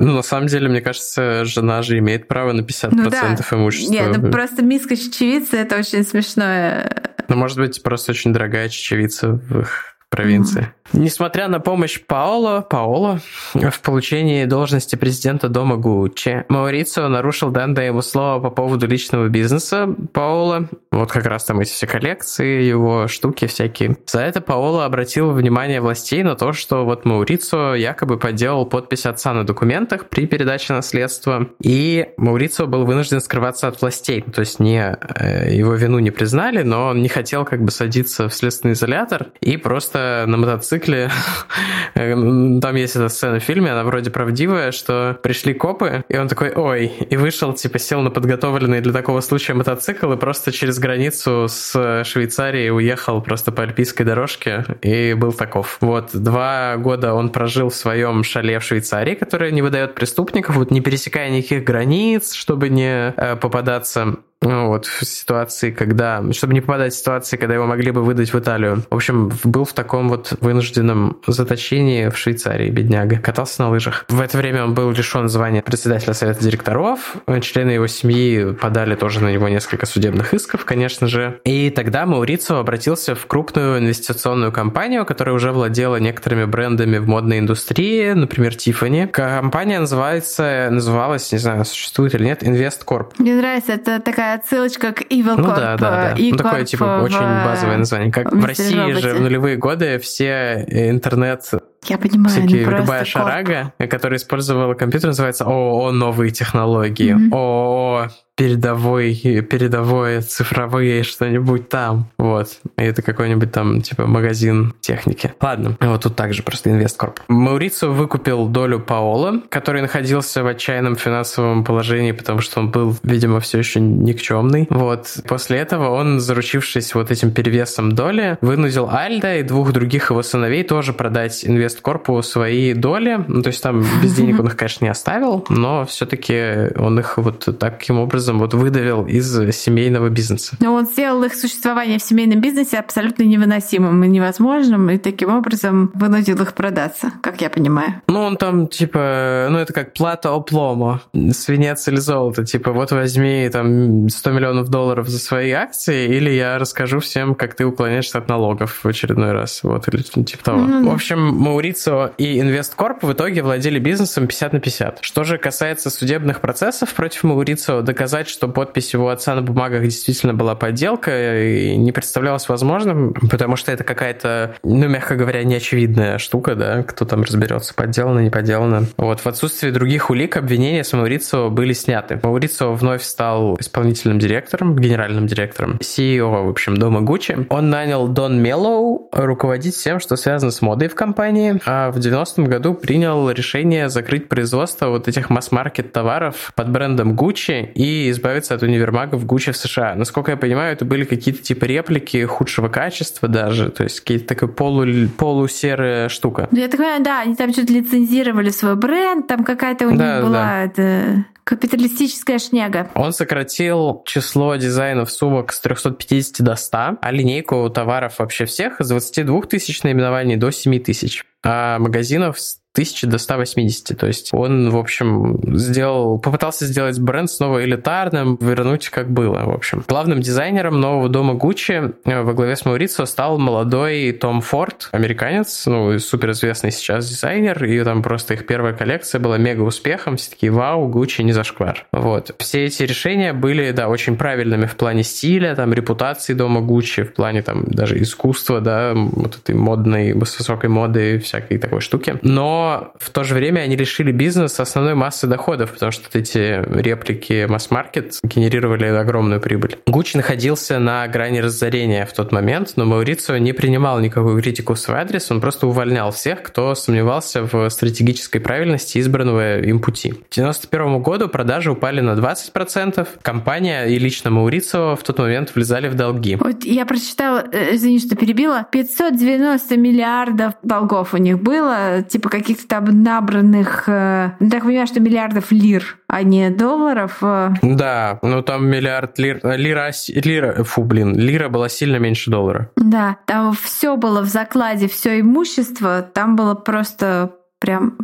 Ну, 0.00 0.14
на 0.14 0.22
самом 0.22 0.46
деле, 0.46 0.68
мне 0.68 0.80
кажется, 0.80 1.44
жена 1.44 1.82
же 1.82 1.98
имеет 1.98 2.28
право 2.28 2.52
на 2.52 2.60
50% 2.60 2.90
Ну 2.92 3.10
да. 3.10 3.36
имущества. 3.50 3.92
Нет, 3.92 4.16
ну 4.16 4.30
просто 4.30 4.62
миска 4.62 4.96
чечевицы 4.96 5.56
это 5.56 5.76
очень 5.76 6.04
смешное. 6.04 7.02
Ну, 7.26 7.34
может 7.34 7.58
быть, 7.58 7.82
просто 7.82 8.12
очень 8.12 8.32
дорогая 8.32 8.68
чечевица 8.68 9.32
в 9.32 9.60
их 9.60 9.97
провинции. 10.10 10.72
Несмотря 10.92 11.48
на 11.48 11.60
помощь 11.60 12.00
Паоло, 12.00 12.62
Паоло 12.62 13.20
в 13.52 13.80
получении 13.82 14.46
должности 14.46 14.96
президента 14.96 15.48
дома 15.48 15.76
Гуччи, 15.76 16.44
Маурицио 16.48 17.08
нарушил 17.08 17.50
данное 17.50 17.86
ему 17.86 18.00
слово 18.00 18.40
по 18.40 18.50
поводу 18.50 18.86
личного 18.86 19.28
бизнеса 19.28 19.94
Паоло. 20.12 20.68
Вот 20.90 21.12
как 21.12 21.26
раз 21.26 21.44
там 21.44 21.60
эти 21.60 21.70
все 21.70 21.86
коллекции, 21.86 22.62
его 22.62 23.06
штуки 23.06 23.46
всякие. 23.46 23.96
За 24.06 24.20
это 24.20 24.40
Паоло 24.40 24.86
обратил 24.86 25.32
внимание 25.32 25.80
властей 25.80 26.22
на 26.22 26.36
то, 26.36 26.52
что 26.52 26.84
вот 26.84 27.04
Маурицио 27.04 27.74
якобы 27.74 28.18
подделал 28.18 28.64
подпись 28.64 29.04
отца 29.04 29.34
на 29.34 29.44
документах 29.44 30.08
при 30.08 30.26
передаче 30.26 30.72
наследства. 30.72 31.48
И 31.62 32.08
Маурицио 32.16 32.66
был 32.66 32.86
вынужден 32.86 33.20
скрываться 33.20 33.68
от 33.68 33.80
властей. 33.80 34.22
То 34.22 34.40
есть 34.40 34.58
не, 34.58 34.96
э, 35.18 35.54
его 35.54 35.74
вину 35.74 35.98
не 35.98 36.10
признали, 36.10 36.62
но 36.62 36.88
он 36.88 37.02
не 37.02 37.08
хотел 37.08 37.44
как 37.44 37.62
бы 37.62 37.70
садиться 37.70 38.28
в 38.28 38.34
следственный 38.34 38.72
изолятор 38.72 39.28
и 39.40 39.56
просто 39.58 39.97
на 40.26 40.36
мотоцикле, 40.36 41.10
там 41.94 42.74
есть 42.76 42.96
эта 42.96 43.08
сцена 43.08 43.40
в 43.40 43.42
фильме, 43.42 43.72
она 43.72 43.84
вроде 43.84 44.10
правдивая, 44.10 44.72
что 44.72 45.18
пришли 45.22 45.54
копы, 45.54 46.04
и 46.08 46.16
он 46.16 46.28
такой, 46.28 46.52
ой, 46.54 46.86
и 46.86 47.16
вышел, 47.16 47.52
типа, 47.52 47.78
сел 47.78 48.00
на 48.00 48.10
подготовленный 48.10 48.80
для 48.80 48.92
такого 48.92 49.20
случая 49.20 49.54
мотоцикл 49.54 50.12
и 50.12 50.16
просто 50.16 50.52
через 50.52 50.78
границу 50.78 51.46
с 51.48 52.04
Швейцарией 52.04 52.70
уехал 52.70 53.20
просто 53.22 53.52
по 53.52 53.62
альпийской 53.62 54.04
дорожке 54.04 54.64
и 54.82 55.14
был 55.14 55.32
таков. 55.32 55.78
Вот, 55.80 56.10
два 56.12 56.76
года 56.76 57.14
он 57.14 57.30
прожил 57.30 57.70
в 57.70 57.74
своем 57.74 58.24
шале 58.24 58.58
в 58.58 58.64
Швейцарии, 58.64 59.14
которое 59.14 59.50
не 59.50 59.62
выдает 59.62 59.94
преступников, 59.94 60.56
вот 60.56 60.70
не 60.70 60.80
пересекая 60.80 61.30
никаких 61.30 61.64
границ, 61.64 62.32
чтобы 62.32 62.68
не 62.68 63.12
э, 63.16 63.36
попадаться 63.36 64.16
ну, 64.40 64.68
вот 64.68 64.86
в 64.86 65.04
ситуации, 65.04 65.70
когда... 65.70 66.22
Чтобы 66.32 66.54
не 66.54 66.60
попадать 66.60 66.92
в 66.92 66.96
ситуации, 66.96 67.36
когда 67.36 67.54
его 67.54 67.66
могли 67.66 67.90
бы 67.90 68.02
выдать 68.02 68.32
в 68.32 68.38
Италию. 68.38 68.84
В 68.88 68.94
общем, 68.94 69.32
был 69.44 69.64
в 69.64 69.72
таком 69.72 70.08
вот 70.08 70.34
вынужденном 70.40 71.18
заточении 71.26 72.08
в 72.08 72.16
Швейцарии, 72.16 72.70
бедняга. 72.70 73.18
Катался 73.18 73.62
на 73.62 73.70
лыжах. 73.70 74.04
В 74.08 74.20
это 74.20 74.38
время 74.38 74.64
он 74.64 74.74
был 74.74 74.90
лишен 74.90 75.28
звания 75.28 75.60
председателя 75.62 76.14
совета 76.14 76.42
директоров. 76.42 77.16
Члены 77.42 77.72
его 77.72 77.88
семьи 77.88 78.52
подали 78.52 78.94
тоже 78.94 79.20
на 79.20 79.32
него 79.32 79.48
несколько 79.48 79.86
судебных 79.86 80.32
исков, 80.34 80.64
конечно 80.64 81.08
же. 81.08 81.40
И 81.44 81.70
тогда 81.70 82.06
Маурицио 82.06 82.58
обратился 82.58 83.14
в 83.14 83.26
крупную 83.26 83.78
инвестиционную 83.78 84.52
компанию, 84.52 85.04
которая 85.04 85.34
уже 85.34 85.50
владела 85.50 85.96
некоторыми 85.96 86.44
брендами 86.44 86.98
в 86.98 87.08
модной 87.08 87.40
индустрии, 87.40 88.12
например, 88.12 88.52
Tiffany. 88.52 89.08
Компания 89.08 89.80
называется, 89.80 90.68
называлась, 90.70 91.32
не 91.32 91.38
знаю, 91.38 91.64
существует 91.64 92.14
или 92.14 92.24
нет, 92.24 92.42
InvestCorp. 92.42 93.14
Мне 93.18 93.34
нравится, 93.34 93.72
это 93.72 94.00
такая 94.00 94.27
отсылочка 94.34 94.92
к 94.92 95.02
Evil 95.02 95.34
Ну 95.36 95.44
Corp. 95.48 95.56
да, 95.56 95.76
да, 95.76 95.90
да. 96.10 96.12
и 96.16 96.30
Ну, 96.32 96.36
такое, 96.38 96.64
типа, 96.64 97.00
в, 97.00 97.02
очень 97.04 97.18
базовое 97.18 97.76
название. 97.78 98.12
Как 98.12 98.32
в 98.32 98.44
России 98.44 98.74
же 98.74 98.80
Роботе. 98.82 99.14
в 99.14 99.20
нулевые 99.20 99.56
годы 99.56 99.98
все 99.98 100.64
интернет 100.68 101.42
Я 101.84 101.98
понимаю, 101.98 102.30
Всякие, 102.30 102.64
любая 102.64 103.04
шарага, 103.04 103.72
которая 103.90 104.18
использовала 104.18 104.74
компьютер, 104.74 105.08
называется 105.08 105.44
ООО 105.44 105.92
«Новые 105.92 106.30
технологии», 106.30 107.14
mm-hmm. 107.14 107.34
ООО 107.34 108.08
передовой, 108.38 109.14
передовое 109.50 110.22
цифровые 110.22 111.02
что-нибудь 111.02 111.68
там. 111.68 112.08
Вот. 112.18 112.60
И 112.78 112.82
это 112.82 113.02
какой-нибудь 113.02 113.50
там, 113.50 113.82
типа, 113.82 114.06
магазин 114.06 114.74
техники. 114.80 115.34
Ладно. 115.40 115.76
Вот 115.80 116.04
тут 116.04 116.14
также 116.14 116.44
просто 116.44 116.70
инвесткорп. 116.70 117.18
Маурицио 117.26 117.90
выкупил 117.90 118.46
долю 118.46 118.78
Паола, 118.78 119.42
который 119.48 119.82
находился 119.82 120.44
в 120.44 120.46
отчаянном 120.46 120.94
финансовом 120.94 121.64
положении, 121.64 122.12
потому 122.12 122.40
что 122.40 122.60
он 122.60 122.70
был, 122.70 122.96
видимо, 123.02 123.40
все 123.40 123.58
еще 123.58 123.80
никчемный. 123.80 124.68
Вот. 124.70 125.16
После 125.26 125.58
этого 125.58 125.90
он, 125.90 126.20
заручившись 126.20 126.94
вот 126.94 127.10
этим 127.10 127.32
перевесом 127.32 127.90
доли, 127.90 128.38
вынудил 128.40 128.88
Альда 128.88 129.38
и 129.38 129.42
двух 129.42 129.72
других 129.72 130.10
его 130.10 130.22
сыновей 130.22 130.62
тоже 130.62 130.92
продать 130.92 131.44
инвесткорпу 131.68 132.22
свои 132.22 132.72
доли. 132.74 133.24
Ну, 133.28 133.42
то 133.42 133.48
есть 133.48 133.62
там 133.62 133.84
без 134.02 134.14
денег 134.14 134.40
он 134.40 134.46
их, 134.48 134.56
конечно, 134.56 134.84
не 134.84 134.90
оставил, 134.90 135.44
но 135.48 135.84
все-таки 135.84 136.72
он 136.76 136.98
их 136.98 137.18
вот 137.18 137.48
таким 137.58 137.98
образом 137.98 138.38
вот 138.38 138.54
выдавил 138.54 139.06
из 139.06 139.28
семейного 139.56 140.08
бизнеса. 140.08 140.56
Но 140.60 140.74
он 140.74 140.86
сделал 140.86 141.22
их 141.24 141.34
существование 141.34 141.98
в 141.98 142.02
семейном 142.02 142.40
бизнесе 142.40 142.78
абсолютно 142.78 143.22
невыносимым 143.24 144.02
и 144.04 144.08
невозможным, 144.08 144.90
и 144.90 144.98
таким 144.98 145.30
образом 145.30 145.90
вынудил 145.94 146.40
их 146.42 146.54
продаться, 146.54 147.12
как 147.22 147.40
я 147.40 147.50
понимаю. 147.50 148.00
Ну, 148.08 148.20
он 148.20 148.36
там, 148.36 148.68
типа, 148.68 149.48
ну, 149.50 149.58
это 149.58 149.72
как 149.72 149.92
плата 149.92 150.34
оплома, 150.34 151.02
свинец 151.32 151.86
или 151.88 151.96
золото. 151.96 152.44
Типа, 152.44 152.72
вот 152.72 152.92
возьми 152.92 153.48
там 153.52 154.08
100 154.08 154.30
миллионов 154.30 154.68
долларов 154.68 155.08
за 155.08 155.18
свои 155.18 155.50
акции, 155.50 156.16
или 156.16 156.30
я 156.30 156.58
расскажу 156.58 157.00
всем, 157.00 157.34
как 157.34 157.54
ты 157.54 157.66
уклоняешься 157.66 158.18
от 158.18 158.28
налогов 158.28 158.80
в 158.82 158.88
очередной 158.88 159.32
раз. 159.32 159.60
Вот, 159.62 159.88
или 159.88 160.02
типа 160.02 160.44
того. 160.44 160.60
Mm-hmm. 160.60 160.88
В 160.88 160.94
общем, 160.94 161.18
Маурицио 161.58 162.12
и 162.18 162.38
Инвесткорп 162.38 163.02
в 163.02 163.12
итоге 163.12 163.42
владели 163.42 163.80
бизнесом 163.80 164.28
50 164.28 164.52
на 164.52 164.60
50. 164.60 164.98
Что 165.00 165.24
же 165.24 165.38
касается 165.38 165.90
судебных 165.90 166.40
процессов 166.40 166.94
против 166.94 167.24
Маурицио, 167.24 167.80
доказать 167.80 168.28
что 168.28 168.46
подпись 168.46 168.92
его 168.92 169.08
отца 169.08 169.34
на 169.34 169.42
бумагах 169.42 169.82
действительно 169.82 170.34
была 170.34 170.54
подделка, 170.54 171.42
и 171.42 171.76
не 171.76 171.90
представлялось 171.90 172.48
возможным, 172.48 173.12
потому 173.28 173.56
что 173.56 173.72
это 173.72 173.82
какая-то, 173.82 174.54
ну, 174.62 174.86
мягко 174.86 175.16
говоря, 175.16 175.42
неочевидная 175.42 176.18
штука, 176.18 176.54
да, 176.54 176.84
кто 176.84 177.04
там 177.04 177.22
разберется, 177.22 177.74
подделано, 177.74 178.20
не 178.20 178.30
подделано. 178.30 178.84
Вот, 178.96 179.18
в 179.18 179.26
отсутствии 179.26 179.70
других 179.70 180.10
улик 180.10 180.36
обвинения 180.36 180.84
с 180.84 180.92
Маурицио 180.92 181.50
были 181.50 181.72
сняты. 181.72 182.20
Маурицио 182.22 182.72
вновь 182.74 183.02
стал 183.02 183.56
исполнительным 183.58 184.20
директором, 184.20 184.76
генеральным 184.76 185.26
директором, 185.26 185.78
CEO, 185.80 186.44
в 186.46 186.50
общем, 186.50 186.76
дома 186.76 187.00
Гуччи. 187.00 187.48
Он 187.50 187.68
нанял 187.68 188.06
Дон 188.06 188.40
Меллоу 188.40 189.08
руководить 189.10 189.74
всем, 189.74 189.98
что 189.98 190.14
связано 190.14 190.52
с 190.52 190.62
модой 190.62 190.86
в 190.86 190.94
компании, 190.94 191.47
а 191.64 191.90
в 191.90 191.98
90-м 191.98 192.44
году 192.44 192.74
принял 192.74 193.30
решение 193.30 193.88
закрыть 193.88 194.28
производство 194.28 194.88
вот 194.88 195.08
этих 195.08 195.30
масс-маркет 195.30 195.92
товаров 195.92 196.52
под 196.54 196.70
брендом 196.70 197.14
Гуччи 197.14 197.70
и 197.74 198.10
избавиться 198.10 198.54
от 198.54 198.62
универмагов 198.62 199.24
Гуччи 199.26 199.52
в 199.52 199.56
США. 199.56 199.94
Насколько 199.94 200.32
я 200.32 200.36
понимаю, 200.36 200.72
это 200.72 200.84
были 200.84 201.04
какие-то 201.04 201.42
типа 201.42 201.64
реплики 201.64 202.24
худшего 202.24 202.68
качества 202.68 203.28
даже, 203.28 203.70
то 203.70 203.84
есть 203.84 204.00
какие-то 204.00 204.26
такая 204.26 204.50
полу, 204.50 204.86
полусерая 205.16 206.08
штука. 206.08 206.48
Ну, 206.50 206.58
я 206.58 206.68
так 206.68 206.78
понимаю, 206.78 207.02
да, 207.02 207.20
они 207.20 207.34
там 207.34 207.52
что-то 207.52 207.72
лицензировали 207.72 208.50
свой 208.50 208.76
бренд, 208.76 209.26
там 209.26 209.44
какая-то 209.44 209.88
у 209.88 209.96
да, 209.96 210.16
них 210.16 210.24
была 210.24 210.42
да. 210.42 210.64
это, 210.64 211.24
капиталистическая 211.48 212.38
шняга. 212.38 212.90
Он 212.94 213.12
сократил 213.14 214.02
число 214.04 214.56
дизайнов 214.56 215.10
сумок 215.10 215.52
с 215.52 215.60
350 215.60 216.44
до 216.44 216.56
100, 216.56 216.78
а 217.00 217.10
линейку 217.10 217.70
товаров 217.70 218.18
вообще 218.18 218.44
всех 218.44 218.76
с 218.80 218.88
22 218.88 219.42
тысяч 219.42 219.82
наименований 219.82 220.36
до 220.36 220.50
7 220.50 220.78
тысяч 220.80 221.24
а 221.42 221.78
магазинов 221.78 222.38
1000 222.78 223.08
до 223.08 223.18
180. 223.18 223.98
То 223.98 224.06
есть 224.06 224.30
он, 224.32 224.70
в 224.70 224.76
общем, 224.76 225.40
сделал, 225.58 226.18
попытался 226.20 226.64
сделать 226.64 226.98
бренд 227.00 227.28
снова 227.28 227.64
элитарным, 227.64 228.38
вернуть 228.40 228.88
как 228.88 229.10
было, 229.10 229.42
в 229.44 229.50
общем. 229.50 229.84
Главным 229.88 230.20
дизайнером 230.20 230.80
нового 230.80 231.08
дома 231.08 231.34
Гуччи 231.34 231.92
э, 232.04 232.22
во 232.22 232.32
главе 232.34 232.54
с 232.54 232.64
Маурицо 232.64 233.04
стал 233.04 233.38
молодой 233.38 234.12
Том 234.12 234.40
Форд, 234.40 234.90
американец, 234.92 235.66
ну, 235.66 235.98
суперизвестный 235.98 236.70
сейчас 236.70 237.08
дизайнер, 237.08 237.64
и 237.64 237.82
там 237.82 238.00
просто 238.02 238.34
их 238.34 238.46
первая 238.46 238.74
коллекция 238.74 239.20
была 239.20 239.38
мега 239.38 239.62
успехом, 239.62 240.16
все 240.16 240.30
такие, 240.30 240.52
вау, 240.52 240.86
Гуччи 240.86 241.22
не 241.22 241.32
зашквар. 241.32 241.84
Вот. 241.90 242.30
Все 242.38 242.66
эти 242.66 242.84
решения 242.84 243.32
были, 243.32 243.72
да, 243.72 243.88
очень 243.88 244.16
правильными 244.16 244.66
в 244.66 244.76
плане 244.76 245.02
стиля, 245.02 245.56
там, 245.56 245.72
репутации 245.72 246.34
дома 246.34 246.60
Гуччи, 246.60 247.02
в 247.02 247.12
плане 247.12 247.42
там 247.42 247.64
даже 247.64 248.00
искусства, 248.00 248.60
да, 248.60 248.92
вот 248.94 249.36
этой 249.36 249.56
модной, 249.56 250.12
высокой 250.12 250.70
моды, 250.70 251.18
всякой 251.18 251.58
такой 251.58 251.80
штуки. 251.80 252.18
Но 252.22 252.67
в 252.98 253.10
то 253.10 253.24
же 253.24 253.34
время 253.34 253.60
они 253.60 253.76
лишили 253.76 254.12
бизнес 254.12 254.60
основной 254.60 254.94
массы 254.94 255.26
доходов, 255.26 255.72
потому 255.72 255.92
что 255.92 256.18
эти 256.18 256.62
реплики 256.80 257.46
масс-маркет 257.48 258.18
генерировали 258.22 258.86
огромную 258.86 259.40
прибыль. 259.40 259.76
Гуччи 259.86 260.16
находился 260.16 260.78
на 260.78 261.06
грани 261.08 261.40
разорения 261.40 262.06
в 262.06 262.12
тот 262.12 262.32
момент, 262.32 262.72
но 262.76 262.84
Маурицио 262.84 263.36
не 263.38 263.52
принимал 263.52 264.00
никакую 264.00 264.40
критику 264.40 264.74
в 264.74 264.78
свой 264.78 264.98
адрес, 264.98 265.30
он 265.30 265.40
просто 265.40 265.66
увольнял 265.66 266.10
всех, 266.10 266.42
кто 266.42 266.74
сомневался 266.74 267.42
в 267.42 267.68
стратегической 267.70 268.40
правильности 268.40 268.98
избранного 268.98 269.60
им 269.60 269.80
пути. 269.80 270.10
К 270.10 270.32
1991 270.32 271.02
году 271.02 271.28
продажи 271.28 271.70
упали 271.70 272.00
на 272.00 272.12
20%, 272.12 273.06
компания 273.22 273.86
и 273.86 273.98
лично 273.98 274.30
Маурицио 274.30 274.96
в 274.96 275.02
тот 275.02 275.18
момент 275.18 275.54
влезали 275.54 275.88
в 275.88 275.94
долги. 275.94 276.36
Вот 276.36 276.64
я 276.64 276.86
прочитала, 276.86 277.44
э, 277.52 277.74
извини, 277.74 277.98
что 277.98 278.16
перебила, 278.16 278.66
590 278.70 279.76
миллиардов 279.76 280.54
долгов 280.62 281.14
у 281.14 281.18
них 281.18 281.40
было, 281.40 282.02
типа 282.08 282.28
каких 282.28 282.47
каких-то 282.48 282.68
там 282.68 283.02
набранных, 283.02 283.84
э, 283.88 284.32
ну, 284.40 284.48
так 284.48 284.62
понимаю, 284.62 284.86
что 284.86 285.00
миллиардов 285.00 285.52
лир, 285.52 285.98
а 286.06 286.22
не 286.22 286.48
долларов. 286.48 287.18
Э. 287.20 287.50
Да, 287.60 288.18
ну 288.22 288.42
там 288.42 288.66
миллиард 288.66 289.18
лир, 289.18 289.40
э, 289.42 289.56
лира, 289.56 289.90
лира, 290.08 290.64
фу, 290.64 290.82
блин, 290.82 291.14
лира 291.14 291.50
была 291.50 291.68
сильно 291.68 291.96
меньше 291.96 292.30
доллара. 292.30 292.70
Да, 292.76 293.18
там 293.26 293.52
все 293.52 293.96
было 293.96 294.22
в 294.22 294.26
закладе, 294.26 294.88
все 294.88 295.20
имущество, 295.20 296.00
там 296.00 296.36
было 296.36 296.54
просто 296.54 297.32
прям 297.60 297.98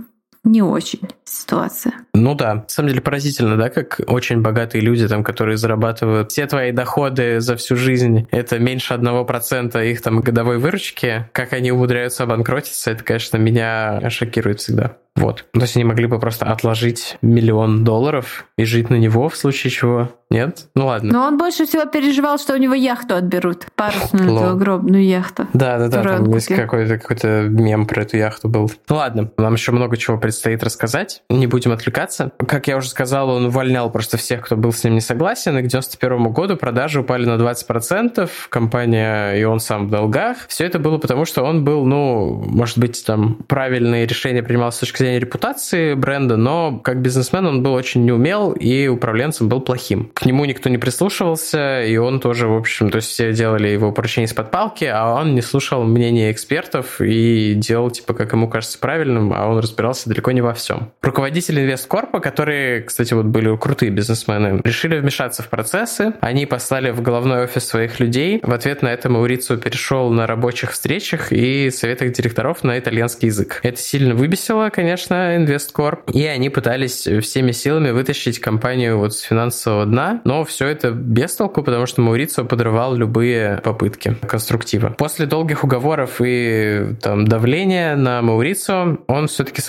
не 0.44 0.62
очень 0.62 1.00
ситуация. 1.24 1.94
Ну 2.14 2.34
да, 2.34 2.54
на 2.54 2.64
самом 2.68 2.90
деле 2.90 3.00
поразительно, 3.00 3.56
да, 3.56 3.70
как 3.70 4.00
очень 4.06 4.40
богатые 4.40 4.82
люди, 4.82 5.08
там, 5.08 5.24
которые 5.24 5.56
зарабатывают 5.56 6.30
все 6.30 6.46
твои 6.46 6.70
доходы 6.70 7.40
за 7.40 7.56
всю 7.56 7.76
жизнь, 7.76 8.28
это 8.30 8.58
меньше 8.58 8.94
одного 8.94 9.24
процента 9.24 9.82
их 9.82 10.02
там 10.02 10.20
годовой 10.20 10.58
выручки, 10.58 11.28
как 11.32 11.52
они 11.52 11.72
умудряются 11.72 12.24
обанкротиться, 12.24 12.90
это, 12.90 13.02
конечно, 13.02 13.36
меня 13.36 14.08
шокирует 14.10 14.60
всегда. 14.60 14.96
Вот. 15.16 15.44
То 15.52 15.60
есть 15.60 15.76
они 15.76 15.84
могли 15.84 16.06
бы 16.06 16.18
просто 16.18 16.46
отложить 16.46 17.18
миллион 17.22 17.84
долларов 17.84 18.46
и 18.58 18.64
жить 18.64 18.90
на 18.90 18.96
него 18.96 19.28
в 19.28 19.36
случае 19.36 19.70
чего. 19.70 20.10
Нет? 20.28 20.66
Ну 20.74 20.86
ладно. 20.86 21.12
Но 21.12 21.26
он 21.26 21.38
больше 21.38 21.66
всего 21.66 21.84
переживал, 21.84 22.36
что 22.38 22.54
у 22.54 22.56
него 22.56 22.74
яхту 22.74 23.14
отберут. 23.14 23.66
Парусную 23.76 24.34
эту 24.34 24.48
огромную 24.48 25.06
яхту. 25.06 25.46
Да, 25.52 25.78
да, 25.78 25.86
да. 25.86 26.02
Там 26.02 26.32
есть 26.32 26.48
какой-то 26.48 26.98
какой 26.98 27.48
мем 27.48 27.86
про 27.86 28.02
эту 28.02 28.16
яхту 28.16 28.48
был. 28.48 28.72
Ну 28.88 28.96
ладно, 28.96 29.30
нам 29.38 29.54
еще 29.54 29.70
много 29.70 29.96
чего 29.96 30.18
предстоит 30.18 30.33
рассказать. 30.44 31.22
Не 31.28 31.46
будем 31.46 31.72
отвлекаться. 31.72 32.32
Как 32.46 32.66
я 32.68 32.76
уже 32.76 32.88
сказал, 32.88 33.30
он 33.30 33.46
увольнял 33.46 33.90
просто 33.90 34.16
всех, 34.16 34.42
кто 34.42 34.56
был 34.56 34.72
с 34.72 34.84
ним 34.84 34.94
не 34.94 35.00
согласен. 35.00 35.58
И 35.58 35.62
к 35.62 35.66
91 35.66 36.32
году 36.32 36.56
продажи 36.56 37.00
упали 37.00 37.26
на 37.26 37.34
20%. 37.34 38.28
Компания 38.48 39.34
и 39.34 39.44
он 39.44 39.60
сам 39.60 39.86
в 39.86 39.90
долгах. 39.90 40.36
Все 40.48 40.64
это 40.64 40.78
было 40.78 40.98
потому, 40.98 41.24
что 41.24 41.42
он 41.42 41.64
был, 41.64 41.84
ну, 41.84 42.44
может 42.46 42.78
быть, 42.78 43.04
там 43.04 43.36
правильные 43.46 44.06
решения 44.06 44.42
принимал 44.42 44.72
с 44.72 44.78
точки 44.78 44.98
зрения 44.98 45.18
репутации 45.18 45.94
бренда, 45.94 46.36
но 46.36 46.78
как 46.78 47.00
бизнесмен 47.00 47.46
он 47.46 47.62
был 47.62 47.74
очень 47.74 48.04
неумел 48.04 48.52
и 48.52 48.86
управленцем 48.88 49.48
был 49.48 49.60
плохим. 49.60 50.10
К 50.14 50.24
нему 50.26 50.44
никто 50.44 50.68
не 50.68 50.78
прислушивался, 50.78 51.82
и 51.82 51.96
он 51.96 52.20
тоже, 52.20 52.48
в 52.48 52.56
общем, 52.56 52.90
то 52.90 52.96
есть 52.96 53.08
все 53.08 53.32
делали 53.32 53.68
его 53.68 53.92
поручения 53.92 54.26
из-под 54.26 54.50
палки, 54.50 54.84
а 54.84 55.14
он 55.14 55.34
не 55.34 55.42
слушал 55.42 55.84
мнения 55.84 56.30
экспертов 56.30 57.00
и 57.00 57.54
делал, 57.54 57.90
типа, 57.90 58.14
как 58.14 58.32
ему 58.32 58.48
кажется 58.48 58.78
правильным, 58.78 59.32
а 59.34 59.48
он 59.48 59.58
разбирался 59.58 60.08
далеко 60.08 60.23
не 60.30 60.40
во 60.40 60.54
всем. 60.54 60.92
Руководители 61.02 61.60
Инвесткорпа, 61.60 62.20
которые, 62.20 62.82
кстати, 62.82 63.14
вот 63.14 63.26
были 63.26 63.56
крутые 63.56 63.90
бизнесмены, 63.90 64.60
решили 64.64 64.98
вмешаться 64.98 65.42
в 65.42 65.48
процессы. 65.48 66.14
Они 66.20 66.46
послали 66.46 66.90
в 66.90 67.02
головной 67.02 67.44
офис 67.44 67.66
своих 67.66 68.00
людей. 68.00 68.40
В 68.42 68.52
ответ 68.52 68.82
на 68.82 68.88
это 68.88 69.08
Маурицу 69.08 69.58
перешел 69.58 70.10
на 70.10 70.26
рабочих 70.26 70.72
встречах 70.72 71.32
и 71.32 71.70
советах 71.70 72.12
директоров 72.12 72.64
на 72.64 72.78
итальянский 72.78 73.26
язык. 73.26 73.60
Это 73.62 73.78
сильно 73.78 74.14
выбесило, 74.14 74.70
конечно, 74.70 75.36
Инвесткорп, 75.36 76.10
и 76.10 76.24
они 76.26 76.50
пытались 76.50 77.06
всеми 77.06 77.52
силами 77.52 77.90
вытащить 77.90 78.38
компанию 78.38 78.98
вот 78.98 79.14
с 79.14 79.20
финансового 79.20 79.86
дна, 79.86 80.20
но 80.24 80.44
все 80.44 80.66
это 80.68 80.90
без 80.90 81.34
толку, 81.34 81.62
потому 81.62 81.86
что 81.86 82.00
Маурицио 82.00 82.44
подрывал 82.44 82.94
любые 82.94 83.60
попытки 83.62 84.16
конструктива. 84.26 84.90
После 84.90 85.26
долгих 85.26 85.64
уговоров 85.64 86.20
и 86.20 86.94
там 87.00 87.26
давления 87.26 87.96
на 87.96 88.22
Маурицио, 88.22 88.98
он 89.06 89.28
все-таки 89.28 89.60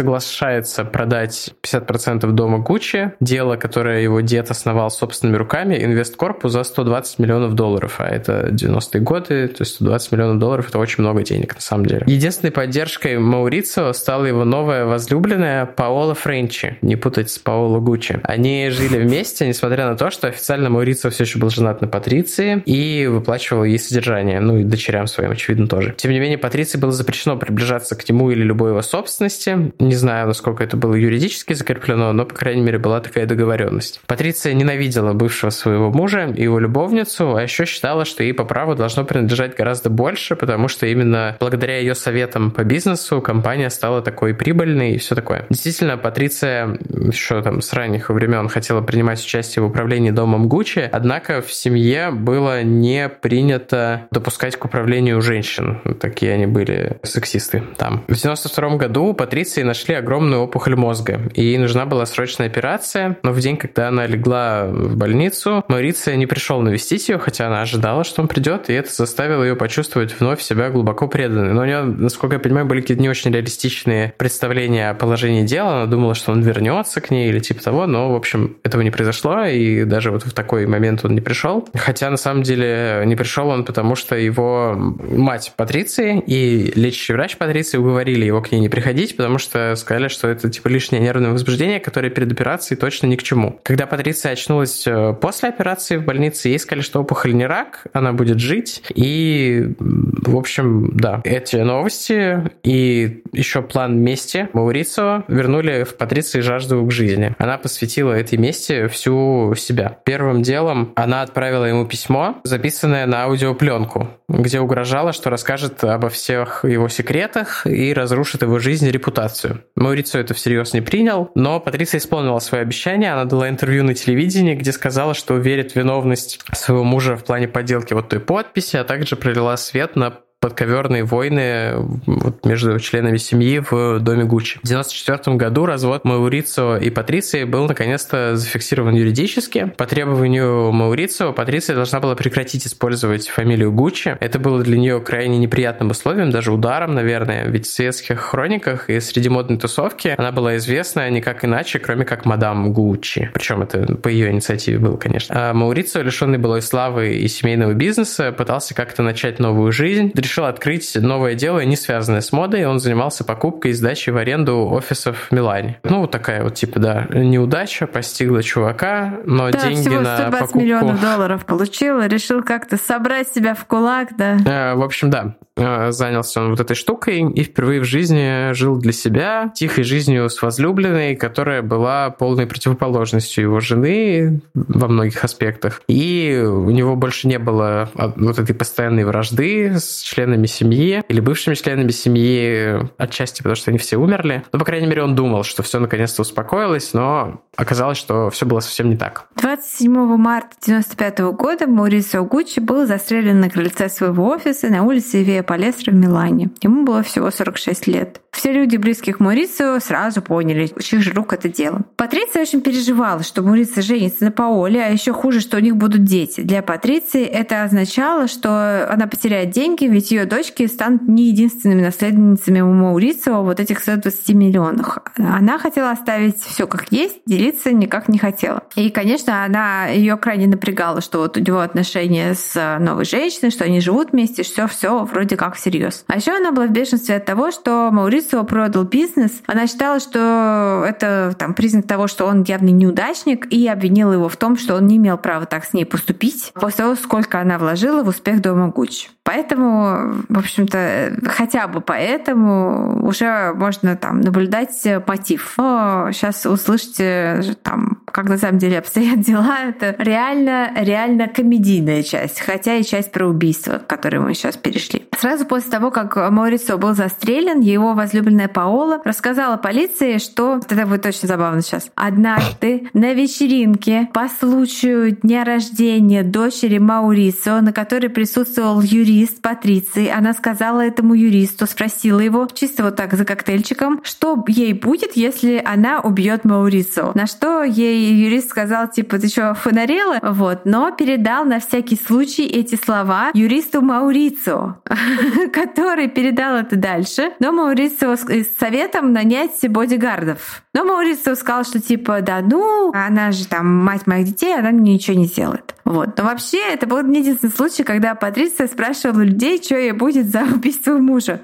соглашается 0.46 0.86
продать 0.86 1.16
продать 1.26 1.54
50% 1.64 2.32
дома 2.32 2.60
Гуччи, 2.60 3.14
дело, 3.20 3.56
которое 3.56 4.02
его 4.02 4.22
дед 4.22 4.52
основал 4.52 4.90
собственными 4.90 5.38
руками, 5.38 5.84
инвесткорпу 5.84 6.50
за 6.50 6.64
120 6.64 7.20
миллионов 7.20 7.54
долларов, 7.54 7.96
а 8.00 8.08
это 8.08 8.50
90-е 8.52 9.02
годы, 9.02 9.48
то 9.48 9.62
есть 9.62 9.76
120 9.76 10.12
миллионов 10.12 10.40
долларов– 10.40 10.68
это 10.70 10.80
очень 10.80 11.04
много 11.04 11.24
денег 11.24 11.56
на 11.56 11.62
самом 11.62 11.86
деле. 11.86 12.04
Единственной 12.06 12.52
поддержкой 12.52 13.18
Маурицио 13.18 13.94
стала 13.94 14.26
его 14.26 14.46
новая 14.46 14.86
возлюбленная 14.86 15.66
Паола 15.66 16.16
Френчи, 16.16 16.78
не 16.82 16.96
путать 16.96 17.30
с 17.30 17.40
Паоло 17.40 17.80
Гуччи. 17.80 18.20
Они 18.24 18.70
жили 18.70 19.00
вместе, 19.00 19.48
несмотря 19.48 19.88
на 19.88 19.96
то, 19.96 20.12
что 20.12 20.28
официально 20.28 20.70
Маурицио 20.70 21.10
все 21.10 21.24
еще 21.24 21.40
был 21.40 21.50
женат 21.50 21.82
на 21.82 21.88
Патриции 21.88 22.62
и 22.66 23.08
выплачивал 23.08 23.64
ей 23.64 23.80
содержание, 23.80 24.40
ну 24.40 24.58
и 24.58 24.64
дочерям 24.64 25.08
своим, 25.08 25.32
очевидно, 25.32 25.68
тоже. 25.68 25.94
Тем 25.98 26.12
не 26.12 26.20
менее, 26.20 26.38
Патриции 26.38 26.78
было 26.78 26.92
запрещено 26.92 27.38
приближаться 27.38 27.96
к 27.96 28.08
нему 28.10 28.32
или 28.32 28.44
любой 28.44 28.72
его 28.72 28.82
собственности. 28.82 29.72
Не 29.80 29.96
знаю, 29.96 30.28
насколько 30.36 30.66
это 30.66 30.76
было 30.76 30.96
юридически 30.96 31.54
закреплено, 31.54 32.12
но, 32.12 32.26
по 32.26 32.36
крайней 32.36 32.62
мере, 32.62 32.78
была 32.78 33.00
такая 33.00 33.26
договоренность. 33.26 34.02
Патриция 34.06 34.54
ненавидела 34.54 35.14
бывшего 35.14 35.50
своего 35.50 35.92
мужа 35.92 36.26
и 36.36 36.44
его 36.44 36.60
любовницу, 36.60 37.36
а 37.36 37.42
еще 37.42 37.66
считала, 37.66 38.04
что 38.04 38.22
ей 38.22 38.34
по 38.34 38.44
праву 38.44 38.76
должно 38.76 39.06
принадлежать 39.06 39.56
гораздо 39.56 39.90
больше, 39.90 40.36
потому 40.36 40.68
что 40.68 40.88
именно 40.88 41.38
благодаря 41.40 41.78
ее 41.80 41.96
советам 41.96 42.52
по 42.52 42.66
бизнесу 42.66 43.22
компания 43.22 43.70
стала 43.70 44.02
такой 44.02 44.34
прибыльной 44.34 44.96
и 44.96 44.98
все 44.98 45.16
такое. 45.16 45.46
Действительно, 45.50 45.98
Патриция 45.98 46.78
еще 46.90 47.42
там 47.42 47.62
с 47.62 47.72
ранних 47.72 48.10
времен 48.10 48.50
хотела 48.50 48.82
принимать 48.82 49.24
участие 49.24 49.64
в 49.64 49.68
управлении 49.68 50.12
домом 50.12 50.50
Гуччи, 50.50 50.90
однако 50.92 51.42
в 51.42 51.54
семье 51.54 52.12
было 52.12 52.62
не 52.62 53.08
принято 53.08 54.08
допускать 54.12 54.58
к 54.58 54.66
управлению 54.66 55.22
женщин. 55.22 55.80
Такие 56.02 56.34
они 56.34 56.46
были 56.46 56.98
сексисты 57.04 57.64
там. 57.78 58.04
В 58.10 58.16
92 58.16 58.76
году 58.76 59.14
Патриции 59.14 59.64
нашли 59.64 59.96
огромную 60.26 60.42
опухоль 60.42 60.76
мозга, 60.76 61.22
и 61.36 61.44
ей 61.44 61.58
нужна 61.60 61.86
была 61.86 62.06
срочная 62.08 62.48
операция, 62.48 63.18
но 63.22 63.32
в 63.32 63.40
день, 63.40 63.58
когда 63.58 63.90
она 63.90 64.08
легла 64.08 64.66
в 64.66 64.98
больницу, 64.98 65.64
Мариция 65.68 66.16
не 66.16 66.26
пришел 66.26 66.62
навестить 66.62 67.08
ее, 67.10 67.20
хотя 67.20 67.48
она 67.48 67.62
ожидала, 67.62 68.04
что 68.04 68.24
он 68.24 68.28
придет, 68.28 68.70
и 68.70 68.74
это 68.74 68.92
заставило 68.92 69.44
ее 69.44 69.56
почувствовать 69.56 70.20
вновь 70.20 70.42
себя 70.42 70.70
глубоко 70.70 71.08
преданной. 71.08 71.54
Но 71.54 71.62
у 71.62 71.66
нее, 71.66 71.84
насколько 71.84 72.36
я 72.36 72.40
понимаю, 72.40 72.66
были 72.66 72.82
какие-то 72.82 73.04
не 73.04 73.10
очень 73.10 73.32
реалистичные 73.32 74.14
представления 74.18 74.90
о 74.90 74.94
положении 74.96 75.46
дела. 75.46 75.82
Она 75.82 75.86
думала, 75.86 76.16
что 76.16 76.32
он 76.32 76.42
вернется 76.42 77.02
к 77.02 77.12
ней 77.12 77.30
или 77.30 77.40
типа 77.40 77.62
того, 77.62 77.86
но, 77.86 78.12
в 78.12 78.16
общем, 78.16 78.58
этого 78.64 78.82
не 78.82 78.92
произошло, 78.92 79.46
и 79.46 79.84
даже 79.84 80.10
вот 80.10 80.24
в 80.24 80.34
такой 80.34 80.66
момент 80.66 81.06
он 81.06 81.14
не 81.14 81.22
пришел. 81.22 81.68
Хотя, 81.76 82.10
на 82.10 82.18
самом 82.18 82.42
деле, 82.42 83.04
не 83.06 83.16
пришел 83.16 83.48
он, 83.50 83.64
потому 83.64 83.96
что 83.96 84.16
его 84.16 84.74
мать 84.76 85.54
Патриции 85.56 86.24
и 86.26 86.72
лечащий 86.76 87.14
врач 87.14 87.38
Патриции 87.38 87.78
уговорили 87.78 88.26
его 88.26 88.42
к 88.42 88.52
ней 88.52 88.60
не 88.60 88.70
приходить, 88.70 89.16
потому 89.16 89.38
что 89.38 89.76
сказали, 89.76 90.05
что 90.10 90.28
это 90.28 90.50
типа 90.50 90.68
лишнее 90.68 91.02
нервное 91.02 91.32
возбуждение, 91.32 91.80
которое 91.80 92.10
перед 92.10 92.32
операцией 92.32 92.80
точно 92.80 93.08
ни 93.08 93.16
к 93.16 93.24
чему. 93.24 93.60
Когда 93.64 93.86
Патриция 93.88 94.32
очнулась 94.32 94.86
э, 94.88 95.14
после 95.20 95.50
операции 95.50 95.98
в 95.98 96.06
больнице, 96.06 96.50
ей 96.50 96.60
сказали, 96.60 96.84
что 96.84 97.02
опухоль 97.02 97.36
не 97.36 97.46
рак, 97.46 97.86
она 97.94 98.14
будет 98.14 98.40
жить. 98.40 98.84
И, 98.94 99.74
в 99.80 100.36
общем, 100.38 100.92
да, 100.94 101.22
эти 101.24 101.58
новости 101.58 102.50
и 102.64 103.24
еще 103.34 103.62
план 103.62 104.00
мести 104.00 104.50
Маурицио 104.54 105.24
вернули 105.28 105.84
в 105.84 105.96
Патриции 105.98 106.40
жажду 106.40 106.84
к 106.86 106.92
жизни. 106.92 107.36
Она 107.38 107.58
посвятила 107.58 108.14
этой 108.14 108.38
мести 108.38 108.88
всю 108.88 109.54
себя. 109.56 110.00
Первым 110.06 110.42
делом 110.42 110.94
она 110.96 111.22
отправила 111.22 111.66
ему 111.66 111.86
письмо, 111.86 112.40
записанное 112.44 113.06
на 113.06 113.24
аудиопленку, 113.24 114.10
где 114.28 114.60
угрожала, 114.60 115.14
что 115.14 115.30
расскажет 115.30 115.84
обо 115.84 116.10
всех 116.10 116.64
его 116.64 116.90
секретах 116.90 117.66
и 117.66 117.94
разрушит 117.94 118.42
его 118.42 118.60
жизнь 118.60 118.88
и 118.88 118.92
репутацию. 118.92 119.62
Маурицио 119.76 119.95
это 120.20 120.34
всерьез 120.34 120.74
не 120.74 120.82
принял, 120.82 121.32
но 121.36 121.60
Патриция 121.60 122.00
исполнила 122.00 122.40
свое 122.40 122.62
обещание. 122.62 123.14
Она 123.14 123.26
дала 123.26 123.50
интервью 123.50 123.84
на 123.84 123.94
телевидении, 123.94 124.56
где 124.56 124.72
сказала, 124.72 125.14
что 125.14 125.38
верит 125.38 125.72
в 125.72 125.76
виновность 125.76 126.40
своего 126.54 126.84
мужа 126.84 127.16
в 127.16 127.24
плане 127.24 127.48
подделки 127.48 127.94
вот 127.94 128.10
той 128.10 128.20
подписи, 128.20 128.78
а 128.78 128.84
также 128.84 129.16
пролила 129.16 129.56
свет 129.58 129.96
на 129.96 130.20
подковерные 130.40 131.04
войны 131.04 131.74
вот, 132.06 132.46
между 132.46 132.80
членами 132.80 133.18
семьи 133.18 133.60
в 133.60 134.00
доме 134.00 134.26
Гуччи. 134.26 134.60
В 134.60 134.66
1994 134.66 135.38
году 135.38 135.66
развод 135.66 136.06
Маурицо 136.06 136.78
и 136.78 136.90
Патриции 136.90 137.46
был 137.46 137.68
наконец-то 137.68 138.36
зафиксирован 138.36 138.94
юридически. 138.96 139.74
По 139.78 139.86
требованию 139.86 140.72
Маурицо 140.72 141.34
Патриция 141.34 141.76
должна 141.76 142.00
была 142.00 142.16
прекратить 142.16 142.68
использовать 142.68 143.28
фамилию 143.28 143.72
Гуччи. 143.72 144.18
Это 144.20 144.38
было 144.38 144.62
для 144.62 144.78
нее 144.78 145.00
крайне 145.02 145.38
неприятным 145.38 145.90
условием, 145.90 146.30
даже 146.30 146.52
ударом, 146.52 146.94
наверное, 146.94 147.48
ведь 147.48 147.66
в 147.66 147.72
светских 147.72 148.20
хрониках 148.20 148.90
и 148.90 149.00
среди 149.00 149.30
модной 149.30 149.58
тусовки 149.58 150.14
она 150.18 150.32
была 150.32 150.58
известна 150.58 151.10
никак 151.10 151.44
иначе, 151.44 151.80
кроме 151.80 152.06
как 152.06 152.26
мадам 152.26 152.72
Гуччи. 152.72 153.32
Причем 153.34 153.64
это 153.64 153.96
по 153.96 154.10
ее 154.10 154.32
инициативе 154.32 154.78
было, 154.78 154.98
конечно. 154.98 155.36
А 155.36 155.54
Маурицо, 155.54 156.02
лишенный 156.02 156.38
былой 156.38 156.62
славы 156.62 157.16
и 157.16 157.28
семейного 157.28 157.74
бизнеса, 157.74 158.32
пытался 158.32 158.76
как-то 158.76 159.02
начать 159.02 159.40
новую 159.40 159.72
жизнь, 159.72 160.12
решил 160.26 160.46
открыть 160.46 160.96
новое 160.96 161.36
дело, 161.36 161.64
не 161.64 161.76
связанное 161.76 162.22
с 162.22 162.32
модой. 162.32 162.66
Он 162.66 162.80
занимался 162.80 163.24
покупкой 163.24 163.72
и 163.72 163.74
сдачей 163.74 164.12
в 164.12 164.18
аренду 164.18 164.68
офисов 164.70 165.28
в 165.30 165.32
Милане. 165.32 165.80
Ну, 165.84 166.02
вот 166.02 166.12
такая 166.12 166.44
вот, 166.44 166.56
типа, 166.56 166.80
да, 166.80 167.08
неудача 167.14 167.88
постигла 167.88 168.42
чувака, 168.42 169.20
но 169.26 169.52
да, 169.52 169.60
деньги 169.60 169.82
всего 169.82 170.02
120 170.02 170.26
на 170.26 170.32
покупку... 170.32 170.60
миллионов 170.60 171.02
долларов 171.02 171.46
получил, 171.46 172.02
решил 172.02 172.44
как-то 172.44 172.78
собрать 172.78 173.30
себя 173.30 173.54
в 173.54 173.66
кулак, 173.66 174.10
да. 174.18 174.38
Э, 174.46 174.76
В 174.76 174.82
общем, 174.82 175.10
да, 175.10 175.36
э, 175.56 175.92
занялся 175.92 176.42
он 176.42 176.50
вот 176.50 176.60
этой 176.60 176.76
штукой 176.76 177.32
и 177.32 177.44
впервые 177.44 177.82
в 177.82 177.86
жизни 177.86 178.54
жил 178.54 178.78
для 178.78 178.92
себя 178.92 179.52
тихой 179.54 179.84
жизнью 179.84 180.30
с 180.30 180.42
возлюбленной, 180.42 181.16
которая 181.16 181.62
была 181.62 182.10
полной 182.10 182.48
противоположностью 182.48 183.44
его 183.44 183.60
жены 183.60 184.42
во 184.56 184.88
многих 184.88 185.24
аспектах. 185.24 185.82
И 185.88 186.44
у 186.44 186.72
него 186.72 186.96
больше 186.96 187.28
не 187.28 187.38
было 187.38 187.90
а, 187.96 188.12
вот 188.16 188.40
этой 188.40 188.56
постоянной 188.56 189.04
вражды 189.04 189.76
с 189.78 190.02
членами 190.16 190.46
семьи 190.48 191.04
или 191.10 191.20
бывшими 191.20 191.56
членами 191.56 191.92
семьи, 191.92 192.80
отчасти 192.98 193.40
потому 193.40 193.56
что 193.56 193.72
они 193.72 193.78
все 193.78 193.98
умерли. 193.98 194.44
Ну, 194.54 194.60
по 194.60 194.66
крайней 194.66 194.88
мере, 194.88 195.04
он 195.04 195.16
думал, 195.16 195.44
что 195.44 195.62
все 195.62 195.80
наконец-то 195.80 196.22
успокоилось, 196.22 196.94
но 196.94 197.42
оказалось, 197.56 197.98
что 197.98 198.30
все 198.30 198.46
было 198.46 198.60
совсем 198.60 198.90
не 198.90 198.98
так. 198.98 199.26
27 199.38 199.92
марта 200.18 200.56
1995 200.62 201.20
года 201.36 201.68
Маурисио 201.68 202.26
Гуччи 202.26 202.60
был 202.60 202.86
застрелен 202.86 203.40
на 203.40 203.50
крыльце 203.50 203.90
своего 203.90 204.28
офиса 204.30 204.70
на 204.70 204.84
улице 204.84 205.24
Виа 205.24 205.44
Палестро 205.44 205.92
в 205.92 205.96
Милане. 205.96 206.50
Ему 206.62 206.84
было 206.84 207.04
всего 207.04 207.32
46 207.32 207.88
лет. 207.88 208.22
Все 208.32 208.52
люди, 208.52 208.76
близких 208.76 209.20
Маурисио, 209.20 209.80
сразу 209.80 210.22
поняли, 210.22 210.70
чьих 210.82 211.02
же 211.02 211.14
рук 211.14 211.32
это 211.32 211.48
дело. 211.48 211.84
Патриция 211.96 212.42
очень 212.42 212.62
переживала, 212.62 213.24
что 213.24 213.42
Маурисио 213.42 213.82
женится 213.82 214.26
на 214.26 214.32
Паоле, 214.32 214.84
а 214.84 214.90
еще 214.90 215.14
хуже, 215.14 215.40
что 215.40 215.58
у 215.58 215.62
них 215.62 215.78
будут 215.78 216.04
дети. 216.04 216.42
Для 216.42 216.62
Патриции 216.62 217.24
это 217.24 217.64
означало, 217.64 218.28
что 218.28 218.92
она 218.92 219.08
потеряет 219.08 219.52
деньги, 219.52 219.86
ведь 219.86 220.12
ее 220.12 220.26
дочки 220.26 220.68
станут 220.68 221.08
не 221.08 221.30
единственными 221.30 221.82
наследницами 221.82 222.60
у 222.60 222.74
Маурицио 222.74 223.42
вот 223.42 223.60
этих 223.60 223.80
120 223.80 224.30
миллионов. 224.36 224.98
Она 225.18 225.58
хотела 225.58 225.92
оставить 225.92 226.42
все 226.42 226.68
как 226.68 226.92
есть, 226.92 227.20
делиться 227.46 227.72
никак 227.72 228.08
не 228.08 228.18
хотела. 228.18 228.64
И, 228.76 228.90
конечно, 228.90 229.44
она 229.44 229.88
ее 229.88 230.18
крайне 230.18 230.48
напрягала, 230.48 231.02
что 231.02 231.20
вот 231.20 231.38
у 231.38 231.40
него 231.40 231.60
отношения 231.60 232.34
с 232.34 232.78
новой 232.80 233.06
женщиной, 233.06 233.52
что 233.52 233.66
они 233.66 233.80
живут 233.82 234.12
вместе, 234.12 234.44
все 234.44 234.68
все 234.68 235.04
вроде 235.04 235.38
как 235.38 235.56
всерьез. 235.56 236.04
А 236.08 236.16
еще 236.16 236.32
она 236.36 236.52
была 236.52 236.68
в 236.68 236.72
бешенстве 236.72 237.16
от 237.16 237.26
того, 237.26 237.52
что 237.52 237.90
Маурицио 237.92 238.44
продал 238.44 238.84
бизнес. 238.84 239.32
Она 239.46 239.68
считала, 239.68 240.00
что 240.00 240.86
это 240.88 241.36
там 241.38 241.54
признак 241.54 241.88
того, 241.88 242.08
что 242.08 242.26
он 242.26 242.44
явный 242.44 242.72
неудачник, 242.72 243.46
и 243.52 243.68
обвинила 243.68 244.14
его 244.14 244.30
в 244.30 244.38
том, 244.38 244.58
что 244.58 244.76
он 244.76 244.88
не 244.88 244.98
имел 244.98 245.18
права 245.18 245.46
так 245.46 245.66
с 245.66 245.74
ней 245.74 245.86
поступить 245.86 246.52
после 246.56 246.84
того, 246.84 246.96
сколько 246.96 247.40
она 247.40 247.58
вложила 247.58 248.04
в 248.04 248.08
успех 248.08 248.42
дома 248.42 248.68
Гуччи. 248.70 249.10
Поэтому, 249.24 250.24
в 250.30 250.38
общем-то, 250.38 251.18
хотя 251.26 251.68
бы 251.68 251.82
поэтому 251.82 253.08
уже 253.08 253.54
можно 253.56 253.96
там 253.96 254.22
наблюдать 254.22 254.88
мотив. 255.08 255.56
Но 255.58 256.10
сейчас 256.12 256.46
услышите 256.46 257.35
там, 257.62 258.02
как 258.12 258.30
на 258.30 258.38
самом 258.38 258.60
деле 258.60 258.80
обстоят 258.80 259.22
дела. 259.22 259.58
Это 259.70 259.96
реально, 259.98 260.72
реально 260.76 261.28
комедийная 261.28 262.04
часть, 262.04 262.40
хотя 262.40 262.76
и 262.76 262.84
часть 262.84 263.12
про 263.12 263.28
убийство, 263.28 263.80
к 263.80 263.88
которой 263.88 264.18
мы 264.18 264.34
сейчас 264.34 264.58
перешли. 264.58 265.08
Сразу 265.18 265.46
после 265.46 265.72
того, 265.72 265.92
как 265.92 266.16
Морисо 266.32 266.78
был 266.78 266.94
застрелен, 266.94 267.60
его 267.60 267.94
возлюбленная 267.94 268.48
Паола 268.48 269.02
рассказала 269.04 269.58
полиции, 269.58 270.18
что 270.18 270.60
это 270.70 270.86
будет 270.86 271.06
очень 271.06 271.28
забавно 271.28 271.62
сейчас. 271.62 271.90
Однажды 271.96 272.90
на 272.94 273.14
вечеринке 273.14 274.10
по 274.14 274.28
случаю 274.28 275.12
дня 275.12 275.44
рождения 275.44 276.24
дочери 276.24 276.78
Маурисо, 276.78 277.62
на 277.62 277.74
которой 277.74 278.10
присутствовал 278.10 278.82
юрист 278.82 279.42
Патриции, 279.42 280.10
она 280.10 280.34
сказала 280.34 280.82
этому 280.82 281.14
юристу, 281.14 281.66
спросила 281.66 282.20
его 282.20 282.48
чисто 282.54 282.84
вот 282.84 282.96
так 282.96 283.14
за 283.14 283.26
коктейльчиком, 283.26 284.02
что 284.04 284.44
ей 284.48 284.74
будет, 284.74 285.16
если 285.16 285.62
она 285.64 286.00
убьет 286.00 286.46
Маурисо. 286.46 287.12
На 287.16 287.25
что 287.28 287.64
ей 287.64 288.14
юрист 288.14 288.50
сказал, 288.50 288.90
типа, 288.90 289.20
ты 289.20 289.28
что, 289.28 289.54
фонарела? 289.54 290.20
Вот. 290.22 290.66
Но 290.66 290.92
передал 290.92 291.46
на 291.46 291.60
всякий 291.60 291.98
случай 291.98 292.46
эти 292.46 292.76
слова 292.76 293.32
юристу 293.34 293.82
Маурицио, 293.82 294.78
который 295.54 296.08
передал 296.08 296.56
это 296.56 296.76
дальше. 296.76 297.32
Но 297.40 297.52
Маурицио 297.52 298.16
с 298.16 298.58
советом 298.60 299.14
нанять 299.14 299.68
бодигардов. 299.70 300.64
Но 300.74 300.84
Маурицио 300.84 301.36
сказал, 301.36 301.64
что 301.64 301.80
типа, 301.80 302.22
да 302.22 302.42
ну, 302.42 302.92
она 302.94 303.32
же 303.32 303.48
там 303.48 303.84
мать 303.84 304.08
моих 304.08 304.28
детей, 304.28 304.56
она 304.56 304.72
мне 304.72 304.94
ничего 304.94 305.18
не 305.18 305.26
сделает. 305.26 305.76
Вот. 305.86 306.18
Но 306.18 306.24
вообще 306.24 306.60
это 306.74 306.88
был 306.88 307.02
не 307.04 307.20
единственный 307.20 307.52
случай, 307.52 307.84
когда 307.84 308.16
Патриция 308.16 308.68
спрашивала 308.68 309.22
людей, 309.22 309.62
что 309.62 309.76
ей 309.76 309.92
будет 309.92 310.28
за 310.28 310.42
убийство 310.42 310.98
мужа 310.98 311.42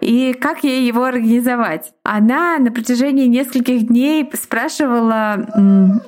и 0.00 0.32
как 0.32 0.64
ей 0.64 0.86
его 0.86 1.04
организовать. 1.04 1.92
Она 2.04 2.58
на 2.58 2.70
протяжении 2.70 3.26
нескольких 3.26 3.86
дней 3.86 4.28
спрашивала 4.32 5.19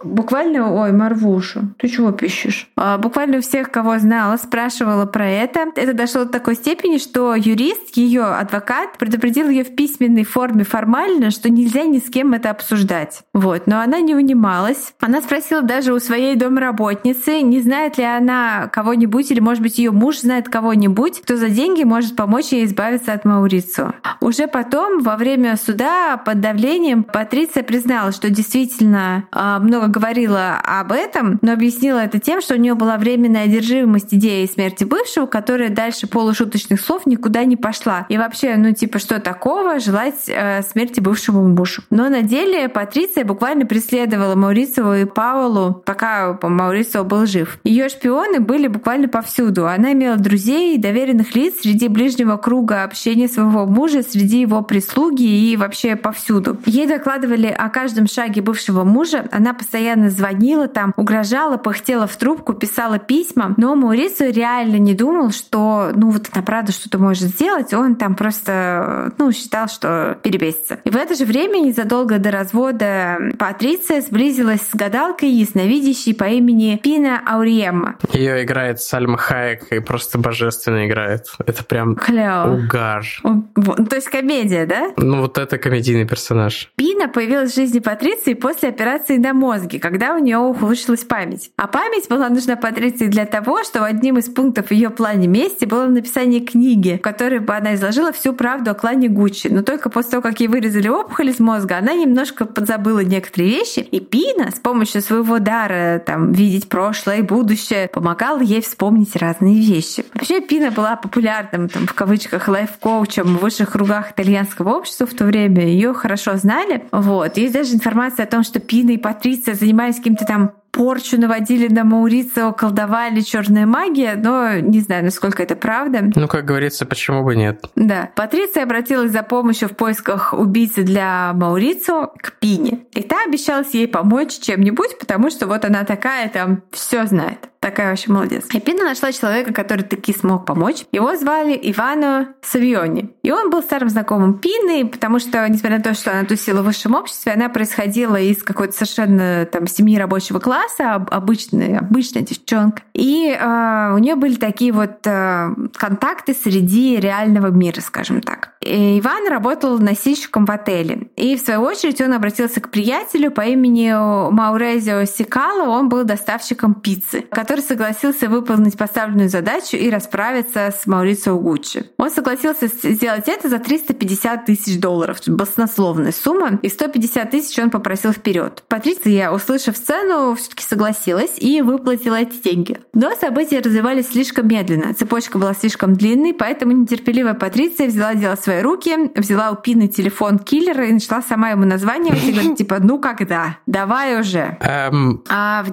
буквально, 0.02 0.72
ой, 0.72 0.92
Марвуша, 0.92 1.62
ты 1.78 1.88
чего 1.88 2.12
пишешь? 2.12 2.68
А, 2.76 2.98
буквально 2.98 3.38
у 3.38 3.40
всех, 3.40 3.70
кого 3.70 3.98
знала, 3.98 4.36
спрашивала 4.36 5.06
про 5.06 5.28
это. 5.28 5.66
Это 5.76 5.92
дошло 5.92 6.24
до 6.24 6.30
такой 6.30 6.54
степени, 6.54 6.98
что 6.98 7.34
юрист, 7.34 7.96
ее 7.96 8.24
адвокат, 8.24 8.98
предупредил 8.98 9.48
ее 9.48 9.64
в 9.64 9.74
письменной 9.74 10.24
форме 10.24 10.64
формально, 10.64 11.30
что 11.30 11.50
нельзя 11.50 11.84
ни 11.84 11.98
с 11.98 12.10
кем 12.10 12.34
это 12.34 12.50
обсуждать. 12.50 13.22
Вот. 13.32 13.66
Но 13.66 13.80
она 13.80 14.00
не 14.00 14.14
унималась. 14.14 14.94
Она 15.00 15.20
спросила 15.20 15.62
даже 15.62 15.92
у 15.92 15.98
своей 15.98 16.36
домработницы, 16.36 17.40
не 17.40 17.60
знает 17.60 17.98
ли 17.98 18.04
она 18.04 18.68
кого-нибудь, 18.72 19.30
или, 19.30 19.40
может 19.40 19.62
быть, 19.62 19.78
ее 19.78 19.90
муж 19.90 20.20
знает 20.20 20.48
кого-нибудь, 20.48 21.20
кто 21.22 21.36
за 21.36 21.48
деньги 21.48 21.84
может 21.84 22.16
помочь 22.16 22.52
ей 22.52 22.64
избавиться 22.64 23.12
от 23.12 23.24
Маурицу. 23.24 23.94
Уже 24.20 24.46
потом, 24.46 25.00
во 25.00 25.16
время 25.16 25.56
суда, 25.56 26.16
под 26.16 26.40
давлением, 26.40 27.04
Патриция 27.04 27.62
признала, 27.62 28.12
что 28.12 28.30
действительно 28.30 29.01
а, 29.30 29.58
много 29.58 29.88
говорила 29.88 30.60
об 30.62 30.92
этом, 30.92 31.38
но 31.42 31.52
объяснила 31.52 31.98
это 31.98 32.18
тем, 32.18 32.40
что 32.40 32.54
у 32.54 32.58
нее 32.58 32.74
была 32.74 32.96
временная 32.96 33.44
одержимость 33.44 34.14
идеей 34.14 34.48
смерти 34.48 34.84
бывшего, 34.84 35.26
которая 35.26 35.70
дальше 35.70 36.06
полушуточных 36.06 36.80
слов 36.80 37.06
никуда 37.06 37.44
не 37.44 37.56
пошла. 37.56 38.06
И 38.08 38.18
вообще, 38.18 38.56
ну 38.56 38.72
типа, 38.72 38.98
что 38.98 39.20
такого 39.20 39.80
желать 39.80 40.28
э, 40.28 40.62
смерти 40.62 41.00
бывшего 41.00 41.40
мужа. 41.40 41.82
Но 41.90 42.08
на 42.08 42.22
деле 42.22 42.68
Патриция 42.68 43.24
буквально 43.24 43.66
преследовала 43.66 44.34
Маурицеву 44.34 44.94
и 44.94 45.04
Паулу, 45.04 45.82
пока 45.84 46.38
Маурицева 46.42 47.02
был 47.02 47.26
жив. 47.26 47.58
Ее 47.64 47.88
шпионы 47.88 48.40
были 48.40 48.68
буквально 48.68 49.08
повсюду. 49.08 49.66
Она 49.66 49.92
имела 49.92 50.16
друзей 50.16 50.76
и 50.76 50.78
доверенных 50.78 51.34
лиц 51.34 51.54
среди 51.62 51.88
ближнего 51.88 52.36
круга 52.36 52.84
общения 52.84 53.28
своего 53.28 53.66
мужа, 53.66 54.02
среди 54.02 54.40
его 54.40 54.62
прислуги 54.62 55.22
и 55.22 55.56
вообще 55.56 55.96
повсюду. 55.96 56.56
Ей 56.66 56.86
докладывали 56.86 57.46
о 57.46 57.68
каждом 57.68 58.06
шаге 58.06 58.42
бывшего. 58.42 58.84
Она 59.30 59.54
постоянно 59.54 60.10
звонила 60.10 60.68
там, 60.68 60.92
угрожала, 60.96 61.56
пыхтела 61.56 62.06
в 62.06 62.16
трубку, 62.16 62.52
писала 62.54 62.98
письма. 62.98 63.54
Но 63.56 63.74
Маурицию 63.74 64.32
реально 64.32 64.76
не 64.76 64.94
думал, 64.94 65.30
что 65.30 65.90
ну 65.94 66.10
вот 66.10 66.28
она 66.32 66.42
правда 66.42 66.72
что-то 66.72 66.98
может 66.98 67.24
сделать. 67.24 67.72
Он 67.72 67.96
там 67.96 68.14
просто 68.14 69.12
ну, 69.18 69.32
считал, 69.32 69.68
что 69.68 70.18
перебесится. 70.22 70.78
И 70.84 70.90
в 70.90 70.96
это 70.96 71.14
же 71.14 71.24
время, 71.24 71.58
незадолго 71.58 72.18
до 72.18 72.30
развода, 72.30 73.18
Патриция 73.38 74.00
сблизилась 74.00 74.62
с 74.62 74.74
гадалкой 74.74 75.30
ясновидящей 75.30 76.14
по 76.14 76.24
имени 76.24 76.80
Пина 76.82 77.20
Ауриемма. 77.26 77.96
Ее 78.12 78.44
играет 78.44 78.80
Сальма 78.80 79.18
Хайек 79.18 79.72
и 79.72 79.80
просто 79.80 80.18
божественно 80.18 80.86
играет. 80.86 81.26
Это 81.44 81.64
прям 81.64 81.96
Клево. 81.96 82.54
угар. 82.54 83.04
То 83.22 83.96
есть 83.96 84.08
комедия, 84.08 84.66
да? 84.66 84.90
Ну 84.96 85.20
вот 85.20 85.38
это 85.38 85.58
комедийный 85.58 86.06
персонаж. 86.06 86.70
Пина 86.76 87.08
появилась 87.08 87.52
в 87.52 87.54
жизни 87.54 87.78
Патриции 87.78 88.34
после 88.34 88.71
операции 88.72 89.16
на 89.16 89.32
мозге, 89.32 89.78
когда 89.78 90.14
у 90.14 90.18
нее 90.18 90.38
ухудшилась 90.38 91.04
память. 91.04 91.52
А 91.56 91.66
память 91.66 92.08
была 92.08 92.28
нужна 92.28 92.56
Патриции 92.56 93.06
для 93.06 93.26
того, 93.26 93.62
что 93.62 93.84
одним 93.84 94.18
из 94.18 94.28
пунктов 94.28 94.70
ее 94.70 94.90
плане 94.90 95.26
мести 95.26 95.64
было 95.64 95.86
написание 95.86 96.40
книги, 96.40 96.96
в 96.98 97.02
которой 97.02 97.38
бы 97.38 97.54
она 97.54 97.74
изложила 97.74 98.12
всю 98.12 98.32
правду 98.32 98.70
о 98.70 98.74
клане 98.74 99.08
Гуччи. 99.08 99.48
Но 99.48 99.62
только 99.62 99.90
после 99.90 100.12
того, 100.12 100.22
как 100.22 100.40
ей 100.40 100.48
вырезали 100.48 100.88
опухоль 100.88 101.30
из 101.30 101.40
мозга, 101.40 101.78
она 101.78 101.94
немножко 101.94 102.44
подзабыла 102.44 103.00
некоторые 103.00 103.50
вещи, 103.50 103.80
и 103.80 104.00
Пина 104.00 104.50
с 104.50 104.58
помощью 104.58 105.02
своего 105.02 105.38
дара 105.38 106.02
там, 106.04 106.32
видеть 106.32 106.68
прошлое 106.68 107.18
и 107.18 107.22
будущее 107.22 107.88
помогала 107.88 108.40
ей 108.40 108.62
вспомнить 108.62 109.14
разные 109.16 109.60
вещи. 109.60 110.04
Вообще 110.14 110.40
Пина 110.40 110.70
была 110.70 110.96
популярным 110.96 111.68
там, 111.68 111.86
в 111.86 111.94
кавычках 111.94 112.48
лайф-коучем 112.48 113.36
в 113.36 113.40
высших 113.40 113.72
кругах 113.72 114.12
итальянского 114.12 114.76
общества 114.76 115.06
в 115.06 115.14
то 115.14 115.24
время. 115.24 115.66
Ее 115.66 115.92
хорошо 115.94 116.36
знали. 116.36 116.84
Вот. 116.92 117.36
Есть 117.36 117.54
даже 117.54 117.74
информация 117.74 118.24
о 118.24 118.28
том, 118.28 118.42
что 118.42 118.60
Пина 118.62 118.92
и 118.92 118.98
Патриция 118.98 119.54
занимались 119.54 119.96
каким-то 119.96 120.24
там 120.24 120.52
порчу 120.72 121.20
наводили 121.20 121.68
на 121.68 121.84
Маурицио, 121.84 122.52
колдовали 122.52 123.20
черная 123.20 123.66
магия, 123.66 124.14
но 124.16 124.58
не 124.58 124.80
знаю, 124.80 125.04
насколько 125.04 125.42
это 125.42 125.54
правда. 125.54 126.10
Ну, 126.16 126.26
как 126.26 126.46
говорится, 126.46 126.86
почему 126.86 127.22
бы 127.22 127.36
нет? 127.36 127.64
Да. 127.76 128.10
Патриция 128.16 128.64
обратилась 128.64 129.12
за 129.12 129.22
помощью 129.22 129.68
в 129.68 129.76
поисках 129.76 130.32
убийцы 130.32 130.82
для 130.82 131.32
Маурицио 131.34 132.12
к 132.16 132.32
Пине. 132.40 132.80
И 132.94 133.02
та 133.02 133.24
обещалась 133.26 133.74
ей 133.74 133.86
помочь 133.86 134.38
чем-нибудь, 134.40 134.98
потому 134.98 135.30
что 135.30 135.46
вот 135.46 135.64
она 135.64 135.84
такая 135.84 136.28
там 136.28 136.62
все 136.72 137.06
знает. 137.06 137.51
Такая 137.62 137.90
вообще 137.90 138.10
молодец. 138.10 138.46
Пина 138.46 138.82
нашла 138.82 139.12
человека, 139.12 139.52
который 139.52 139.82
таки 139.82 140.12
смог 140.12 140.44
помочь. 140.44 140.84
Его 140.90 141.14
звали 141.14 141.56
Ивано 141.62 142.34
Савиони. 142.42 143.14
И 143.22 143.30
он 143.30 143.50
был 143.50 143.62
старым 143.62 143.88
знакомым 143.88 144.40
Пины, 144.40 144.88
потому 144.88 145.20
что, 145.20 145.48
несмотря 145.48 145.78
на 145.78 145.84
то, 145.84 145.94
что 145.94 146.10
она 146.10 146.24
тусила 146.24 146.62
в 146.62 146.64
высшем 146.64 146.96
обществе, 146.96 147.30
она 147.30 147.48
происходила 147.48 148.16
из 148.16 148.42
какой-то 148.42 148.72
совершенно 148.72 149.46
там 149.46 149.68
семьи 149.68 149.96
рабочего 149.96 150.40
класса, 150.40 150.94
обычная, 150.94 151.78
обычная 151.78 152.22
девчонка. 152.22 152.82
И 152.94 153.28
э, 153.28 153.92
у 153.94 153.98
нее 153.98 154.16
были 154.16 154.34
такие 154.34 154.72
вот 154.72 155.06
э, 155.06 155.54
контакты 155.76 156.34
среди 156.34 156.96
реального 156.96 157.46
мира, 157.46 157.80
скажем 157.80 158.22
так. 158.22 158.54
И 158.62 159.00
Иван 159.00 159.28
работал 159.28 159.78
носильщиком 159.78 160.44
в 160.44 160.50
отеле. 160.50 161.08
И 161.16 161.36
в 161.36 161.40
свою 161.40 161.62
очередь 161.62 162.00
он 162.00 162.12
обратился 162.12 162.60
к 162.60 162.70
приятелю 162.70 163.30
по 163.30 163.42
имени 163.42 163.92
Маурезио 164.30 165.04
Сикало. 165.04 165.68
Он 165.68 165.88
был 165.88 166.04
доставщиком 166.04 166.74
пиццы, 166.74 167.22
который 167.30 167.60
согласился 167.60 168.28
выполнить 168.28 168.78
поставленную 168.78 169.28
задачу 169.28 169.76
и 169.76 169.90
расправиться 169.90 170.72
с 170.72 170.86
Маурицио 170.86 171.38
Гуччи. 171.38 171.86
Он 171.98 172.10
согласился 172.10 172.68
сделать 172.68 173.28
это 173.28 173.48
за 173.48 173.58
350 173.58 174.46
тысяч 174.46 174.78
долларов. 174.78 175.18
Баснословная 175.26 176.12
сумма. 176.12 176.60
И 176.62 176.68
150 176.68 177.30
тысяч 177.30 177.58
он 177.58 177.70
попросил 177.70 178.12
вперед. 178.12 178.62
Патриция, 178.68 179.30
услышав 179.30 179.76
цену, 179.76 180.34
все-таки 180.34 180.64
согласилась 180.64 181.38
и 181.38 181.62
выплатила 181.62 182.16
эти 182.16 182.40
деньги. 182.42 182.78
Но 182.94 183.12
события 183.20 183.60
развивались 183.60 184.08
слишком 184.08 184.48
медленно. 184.48 184.94
Цепочка 184.94 185.38
была 185.38 185.54
слишком 185.54 185.94
длинной, 185.94 186.34
поэтому 186.34 186.72
нетерпеливая 186.72 187.34
Патриция 187.34 187.88
взяла 187.88 188.14
дело 188.14 188.36
в 188.36 188.40
свои 188.40 188.51
руки, 188.60 189.10
взяла 189.14 189.50
у 189.50 189.56
Пины 189.56 189.88
телефон 189.88 190.38
киллера 190.38 190.86
и 190.86 190.92
начала 190.92 191.22
сама 191.22 191.50
ему 191.50 191.64
название 191.64 192.14
и 192.16 192.32
говорит, 192.32 192.58
типа, 192.58 192.78
ну 192.80 192.98
когда? 192.98 193.58
Давай 193.66 194.20
уже. 194.20 194.56
Эм... 194.60 195.22
А 195.28 195.64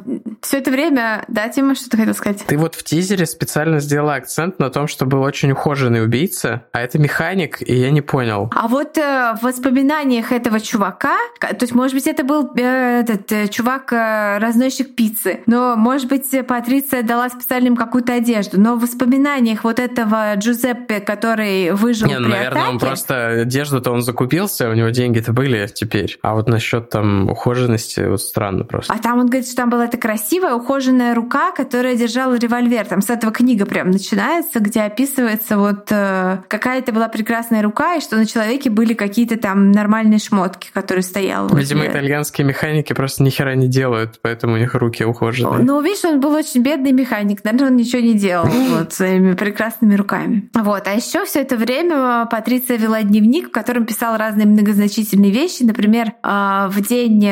все 0.41 0.59
это 0.59 0.71
время, 0.71 1.25
да, 1.27 1.49
Тима, 1.49 1.75
что 1.75 1.89
ты 1.89 1.97
хотел 1.97 2.13
сказать? 2.13 2.43
Ты 2.47 2.57
вот 2.57 2.75
в 2.75 2.83
тизере 2.83 3.25
специально 3.25 3.79
сделала 3.79 4.15
акцент 4.15 4.59
на 4.59 4.69
том, 4.69 4.87
что 4.87 5.05
был 5.05 5.21
очень 5.21 5.51
ухоженный 5.51 6.03
убийца, 6.03 6.65
а 6.71 6.81
это 6.81 6.99
механик, 6.99 7.61
и 7.61 7.75
я 7.75 7.91
не 7.91 8.01
понял. 8.01 8.51
А 8.55 8.67
вот 8.67 8.97
э, 8.97 9.35
в 9.39 9.43
воспоминаниях 9.43 10.31
этого 10.31 10.59
чувака, 10.59 11.17
то 11.39 11.57
есть, 11.59 11.73
может 11.73 11.95
быть, 11.95 12.07
это 12.07 12.23
был 12.23 12.51
э, 12.55 13.01
этот 13.01 13.31
э, 13.31 13.47
чувак, 13.47 13.91
э, 13.91 14.37
разносчик 14.37 14.95
пиццы, 14.95 15.41
но, 15.45 15.75
может 15.75 16.07
быть, 16.07 16.29
Патриция 16.47 17.03
дала 17.03 17.29
специально 17.29 17.67
им 17.67 17.75
какую-то 17.75 18.13
одежду, 18.13 18.59
но 18.59 18.75
в 18.75 18.81
воспоминаниях 18.81 19.63
вот 19.63 19.79
этого 19.79 20.35
Джузеппе, 20.35 20.99
который 20.99 21.71
выжил 21.71 22.07
не, 22.07 22.19
ну, 22.19 22.25
при 22.25 22.31
наверное, 22.31 22.61
атаке... 22.61 22.68
он 22.69 22.79
просто 22.79 23.41
одежду-то 23.41 23.91
он 23.91 24.01
закупился, 24.01 24.69
у 24.69 24.73
него 24.73 24.89
деньги-то 24.89 25.33
были 25.33 25.67
теперь. 25.67 26.17
А 26.21 26.35
вот 26.35 26.47
насчет 26.47 26.89
там 26.89 27.29
ухоженности, 27.29 28.01
вот 28.01 28.21
странно 28.21 28.63
просто. 28.63 28.93
А 28.93 28.97
там 28.97 29.19
он 29.19 29.27
говорит, 29.27 29.47
что 29.47 29.55
там 29.55 29.69
была 29.69 29.85
эта 29.85 29.97
красивая 29.97 30.53
ухоженная 30.55 31.13
рука, 31.13 31.51
которая 31.51 31.95
держала 31.95 32.35
револьвер. 32.35 32.85
Там 32.85 33.01
с 33.01 33.09
этого 33.09 33.31
книга 33.31 33.65
прям 33.65 33.91
начинается, 33.91 34.59
где 34.59 34.81
описывается 34.81 35.57
вот 35.57 35.87
э, 35.91 36.39
какая 36.47 36.79
это 36.79 36.91
была 36.91 37.07
прекрасная 37.07 37.61
рука, 37.61 37.95
и 37.95 38.01
что 38.01 38.15
на 38.15 38.25
человеке 38.25 38.69
были 38.69 38.93
какие-то 38.93 39.37
там 39.37 39.71
нормальные 39.71 40.19
шмотки, 40.19 40.69
которые 40.73 41.03
стоял. 41.03 41.47
Видимо, 41.49 41.85
итальянские 41.85 42.45
механики 42.45 42.93
просто 42.93 43.23
ни 43.23 43.29
хера 43.29 43.55
не 43.55 43.67
делают, 43.67 44.19
поэтому 44.21 44.53
у 44.53 44.57
них 44.57 44.75
руки 44.75 45.03
ухоженные. 45.03 45.63
Ну, 45.63 45.81
видишь, 45.81 46.05
он 46.05 46.19
был 46.19 46.33
очень 46.33 46.61
бедный 46.61 46.91
механик, 46.91 47.43
наверное, 47.43 47.69
он 47.69 47.75
ничего 47.75 48.01
не 48.01 48.13
делал 48.13 48.47
вот 48.69 48.93
своими 48.93 49.33
прекрасными 49.33 49.95
руками. 49.95 50.49
Вот. 50.53 50.87
А 50.87 50.91
еще 50.91 51.25
все 51.25 51.41
это 51.41 51.55
время 51.55 52.27
Патриция 52.59 52.77
вела 52.77 53.03
дневник, 53.03 53.47
в 53.47 53.51
котором 53.51 53.85
писала 53.85 54.17
разные 54.17 54.45
многозначительные 54.45 55.31
вещи. 55.31 55.63
Например, 55.63 56.13
э, 56.21 56.67
в 56.69 56.85
день 56.85 57.25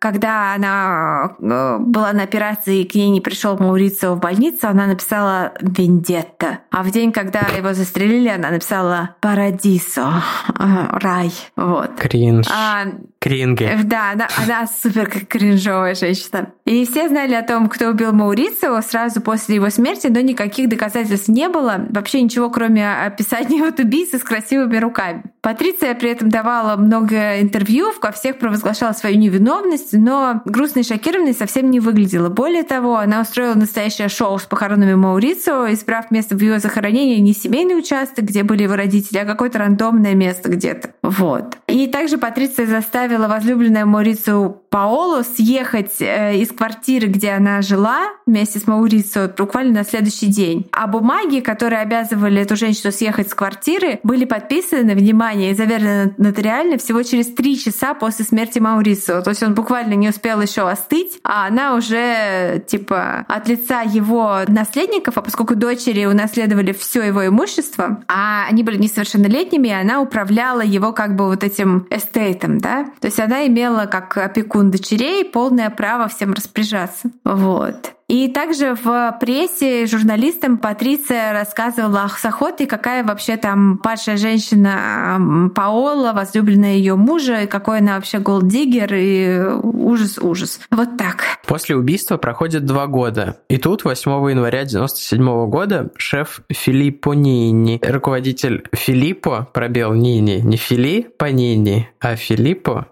когда 0.00 0.54
она 0.54 1.36
э, 1.38 1.76
была 1.78 2.14
на 2.14 2.22
операции 2.22 2.80
и 2.80 2.88
к 2.88 2.94
ней 2.94 3.10
не 3.10 3.20
пришел 3.20 3.58
Маурицио 3.58 4.14
в 4.14 4.18
больницу, 4.18 4.66
она 4.66 4.86
написала 4.86 5.52
«Вендетта». 5.60 6.60
А 6.70 6.82
в 6.82 6.90
день, 6.90 7.12
когда 7.12 7.40
его 7.40 7.74
застрелили, 7.74 8.28
она 8.28 8.50
написала 8.50 9.14
«Парадисо», 9.20 10.22
э, 10.58 10.86
«Рай». 10.92 11.30
Вот. 11.54 11.96
Кринж. 11.96 12.46
А, 12.50 12.86
Кринги. 13.20 13.64
Э, 13.64 13.82
да, 13.84 14.12
она, 14.12 14.28
она 14.42 14.66
супер 14.66 15.06
как 15.06 15.28
кринжовая 15.28 15.94
женщина. 15.94 16.50
И 16.64 16.86
все 16.86 17.06
знали 17.08 17.34
о 17.34 17.42
том, 17.42 17.68
кто 17.68 17.88
убил 17.88 18.12
Маурицио 18.12 18.80
сразу 18.80 19.20
после 19.20 19.56
его 19.56 19.68
смерти, 19.68 20.06
но 20.06 20.20
никаких 20.20 20.70
доказательств 20.70 21.28
не 21.28 21.50
было. 21.50 21.86
Вообще 21.90 22.22
ничего, 22.22 22.48
кроме 22.48 22.90
описания 22.90 23.62
вот 23.62 23.78
убийцы 23.78 24.18
с 24.18 24.22
красивыми 24.22 24.78
руками. 24.78 25.24
Патриция 25.42 25.94
при 25.94 26.10
этом 26.10 26.30
давала 26.30 26.76
много 26.76 27.40
интервью, 27.40 27.92
во 28.00 28.12
всех 28.12 28.38
провозглашала 28.38 28.92
свою 28.92 29.18
невиновность, 29.18 29.89
но 29.92 30.42
грустной 30.44 30.82
и 30.82 30.86
шокированной 30.86 31.34
совсем 31.34 31.70
не 31.70 31.80
выглядела. 31.80 32.28
Более 32.28 32.62
того, 32.62 32.96
она 32.98 33.20
устроила 33.20 33.54
настоящее 33.54 34.08
шоу 34.08 34.38
с 34.38 34.42
похоронами 34.42 34.94
Маурицио, 34.94 35.72
избрав 35.72 36.10
место 36.10 36.36
в 36.36 36.40
его 36.40 36.58
захоронении 36.58 37.18
не 37.18 37.32
семейный 37.32 37.78
участок, 37.78 38.24
где 38.24 38.42
были 38.42 38.64
его 38.64 38.76
родители, 38.76 39.18
а 39.18 39.24
какое-то 39.24 39.58
рандомное 39.58 40.14
место 40.14 40.48
где-то. 40.48 40.90
Вот. 41.02 41.58
И 41.66 41.86
также 41.86 42.18
Патриция 42.18 42.66
заставила 42.66 43.28
возлюбленную 43.28 43.86
Маурицио 43.86 44.60
Паоло 44.70 45.22
съехать 45.22 46.00
э, 46.00 46.36
из 46.36 46.52
квартиры, 46.52 47.08
где 47.08 47.30
она 47.30 47.60
жила 47.60 47.98
вместе 48.24 48.60
с 48.60 48.68
Маурицио 48.68 49.28
буквально 49.36 49.80
на 49.80 49.84
следующий 49.84 50.28
день. 50.28 50.68
А 50.70 50.86
бумаги, 50.86 51.40
которые 51.40 51.80
обязывали 51.80 52.40
эту 52.40 52.54
женщину 52.54 52.92
съехать 52.92 53.28
с 53.28 53.34
квартиры, 53.34 53.98
были 54.04 54.24
подписаны, 54.24 54.94
внимание, 54.94 55.50
и 55.50 55.54
заверены 55.54 56.14
нотариально 56.18 56.78
всего 56.78 57.02
через 57.02 57.26
три 57.34 57.58
часа 57.58 57.94
после 57.94 58.24
смерти 58.24 58.60
Маурицио. 58.60 59.22
То 59.22 59.30
есть 59.30 59.42
он 59.42 59.54
буквально 59.54 59.79
не 59.94 60.08
успел 60.08 60.40
еще 60.40 60.68
остыть, 60.68 61.18
а 61.24 61.46
она 61.46 61.74
уже 61.74 62.62
типа 62.66 63.24
от 63.28 63.48
лица 63.48 63.82
его 63.82 64.40
наследников, 64.46 65.18
а 65.18 65.22
поскольку 65.22 65.54
дочери 65.54 66.04
унаследовали 66.04 66.72
все 66.72 67.02
его 67.02 67.26
имущество, 67.26 68.02
а 68.08 68.46
они 68.48 68.62
были 68.62 68.76
несовершеннолетними, 68.76 69.70
она 69.70 70.00
управляла 70.00 70.62
его 70.62 70.92
как 70.92 71.16
бы 71.16 71.26
вот 71.26 71.44
этим 71.44 71.86
эстейтом, 71.90 72.58
да. 72.58 72.84
То 73.00 73.06
есть 73.06 73.20
она 73.20 73.46
имела 73.46 73.86
как 73.86 74.16
опекун 74.16 74.70
дочерей 74.70 75.24
полное 75.24 75.70
право 75.70 76.08
всем 76.08 76.32
распоряжаться. 76.32 77.10
Вот. 77.24 77.92
И 78.10 78.26
также 78.26 78.74
в 78.74 79.16
прессе 79.20 79.86
журналистам 79.86 80.58
Патриция 80.58 81.32
рассказывала 81.32 82.10
с 82.12 82.24
охотой, 82.24 82.66
какая 82.66 83.04
вообще 83.04 83.36
там 83.36 83.78
падшая 83.78 84.16
женщина 84.16 85.50
Паола, 85.54 86.12
возлюбленная 86.12 86.74
ее 86.74 86.96
мужа, 86.96 87.42
и 87.42 87.46
какой 87.46 87.78
она 87.78 87.94
вообще 87.94 88.18
голддиггер, 88.18 88.94
и 88.94 89.38
ужас-ужас. 89.62 90.58
Вот 90.72 90.96
так. 90.96 91.22
После 91.46 91.76
убийства 91.76 92.16
проходит 92.16 92.64
два 92.64 92.88
года. 92.88 93.36
И 93.48 93.58
тут, 93.58 93.84
8 93.84 94.10
января 94.30 94.64
97 94.64 95.46
года, 95.46 95.92
шеф 95.96 96.40
Филиппо 96.50 97.12
Нини, 97.12 97.80
руководитель 97.80 98.64
Филиппо, 98.72 99.48
пробел 99.52 99.94
Нини, 99.94 100.40
не 100.40 100.56
Фили 100.56 101.06
Панини, 101.16 101.88
а 102.00 102.16
Филиппо, 102.16 102.88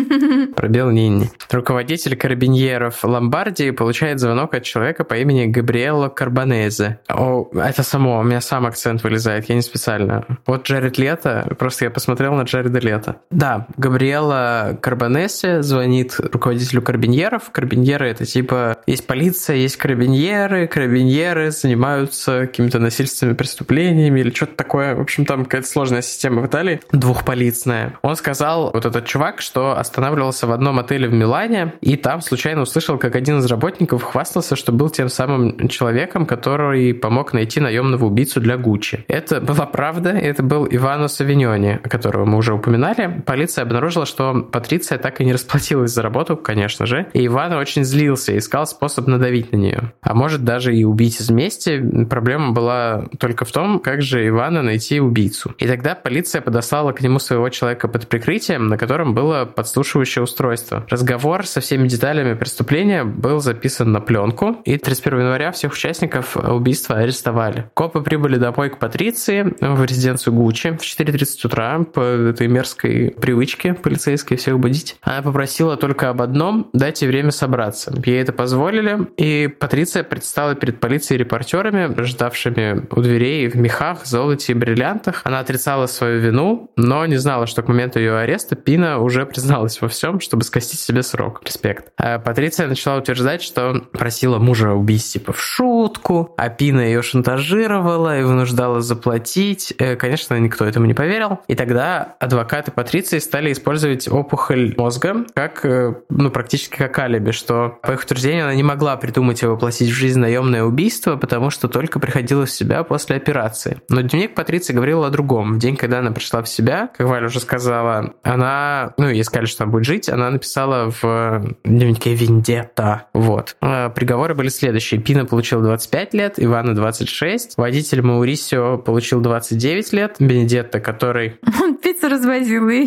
пробел 0.56 0.90
Нини, 0.90 1.30
руководитель 1.50 2.16
карабиньеров 2.16 3.04
Ломбардии 3.04 3.70
получает 3.70 4.20
звонок 4.20 4.53
от 4.58 4.64
человека 4.64 5.04
по 5.04 5.14
имени 5.14 5.46
Габриэло 5.46 6.08
Карбонезе. 6.08 6.98
О, 7.08 7.48
это 7.54 7.82
само, 7.82 8.18
у 8.18 8.22
меня 8.22 8.40
сам 8.40 8.66
акцент 8.66 9.02
вылезает, 9.02 9.48
я 9.48 9.54
не 9.54 9.62
специально. 9.62 10.24
Вот 10.46 10.66
Джаред 10.66 10.98
Лето, 10.98 11.46
просто 11.58 11.84
я 11.84 11.90
посмотрел 11.90 12.34
на 12.34 12.42
Джареда 12.42 12.78
Лето. 12.78 13.16
Да, 13.30 13.66
Габриэла 13.76 14.78
Карбонесе 14.80 15.62
звонит 15.62 16.16
руководителю 16.18 16.82
карбиньеров. 16.82 17.50
Карбиньеры 17.50 18.08
это 18.08 18.24
типа, 18.24 18.78
есть 18.86 19.06
полиция, 19.06 19.56
есть 19.56 19.76
карабиньеры, 19.76 20.66
карабиньеры 20.66 21.50
занимаются 21.50 22.40
какими-то 22.42 22.78
насильственными 22.78 23.36
преступлениями 23.36 24.20
или 24.20 24.30
что-то 24.30 24.54
такое. 24.56 24.94
В 24.94 25.00
общем, 25.00 25.24
там 25.24 25.44
какая-то 25.44 25.68
сложная 25.68 26.02
система 26.02 26.42
в 26.42 26.46
Италии, 26.46 26.80
двухполицная. 26.92 27.98
Он 28.02 28.16
сказал, 28.16 28.70
вот 28.72 28.84
этот 28.84 29.06
чувак, 29.06 29.40
что 29.40 29.78
останавливался 29.78 30.46
в 30.46 30.52
одном 30.52 30.78
отеле 30.78 31.08
в 31.08 31.12
Милане, 31.12 31.74
и 31.80 31.96
там 31.96 32.20
случайно 32.20 32.62
услышал, 32.62 32.98
как 32.98 33.16
один 33.16 33.38
из 33.38 33.46
работников 33.46 34.02
хвастался 34.02 34.43
хвастался, 34.44 34.56
что 34.56 34.72
был 34.72 34.90
тем 34.90 35.08
самым 35.08 35.68
человеком, 35.68 36.26
который 36.26 36.94
помог 36.94 37.32
найти 37.32 37.60
наемного 37.60 38.06
убийцу 38.06 38.40
для 38.40 38.56
Гуччи. 38.56 39.04
Это 39.08 39.40
была 39.40 39.66
правда, 39.66 40.10
это 40.10 40.42
был 40.42 40.66
Ивано 40.66 41.08
Савиньони, 41.08 41.80
которого 41.82 42.24
мы 42.24 42.38
уже 42.38 42.54
упоминали. 42.54 43.22
Полиция 43.26 43.62
обнаружила, 43.62 44.06
что 44.06 44.42
Патриция 44.52 44.98
так 44.98 45.20
и 45.20 45.24
не 45.24 45.32
расплатилась 45.32 45.92
за 45.92 46.02
работу, 46.02 46.36
конечно 46.36 46.86
же, 46.86 47.06
и 47.14 47.26
Ивана 47.26 47.58
очень 47.58 47.84
злился 47.84 48.32
и 48.32 48.38
искал 48.38 48.66
способ 48.66 49.06
надавить 49.06 49.52
на 49.52 49.56
нее. 49.56 49.92
А 50.02 50.14
может 50.14 50.44
даже 50.44 50.74
и 50.74 50.84
убить 50.84 51.20
из 51.20 51.30
мести. 51.30 52.04
Проблема 52.10 52.52
была 52.52 53.04
только 53.18 53.44
в 53.44 53.52
том, 53.52 53.78
как 53.78 54.02
же 54.02 54.26
Ивана 54.28 54.62
найти 54.62 55.00
убийцу. 55.00 55.54
И 55.58 55.66
тогда 55.66 55.94
полиция 55.94 56.40
подослала 56.40 56.92
к 56.92 57.00
нему 57.00 57.18
своего 57.18 57.48
человека 57.48 57.88
под 57.88 58.08
прикрытием, 58.08 58.68
на 58.68 58.76
котором 58.76 59.14
было 59.14 59.44
подслушивающее 59.44 60.22
устройство. 60.22 60.84
Разговор 60.90 61.46
со 61.46 61.60
всеми 61.60 61.88
деталями 61.88 62.34
преступления 62.34 63.04
был 63.04 63.40
записан 63.40 63.92
на 63.94 64.00
пленку, 64.00 64.33
пленку, 64.34 64.60
и 64.64 64.76
31 64.76 65.20
января 65.20 65.52
всех 65.52 65.72
участников 65.72 66.36
убийства 66.36 66.96
арестовали. 66.96 67.70
Копы 67.74 68.00
прибыли 68.00 68.36
домой 68.36 68.70
к 68.70 68.78
Патриции 68.78 69.54
в 69.60 69.84
резиденцию 69.84 70.34
Гуччи 70.34 70.70
в 70.70 70.82
4.30 70.82 71.46
утра 71.46 71.78
по 71.84 72.00
этой 72.00 72.48
мерзкой 72.48 73.14
привычке 73.20 73.74
полицейской 73.74 74.36
всех 74.36 74.58
будить. 74.58 74.96
Она 75.02 75.22
попросила 75.22 75.76
только 75.76 76.10
об 76.10 76.22
одном– 76.22 76.68
дать 76.72 77.02
ей 77.02 77.08
время 77.08 77.30
собраться. 77.30 77.94
Ей 78.04 78.20
это 78.20 78.32
позволили, 78.32 79.08
и 79.16 79.48
Патриция 79.48 80.02
предстала 80.02 80.54
перед 80.54 80.80
полицией 80.80 81.18
репортерами, 81.18 82.02
ждавшими 82.04 82.86
у 82.90 83.00
дверей 83.00 83.48
в 83.48 83.56
мехах, 83.56 84.04
золоте 84.04 84.52
и 84.52 84.54
бриллиантах. 84.54 85.22
Она 85.24 85.40
отрицала 85.40 85.86
свою 85.86 86.20
вину, 86.20 86.70
но 86.76 87.06
не 87.06 87.16
знала, 87.16 87.46
что 87.46 87.62
к 87.62 87.68
моменту 87.68 87.98
ее 87.98 88.16
ареста 88.18 88.56
Пина 88.56 88.98
уже 88.98 89.26
призналась 89.26 89.80
во 89.80 89.88
всем, 89.88 90.20
чтобы 90.20 90.44
скостить 90.44 90.80
себе 90.80 91.02
срок. 91.02 91.42
Респект. 91.44 91.92
А 91.96 92.18
Патриция 92.18 92.66
начала 92.66 92.98
утверждать, 92.98 93.42
что 93.42 93.82
просила 93.92 94.13
просила 94.14 94.38
мужа 94.38 94.70
убить 94.70 95.04
типа 95.04 95.32
в 95.32 95.40
шутку, 95.40 96.32
а 96.36 96.48
Пина 96.48 96.82
ее 96.82 97.02
шантажировала 97.02 98.20
и 98.20 98.22
вынуждала 98.22 98.80
заплатить. 98.80 99.74
Э, 99.78 99.96
конечно, 99.96 100.38
никто 100.38 100.64
этому 100.64 100.86
не 100.86 100.94
поверил. 100.94 101.40
И 101.48 101.56
тогда 101.56 102.14
адвокаты 102.20 102.70
Патриции 102.70 103.18
стали 103.18 103.50
использовать 103.50 104.06
опухоль 104.06 104.72
мозга 104.76 105.24
как, 105.34 105.64
э, 105.64 105.94
ну, 106.10 106.30
практически 106.30 106.76
как 106.76 106.96
алиби, 107.00 107.32
что, 107.32 107.80
по 107.82 107.90
их 107.90 108.04
утверждению, 108.04 108.44
она 108.44 108.54
не 108.54 108.62
могла 108.62 108.96
придумать 108.96 109.42
и 109.42 109.46
воплотить 109.46 109.90
в 109.90 109.94
жизнь 109.94 110.20
наемное 110.20 110.62
убийство, 110.62 111.16
потому 111.16 111.50
что 111.50 111.66
только 111.66 111.98
приходила 111.98 112.46
в 112.46 112.50
себя 112.52 112.84
после 112.84 113.16
операции. 113.16 113.80
Но 113.88 114.00
дневник 114.00 114.36
Патриции 114.36 114.72
говорил 114.72 115.02
о 115.02 115.10
другом. 115.10 115.54
В 115.54 115.58
день, 115.58 115.76
когда 115.76 115.98
она 115.98 116.12
пришла 116.12 116.40
в 116.40 116.48
себя, 116.48 116.88
как 116.96 117.08
Валя 117.08 117.26
уже 117.26 117.40
сказала, 117.40 118.14
она, 118.22 118.94
ну, 118.96 119.08
ей 119.08 119.24
сказали, 119.24 119.46
что 119.46 119.64
она 119.64 119.72
будет 119.72 119.86
жить, 119.86 120.08
она 120.08 120.30
написала 120.30 120.92
в 121.02 121.56
дневнике 121.64 122.14
«Вендетта». 122.14 123.06
Вот. 123.12 123.56
Э, 123.60 123.90
приговор 123.90 124.03
Приговоры 124.04 124.34
были 124.34 124.48
следующие. 124.50 125.00
Пина 125.00 125.24
получил 125.24 125.62
25 125.62 126.12
лет, 126.12 126.34
Ивана 126.36 126.74
26, 126.74 127.56
водитель 127.56 128.02
Маурисио 128.02 128.76
получил 128.76 129.22
29 129.22 129.92
лет, 129.94 130.16
Бенедетта, 130.18 130.78
который... 130.78 131.38
Он 131.62 131.74
пиццу 131.76 132.10
развозил 132.10 132.68
и, 132.68 132.84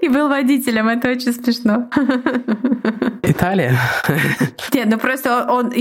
и 0.00 0.08
был 0.08 0.28
водителем, 0.28 0.86
это 0.86 1.10
очень 1.10 1.32
смешно. 1.32 1.90
Италия. 3.24 3.76
Нет, 4.72 4.86
ну 4.88 4.98
просто 4.98 5.44
он, 5.50 5.72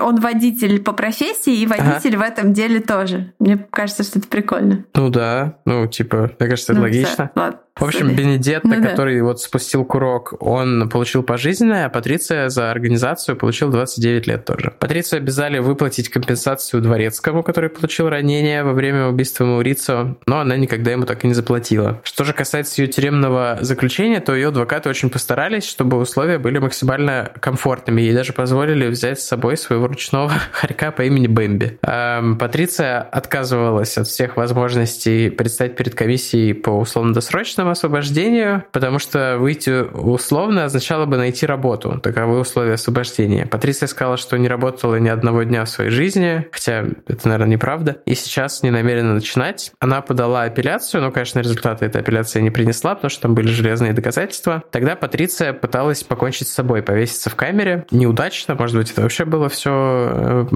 он 0.00 0.16
водитель 0.16 0.80
по 0.82 0.92
профессии 0.92 1.60
и 1.60 1.66
водитель 1.66 2.16
ага. 2.16 2.24
в 2.24 2.26
этом 2.26 2.52
деле 2.54 2.80
тоже. 2.80 3.34
Мне 3.38 3.58
кажется, 3.58 4.02
что 4.02 4.18
это 4.18 4.28
прикольно. 4.28 4.86
Ну 4.94 5.10
да, 5.10 5.58
ну 5.66 5.86
типа, 5.86 6.30
мне 6.38 6.48
кажется, 6.48 6.72
это 6.72 6.80
ну, 6.80 6.86
логично. 6.86 7.30
Все, 7.34 7.40
ладно. 7.40 7.60
В 7.80 7.84
общем, 7.84 8.14
Бенедетто, 8.14 8.68
ну, 8.68 8.82
который 8.82 9.18
да. 9.18 9.24
вот 9.24 9.40
спустил 9.40 9.86
курок, 9.86 10.34
он 10.40 10.90
получил 10.90 11.22
пожизненное, 11.22 11.86
а 11.86 11.88
Патриция 11.88 12.50
за 12.50 12.70
организацию 12.70 13.36
получил 13.36 13.70
29 13.70 14.26
лет 14.26 14.44
тоже. 14.44 14.74
Патрицию 14.78 15.18
обязали 15.18 15.58
выплатить 15.58 16.10
компенсацию 16.10 16.82
дворецкому, 16.82 17.42
который 17.42 17.70
получил 17.70 18.10
ранение 18.10 18.64
во 18.64 18.74
время 18.74 19.06
убийства 19.06 19.46
Маурицо, 19.46 20.18
но 20.26 20.40
она 20.40 20.56
никогда 20.56 20.90
ему 20.90 21.06
так 21.06 21.24
и 21.24 21.28
не 21.28 21.32
заплатила. 21.32 22.00
Что 22.04 22.24
же 22.24 22.34
касается 22.34 22.82
ее 22.82 22.88
тюремного 22.88 23.58
заключения, 23.62 24.20
то 24.20 24.34
ее 24.34 24.48
адвокаты 24.48 24.90
очень 24.90 25.08
постарались, 25.08 25.64
чтобы 25.64 25.96
условия 25.98 26.38
были 26.38 26.58
максимально 26.58 27.30
комфортными. 27.40 28.02
Ей 28.02 28.14
даже 28.14 28.34
позволили 28.34 28.88
взять 28.88 29.20
с 29.20 29.26
собой 29.26 29.56
своего 29.56 29.86
ручного 29.86 30.30
хорька 30.52 30.90
по 30.92 31.02
имени 31.02 31.28
Бэмби. 31.28 31.78
Эм, 31.82 32.36
Патриция 32.36 33.00
отказывалась 33.00 33.96
от 33.96 34.06
всех 34.06 34.36
возможностей 34.36 35.30
предстать 35.30 35.76
перед 35.76 35.94
комиссией 35.94 36.52
по 36.52 36.70
условно-досрочному 36.70 37.69
освобождению, 37.70 38.64
потому 38.72 38.98
что 38.98 39.36
выйти 39.38 39.84
условно 39.92 40.64
означало 40.64 41.06
бы 41.06 41.16
найти 41.16 41.46
работу. 41.46 42.00
Таковы 42.02 42.40
условия 42.40 42.74
освобождения. 42.74 43.46
Патриция 43.46 43.86
сказала, 43.86 44.16
что 44.16 44.36
не 44.36 44.48
работала 44.48 44.96
ни 44.96 45.08
одного 45.08 45.42
дня 45.42 45.64
в 45.64 45.68
своей 45.68 45.90
жизни, 45.90 46.46
хотя 46.52 46.84
это, 47.06 47.28
наверное, 47.28 47.52
неправда, 47.52 47.98
и 48.06 48.14
сейчас 48.14 48.62
не 48.62 48.70
намерена 48.70 49.14
начинать. 49.14 49.72
Она 49.80 50.00
подала 50.00 50.42
апелляцию, 50.42 51.02
но, 51.02 51.10
конечно, 51.10 51.40
результаты 51.40 51.86
этой 51.86 52.00
апелляции 52.00 52.40
не 52.40 52.50
принесла, 52.50 52.94
потому 52.94 53.10
что 53.10 53.22
там 53.22 53.34
были 53.34 53.48
железные 53.48 53.92
доказательства. 53.92 54.62
Тогда 54.70 54.96
Патриция 54.96 55.52
пыталась 55.52 56.02
покончить 56.02 56.48
с 56.48 56.52
собой, 56.52 56.82
повеситься 56.82 57.30
в 57.30 57.34
камере. 57.34 57.86
Неудачно, 57.90 58.54
может 58.54 58.76
быть, 58.76 58.90
это 58.90 59.02
вообще 59.02 59.24
было 59.24 59.48
все 59.48 59.70
э, 59.72 60.46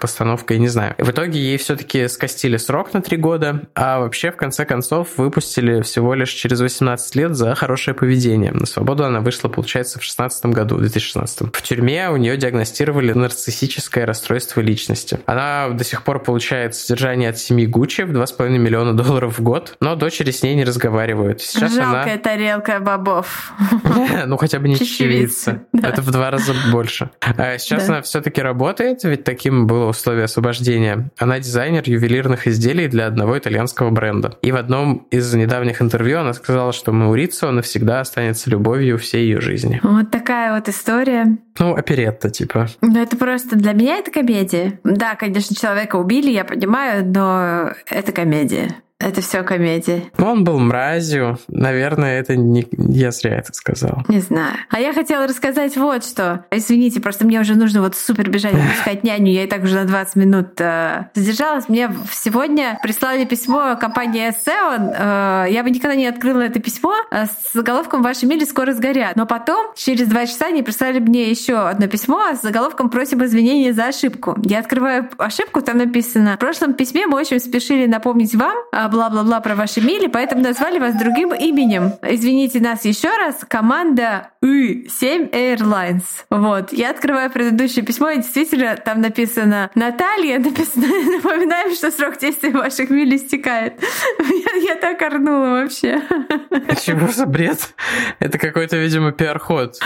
постановкой, 0.00 0.58
не 0.58 0.68
знаю. 0.68 0.94
В 0.98 1.10
итоге 1.10 1.38
ей 1.38 1.58
все-таки 1.58 2.08
скостили 2.08 2.56
срок 2.56 2.92
на 2.92 3.02
три 3.02 3.16
года, 3.16 3.62
а 3.74 4.00
вообще, 4.00 4.30
в 4.30 4.36
конце 4.36 4.64
концов, 4.64 5.08
выпустили 5.16 5.82
всего 5.82 6.14
лишь 6.14 6.30
через 6.44 6.60
18 6.60 7.16
лет 7.16 7.34
за 7.34 7.54
хорошее 7.54 7.94
поведение. 7.94 8.52
На 8.52 8.66
свободу 8.66 9.06
она 9.06 9.20
вышла, 9.20 9.48
получается, 9.48 9.98
в 9.98 10.02
16 10.02 10.44
году, 10.46 10.74
в 10.74 10.80
2016. 10.80 11.56
В 11.56 11.62
тюрьме 11.62 12.10
у 12.10 12.18
нее 12.18 12.36
диагностировали 12.36 13.14
нарциссическое 13.14 14.04
расстройство 14.04 14.60
личности. 14.60 15.20
Она 15.24 15.70
до 15.70 15.84
сих 15.84 16.02
пор 16.02 16.22
получает 16.22 16.74
содержание 16.74 17.30
от 17.30 17.38
семьи 17.38 17.64
Гуччи 17.64 18.02
в 18.02 18.10
2,5 18.10 18.58
миллиона 18.58 18.92
долларов 18.94 19.38
в 19.38 19.42
год, 19.42 19.78
но 19.80 19.96
дочери 19.96 20.32
с 20.32 20.42
ней 20.42 20.54
не 20.54 20.64
разговаривают. 20.64 21.40
Сейчас 21.40 21.72
Жалкая 21.72 22.02
она... 22.02 22.18
тарелка 22.18 22.78
бобов. 22.78 23.54
Ну, 24.26 24.36
хотя 24.36 24.58
бы 24.58 24.68
не 24.68 24.76
чечевица. 24.76 25.62
Это 25.72 26.02
в 26.02 26.10
два 26.10 26.30
раза 26.30 26.52
больше. 26.70 27.10
А 27.20 27.56
сейчас 27.56 27.88
она 27.88 28.02
все-таки 28.02 28.42
работает, 28.42 29.04
ведь 29.04 29.24
таким 29.24 29.66
было 29.66 29.86
условие 29.86 30.24
освобождения. 30.24 31.10
Она 31.18 31.38
дизайнер 31.38 31.82
ювелирных 31.86 32.46
изделий 32.46 32.88
для 32.88 33.06
одного 33.06 33.38
итальянского 33.38 33.90
бренда. 33.90 34.36
И 34.42 34.52
в 34.52 34.56
одном 34.56 35.06
из 35.10 35.32
недавних 35.32 35.80
интервью 35.80 36.20
она 36.24 36.32
сказала, 36.34 36.72
что 36.72 36.92
Маурицио 36.92 37.50
навсегда 37.50 38.00
останется 38.00 38.50
любовью 38.50 38.98
всей 38.98 39.24
ее 39.24 39.40
жизни. 39.40 39.80
Вот 39.82 40.10
такая 40.10 40.54
вот 40.54 40.68
история. 40.68 41.38
Ну, 41.58 41.74
оперетта, 41.74 42.30
типа. 42.30 42.68
Ну, 42.80 43.00
это 43.00 43.16
просто 43.16 43.56
для 43.56 43.72
меня 43.72 43.96
это 43.98 44.10
комедия. 44.10 44.80
Да, 44.84 45.14
конечно, 45.14 45.54
человека 45.54 45.96
убили, 45.96 46.30
я 46.30 46.44
понимаю, 46.44 47.06
но 47.06 47.72
это 47.88 48.12
комедия. 48.12 48.74
Это 49.04 49.20
все 49.20 49.42
комедия. 49.42 50.04
Он 50.18 50.44
был 50.44 50.58
мразью. 50.58 51.38
Наверное, 51.48 52.18
это 52.18 52.36
не 52.36 52.66
я 52.72 53.10
зря 53.10 53.36
это 53.36 53.52
сказал. 53.52 54.02
Не 54.08 54.20
знаю. 54.20 54.56
А 54.70 54.80
я 54.80 54.94
хотела 54.94 55.26
рассказать 55.26 55.76
вот 55.76 56.04
что. 56.04 56.46
Извините, 56.50 57.02
просто 57.02 57.26
мне 57.26 57.38
уже 57.38 57.54
нужно 57.54 57.82
вот 57.82 57.96
супер 57.96 58.30
бежать 58.30 58.54
искать 58.78 59.04
няню. 59.04 59.30
Я 59.30 59.44
и 59.44 59.46
так 59.46 59.62
уже 59.62 59.74
на 59.74 59.84
20 59.84 60.16
минут 60.16 60.58
э, 60.58 61.08
задержалась. 61.14 61.68
Мне 61.68 61.94
сегодня 62.12 62.78
прислали 62.82 63.26
письмо 63.26 63.76
компании 63.78 64.30
S7. 64.30 64.94
Э, 64.96 65.52
я 65.52 65.62
бы 65.62 65.70
никогда 65.70 65.96
не 65.96 66.06
открыла 66.06 66.40
это 66.40 66.58
письмо 66.58 66.94
э, 67.10 67.26
с 67.26 67.52
заголовком 67.52 68.02
«Ваши 68.02 68.24
мили 68.24 68.44
скоро 68.44 68.72
сгорят». 68.72 69.16
Но 69.16 69.26
потом, 69.26 69.66
через 69.76 70.08
два 70.08 70.24
часа, 70.24 70.46
они 70.46 70.62
прислали 70.62 70.98
мне 70.98 71.28
еще 71.28 71.58
одно 71.58 71.88
письмо 71.88 72.22
с 72.34 72.40
заголовком 72.40 72.88
«Просим 72.88 73.22
извинения 73.22 73.74
за 73.74 73.88
ошибку». 73.88 74.34
Я 74.42 74.60
открываю 74.60 75.10
ошибку, 75.18 75.60
там 75.60 75.76
написано 75.76 76.36
«В 76.36 76.38
прошлом 76.38 76.72
письме 76.72 77.06
мы 77.06 77.18
очень 77.18 77.38
спешили 77.38 77.86
напомнить 77.86 78.34
вам 78.34 78.56
бла-бла-бла 78.94 79.40
про 79.40 79.56
ваши 79.56 79.80
мили, 79.80 80.06
поэтому 80.06 80.42
назвали 80.42 80.78
вас 80.78 80.94
другим 80.94 81.34
именем. 81.34 81.92
Извините 82.02 82.60
нас 82.60 82.84
еще 82.84 83.08
раз, 83.16 83.44
команда 83.46 84.30
И7 84.42 85.30
Airlines. 85.32 86.04
Вот. 86.30 86.72
Я 86.72 86.90
открываю 86.90 87.30
предыдущее 87.30 87.84
письмо, 87.84 88.10
и 88.10 88.16
действительно 88.16 88.76
там 88.76 89.00
написано 89.00 89.70
Наталья, 89.74 90.38
написано, 90.38 90.86
напоминаем, 91.16 91.74
что 91.74 91.90
срок 91.90 92.18
действия 92.18 92.50
ваших 92.50 92.90
миль 92.90 93.16
истекает. 93.16 93.74
Я, 94.20 94.74
я 94.74 94.74
так 94.76 95.00
орнула 95.02 95.62
вообще. 95.62 96.00
Чего 96.82 97.08
за 97.08 97.26
бред? 97.26 97.74
Это 98.20 98.38
какой-то, 98.38 98.76
видимо, 98.76 99.12
пиар-ход. 99.12 99.76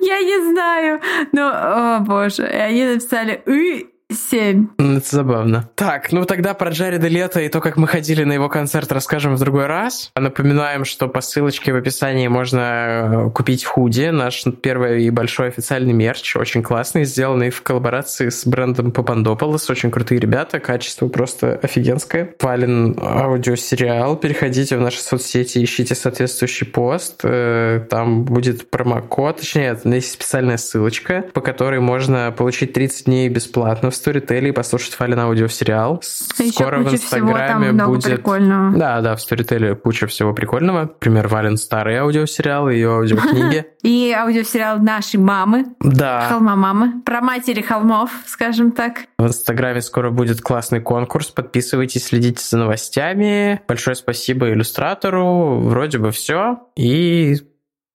Я 0.00 0.20
не 0.22 0.50
знаю. 0.50 1.00
Но, 1.32 1.50
о 1.52 2.00
боже, 2.00 2.42
и 2.46 2.56
они 2.56 2.84
написали 2.84 3.42
И 3.46 3.95
Семь. 4.16 4.68
Это 4.78 5.08
забавно. 5.08 5.68
Так, 5.74 6.10
ну 6.10 6.24
тогда 6.24 6.54
про 6.54 6.70
Джареда 6.70 7.08
Лето 7.08 7.40
и 7.40 7.48
то, 7.48 7.60
как 7.60 7.76
мы 7.76 7.86
ходили 7.86 8.24
на 8.24 8.32
его 8.32 8.48
концерт, 8.48 8.90
расскажем 8.90 9.36
в 9.36 9.40
другой 9.40 9.66
раз. 9.66 10.10
Напоминаем, 10.16 10.84
что 10.84 11.08
по 11.08 11.20
ссылочке 11.20 11.72
в 11.72 11.76
описании 11.76 12.28
можно 12.28 13.26
э, 13.28 13.30
купить 13.30 13.64
худи, 13.64 14.08
наш 14.08 14.44
первый 14.62 15.04
и 15.04 15.10
большой 15.10 15.48
официальный 15.48 15.92
мерч, 15.92 16.36
очень 16.36 16.62
классный, 16.62 17.04
сделанный 17.04 17.50
в 17.50 17.62
коллаборации 17.62 18.30
с 18.30 18.46
брендом 18.46 18.90
Папандополос, 18.90 19.68
очень 19.68 19.90
крутые 19.90 20.18
ребята, 20.18 20.60
качество 20.60 21.08
просто 21.08 21.58
офигенское. 21.62 22.34
Вален 22.40 22.98
аудиосериал, 22.98 24.16
переходите 24.16 24.76
в 24.76 24.80
наши 24.80 25.00
соцсети, 25.00 25.62
ищите 25.62 25.94
соответствующий 25.94 26.66
пост, 26.66 27.20
э, 27.22 27.84
там 27.90 28.24
будет 28.24 28.70
промокод, 28.70 29.38
точнее, 29.38 29.78
есть 29.84 30.12
специальная 30.12 30.56
ссылочка, 30.56 31.24
по 31.32 31.40
которой 31.40 31.80
можно 31.80 32.32
получить 32.36 32.72
30 32.72 33.06
дней 33.06 33.28
бесплатно 33.28 33.90
в 33.90 33.94
Storytel 34.06 34.48
и 34.48 34.52
послушать 34.52 34.94
Фалин 34.94 35.18
аудиосериал. 35.18 36.00
Еще 36.38 36.52
Скоро 36.52 36.78
в 36.78 36.92
Инстаграме 36.92 37.72
будет... 37.72 38.22
Да, 38.22 39.00
да, 39.00 39.16
в 39.16 39.18
Storytel 39.18 39.74
куча 39.74 40.06
всего 40.06 40.32
прикольного. 40.32 40.82
Например, 40.82 41.28
Вален 41.28 41.56
старый 41.56 41.96
аудиосериал, 41.96 42.68
ее 42.68 42.90
аудиокниги. 42.90 43.66
И 43.82 44.12
аудиосериал 44.12 44.78
нашей 44.78 45.18
мамы. 45.18 45.66
Да. 45.80 46.28
Холма 46.28 46.56
мамы. 46.56 47.02
Про 47.02 47.20
матери 47.20 47.62
холмов, 47.62 48.10
скажем 48.26 48.72
так. 48.72 49.06
В 49.18 49.26
Инстаграме 49.26 49.80
скоро 49.80 50.10
будет 50.10 50.40
классный 50.40 50.80
конкурс. 50.80 51.28
Подписывайтесь, 51.28 52.06
следите 52.06 52.44
за 52.44 52.58
новостями. 52.58 53.60
Большое 53.66 53.96
спасибо 53.96 54.50
иллюстратору. 54.50 55.58
Вроде 55.60 55.98
бы 55.98 56.10
все. 56.10 56.60
И 56.76 57.36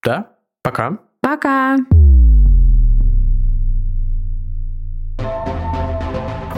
да, 0.04 0.32
пока. 0.64 0.98
Пока. 1.22 1.78